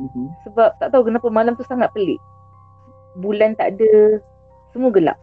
[0.00, 0.26] Mm-hmm.
[0.48, 2.20] Sebab tak tahu kenapa malam tu sangat pelik.
[3.18, 4.20] Bulan tak ada,
[4.72, 5.18] semua gelap.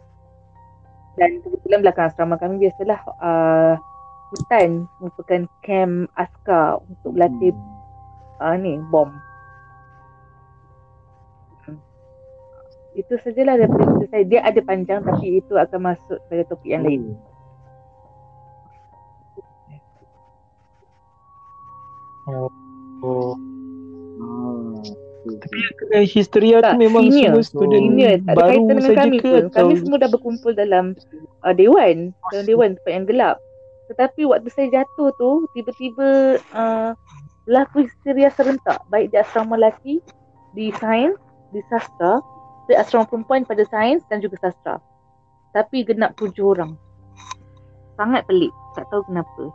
[1.17, 3.73] Dan kebetulan belakang asrama kami biasalah uh,
[4.29, 7.55] hutan merupakan camp askar untuk berlatih
[8.43, 9.09] uh, ni, bom.
[12.97, 14.23] itu sajalah daripada cerita saya.
[14.25, 17.13] Dia ada panjang tapi itu akan masuk pada topik yang lain.
[22.27, 22.51] Oh.
[23.03, 23.33] oh.
[25.27, 25.57] Tapi
[25.91, 27.35] yang histeria tu memang senior.
[27.35, 28.15] semua student senior.
[28.23, 29.31] Tak baru saja kami ke?
[29.47, 29.55] Atau...
[29.55, 30.85] Kami semua dah berkumpul dalam
[31.43, 32.15] uh, dewan.
[32.31, 33.37] Dalam dewan tempat yang gelap.
[33.91, 36.91] Tetapi waktu saya jatuh tu, tiba-tiba uh,
[37.47, 38.79] berlaku histeria serentak.
[38.91, 40.03] Baik di asrama lelaki,
[40.55, 41.15] di sains,
[41.51, 42.19] di sastra,
[42.67, 44.79] di asrama perempuan pada sains dan juga sastra.
[45.55, 46.75] Tapi genap tujuh orang.
[47.95, 48.51] Sangat pelik.
[48.75, 49.51] Tak tahu kenapa.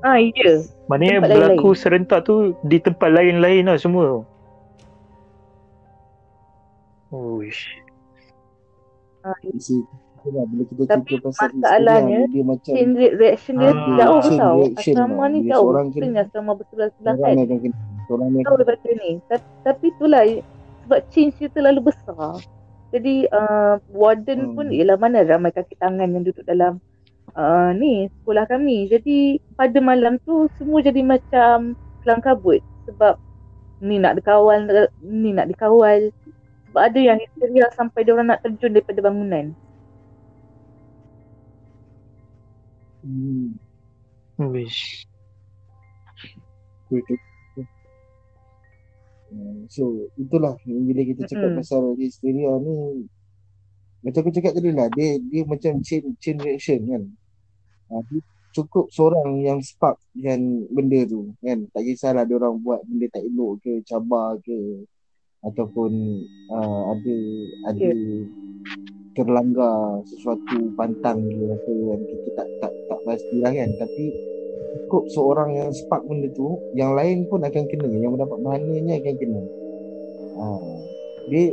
[0.00, 0.64] Ah, iya.
[0.88, 1.80] Maknanya tempat berlaku lain-lain.
[1.80, 4.24] serentak tu di tempat lain-lain lah semua.
[7.10, 7.84] Oh, shit.
[9.26, 9.84] Ah, iya.
[10.20, 15.48] Itulah, bila kita Tapi masalahnya dia macam chain reaction dia ah, jauh tau asrama ni
[15.48, 17.40] jauh Mungkin asrama bersebelah-sebelah kan
[18.12, 19.16] Orang ni tahu daripada ni
[19.64, 20.20] Tapi itulah
[20.84, 22.36] sebab change dia terlalu besar
[22.90, 24.54] jadi uh, warden hmm.
[24.58, 26.82] pun ialah mana ramai kaki tangan yang duduk dalam
[27.34, 28.88] uh, ni sekolah kami.
[28.90, 33.18] Jadi pada malam tu semua jadi macam kelang kabut sebab
[33.80, 34.64] ni nak dikawal,
[35.02, 36.10] ni nak dikawal.
[36.70, 39.50] Sebab ada yang histeria sampai dia orang nak terjun daripada bangunan.
[43.02, 43.56] Hmm.
[44.38, 45.08] Wish.
[49.70, 51.60] So itulah bila kita cakap mm-hmm.
[51.62, 53.06] pasal hysteria ni
[54.02, 57.02] macam aku cakap tadi lah dia dia macam chain chain reaction kan.
[57.90, 57.98] Ha,
[58.54, 61.66] cukup seorang yang spark yang benda tu kan?
[61.74, 64.86] Tak kisahlah dia orang buat benda tak elok ke cabar ke
[65.40, 65.90] ataupun
[66.52, 67.16] uh, ada
[67.72, 68.40] ada yeah
[69.20, 73.70] terlanggar sesuatu pantang ke apa kan kita tak tak tak pasti lah kan?
[73.76, 74.04] Tapi
[74.86, 79.14] cukup seorang yang spark benda tu yang lain pun akan kena yang mendapat bahannya akan
[79.18, 79.42] kena.
[80.40, 80.46] Ha.
[81.28, 81.52] dia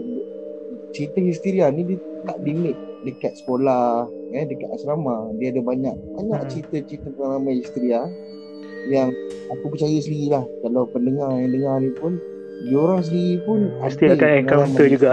[0.95, 6.39] cerita histeria ni dia tak limit dekat sekolah eh, dekat asrama dia ada banyak banyak
[6.41, 6.49] hmm.
[6.49, 8.01] cerita-cerita pengalaman histeria
[8.87, 9.11] yang
[9.51, 12.13] aku percaya sendiri lah kalau pendengar yang dengar ni pun
[12.65, 15.09] dia orang sendiri pun hmm, mesti akan encounter juga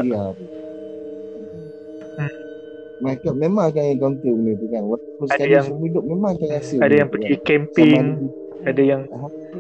[3.03, 6.95] mereka memang akan encounter benda tu kan walaupun ada yang hidup memang akan rasa ada
[6.95, 7.45] yang pergi kan.
[7.45, 9.03] camping Sama ada yang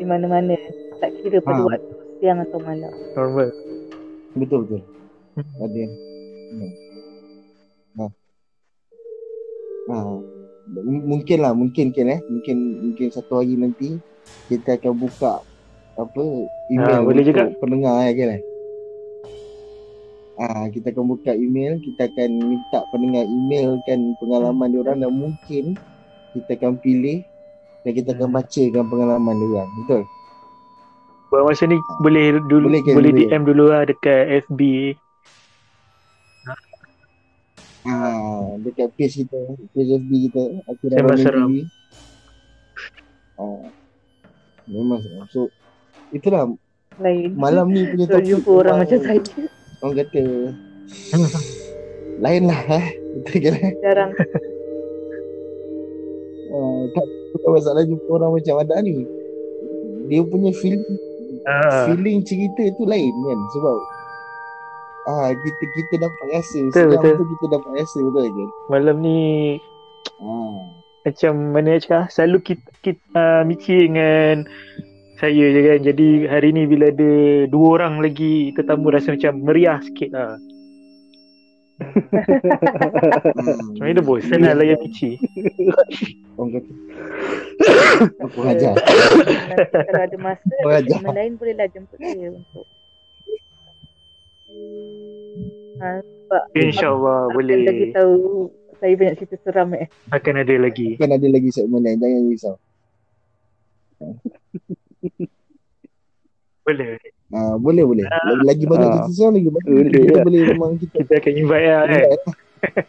[0.01, 0.56] di mana-mana
[1.02, 1.66] tak kira pada ha.
[1.68, 1.92] waktu
[2.22, 3.48] siang atau malam normal
[4.38, 4.82] betul betul
[5.36, 5.60] hmm.
[5.60, 6.84] ada yang ha.
[9.89, 9.97] Ha.
[9.97, 10.12] ha.
[10.74, 14.01] M- mungkin lah mungkin kan eh mungkin mungkin satu hari nanti
[14.48, 15.44] kita akan buka
[15.94, 16.23] apa
[16.73, 17.44] email Ah, boleh juga.
[17.61, 18.43] pendengar eh kan eh
[20.35, 25.12] Ah, kita akan buka email, kita akan minta pendengar email kan pengalaman dia orang dan
[25.15, 25.65] mungkin
[26.35, 27.23] kita akan pilih
[27.86, 29.70] dan kita akan bacakan pengalaman dia orang.
[29.78, 30.02] Betul?
[31.31, 32.93] Buat masa ni boleh dulu Boleh boleh, ke?
[32.98, 33.12] Boleh.
[33.31, 34.61] DM dulu lah dekat FB.
[37.85, 39.40] Ah, dekat page kita,
[39.70, 41.44] page FB kita, aku dah Sembang Roman Seram.
[41.44, 41.52] TV.
[43.35, 43.65] Ah,
[44.65, 45.24] memang seram.
[45.28, 45.40] So,
[46.09, 46.48] itulah
[46.97, 47.36] Lain.
[47.36, 49.20] malam ni punya So, topik jumpa orang memang macam saya.
[49.78, 50.24] Orang kata
[52.15, 52.86] lain lah eh.
[53.27, 53.73] Kan eh?
[53.78, 54.11] Jarang.
[56.48, 59.05] Ah, tak bukan masalah jumpa orang macam Adak ni.
[60.06, 60.85] Dia punya feeling
[61.44, 63.77] Ah, feeling cerita tu lain kan sebab
[65.05, 66.59] ah kita kita dapat rasa.
[66.70, 67.12] Betul, betul.
[67.20, 69.20] tu kita dapat rasa betul kan malam ni
[70.24, 70.59] ah.
[71.05, 72.09] macam mana nak cakap?
[72.09, 74.48] Selalu kita, kita uh, Michi dengan
[75.20, 75.78] saya je kan.
[75.85, 77.12] Jadi hari ni bila ada
[77.48, 80.32] dua orang lagi tetamu rasa macam meriah sikit lah.
[80.36, 80.52] Hmm.
[83.74, 85.18] macam ni dah bosan lah layan Michi?
[86.39, 86.72] Orang kata
[88.24, 88.74] aku ajar
[89.70, 92.66] kalau ada masa, Orang lain bolehlah jemput saya untuk
[95.76, 97.56] ha, sebab InsyaAllah boleh.
[97.62, 98.14] lagi tahu
[98.76, 99.86] saya banyak cerita seram eh.
[100.10, 100.97] akan ada lagi.
[100.97, 101.97] Kan ada lagi segmen lain.
[101.97, 102.55] Jangan risau.
[106.64, 106.97] Boleh
[107.31, 108.05] ah boleh boleh.
[108.40, 108.94] Lagi banyak Ah.
[108.97, 110.24] cerita seram lagi banyak Boleh kita lah.
[110.24, 112.18] boleh memang kita kita akan invite lah kan?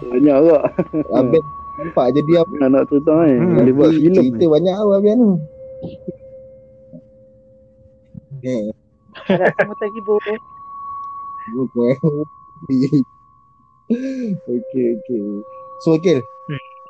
[0.00, 0.62] Banyak tak
[1.18, 1.46] Abang
[1.76, 5.18] nampak je dia Nak nak cerita kan Hmm, Boleh buat filem cerita banyak awal Abang
[5.18, 5.30] tu
[8.42, 8.72] eh
[9.28, 10.20] Harap semua terhibur.
[11.50, 11.92] okey
[14.46, 15.22] okey
[15.82, 16.22] so okey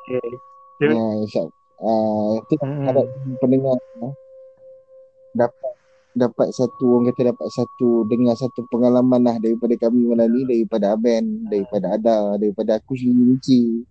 [0.05, 0.39] okay.
[0.81, 0.91] Ya.
[0.97, 1.47] Ah, Syab.
[1.81, 2.85] Ah, tu Hmm.
[2.89, 3.05] harap
[3.41, 4.13] pendengar ah,
[5.33, 5.73] dapat
[6.11, 10.91] dapat satu orang kata dapat satu dengar satu pengalaman lah daripada kami malam ni daripada
[10.91, 13.87] Aben daripada Ada daripada aku sendiri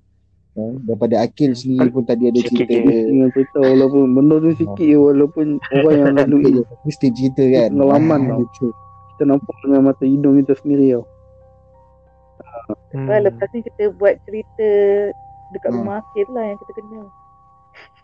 [0.52, 4.50] Ah, daripada Akil sendiri pun tadi ada Sikit cerita dia Dengan cerita walaupun Benda tu
[4.52, 8.38] sikit je Walaupun orang yang lalui mesti cerita kan Pengalaman Ah, tau.
[8.42, 8.66] gitu.
[9.08, 11.04] Kita nampak dengan mata hidung kita sendiri tau
[12.90, 13.06] Hmm.
[13.06, 14.68] Well, lepas ni kita buat cerita
[15.48, 15.78] dekat Hmm.
[15.80, 17.06] rumah Akil lah yang kita kenal.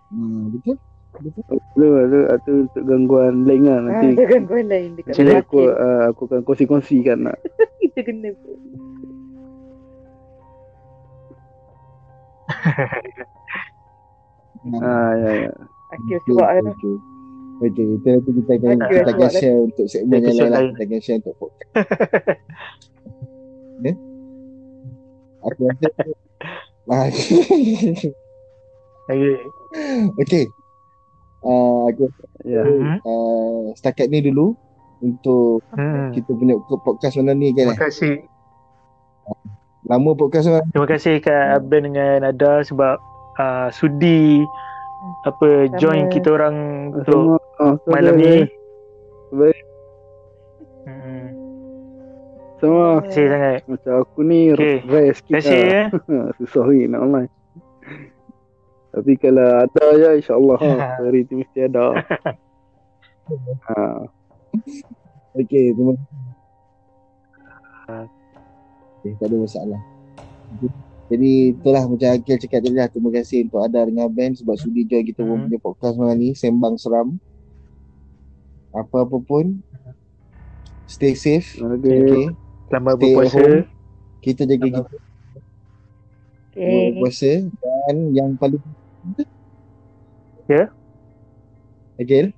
[0.09, 0.77] hmm, betul
[1.17, 5.25] betul Ada ada ada untuk gangguan lain kan Ha, Nanti ada gangguan lain dekat Macam
[5.25, 5.71] rumah aku, Akil.
[5.73, 7.37] uh, aku akan kongsi-kongsikan nak.
[7.81, 8.31] Kita kena
[14.77, 15.51] Ah, ya, ya.
[15.95, 16.95] Okey, sebab okey.
[17.57, 20.61] Okey, itu nanti kita akan kita akan sebab share untuk segmen yang lain lah.
[20.69, 21.73] Kita akan share untuk podcast.
[23.77, 23.93] Ya?
[25.45, 25.89] Aku rasa
[26.91, 27.07] Ah,
[29.07, 29.37] Okay.
[30.17, 30.45] Okey.
[31.45, 32.09] Uh, aku
[32.43, 32.63] Ya.
[32.63, 32.99] Hmm.
[33.03, 34.57] uh, setakat ni dulu
[34.99, 36.11] untuk Hmm.
[36.11, 38.19] kita punya podcast malam ni kan Terima eh.
[39.87, 40.67] Lama podcast malam.
[40.75, 42.99] Terima kasih kat Aben dengan Ada sebab
[43.39, 44.43] uh, sudi
[45.23, 45.79] apa Sama.
[45.79, 46.57] join kita orang
[46.91, 48.37] untuk Sama, ah, sama, malam ni.
[49.31, 49.59] Baik.
[50.91, 51.27] Hmm.
[52.59, 52.83] Sama.
[52.99, 53.61] Terima kasih sangat.
[53.71, 54.77] Macam aku ni Okey.
[54.91, 55.79] rare sikit Terima kasih lah.
[55.79, 56.35] eh.
[56.43, 57.31] Susah ni nak online.
[58.91, 61.95] Tapi kalau ada je insyaAllah ha, hari tu mesti ada.
[63.71, 63.77] ha.
[65.37, 65.95] Okey, terima
[67.87, 68.16] kasih.
[69.07, 69.81] Okay, tak ada masalah.
[71.07, 72.91] Jadi itulah macam Akil cakap tadi lah.
[72.91, 75.47] Terima kasih untuk Ada dengan Ben sebab sudi join kita Hmm.
[75.47, 76.35] punya podcast malam ni.
[76.35, 77.15] Sembang seram.
[78.73, 79.63] Apa-apa pun.
[80.85, 81.55] Stay safe.
[81.57, 82.03] Okay.
[82.03, 82.27] Okay.
[82.67, 83.39] Selamat Stay berpuasa.
[83.39, 83.59] home.
[84.19, 84.81] Kita jaga kita
[86.51, 86.75] Okay.
[86.91, 87.33] berpuasa.
[87.55, 88.63] Dan yang paling
[90.47, 90.71] Ya.
[91.97, 92.35] Akil.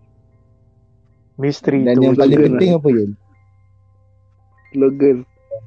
[1.37, 3.11] Misteri Dan yang paling penting apa Akil?
[4.69, 5.17] Slogan.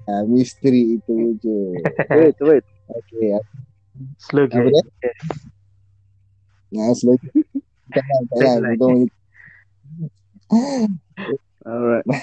[0.10, 1.60] Ha, misteri itu je.
[2.12, 2.66] Wait, wait.
[2.92, 3.40] Okay.
[4.18, 4.68] Slogan.
[4.72, 4.88] Yes.
[6.72, 7.32] Nah, slogan.
[7.92, 8.60] Jangan, jangan.
[8.76, 8.80] Tagline.
[8.80, 9.00] Untung
[11.62, 12.06] Alright.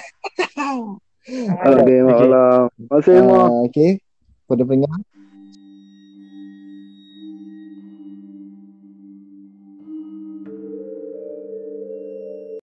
[1.29, 2.73] Okay, malam.
[2.73, 3.53] Terima kasih semua.
[3.53, 4.01] Ah, okay.
[4.49, 4.97] Pada pendengar,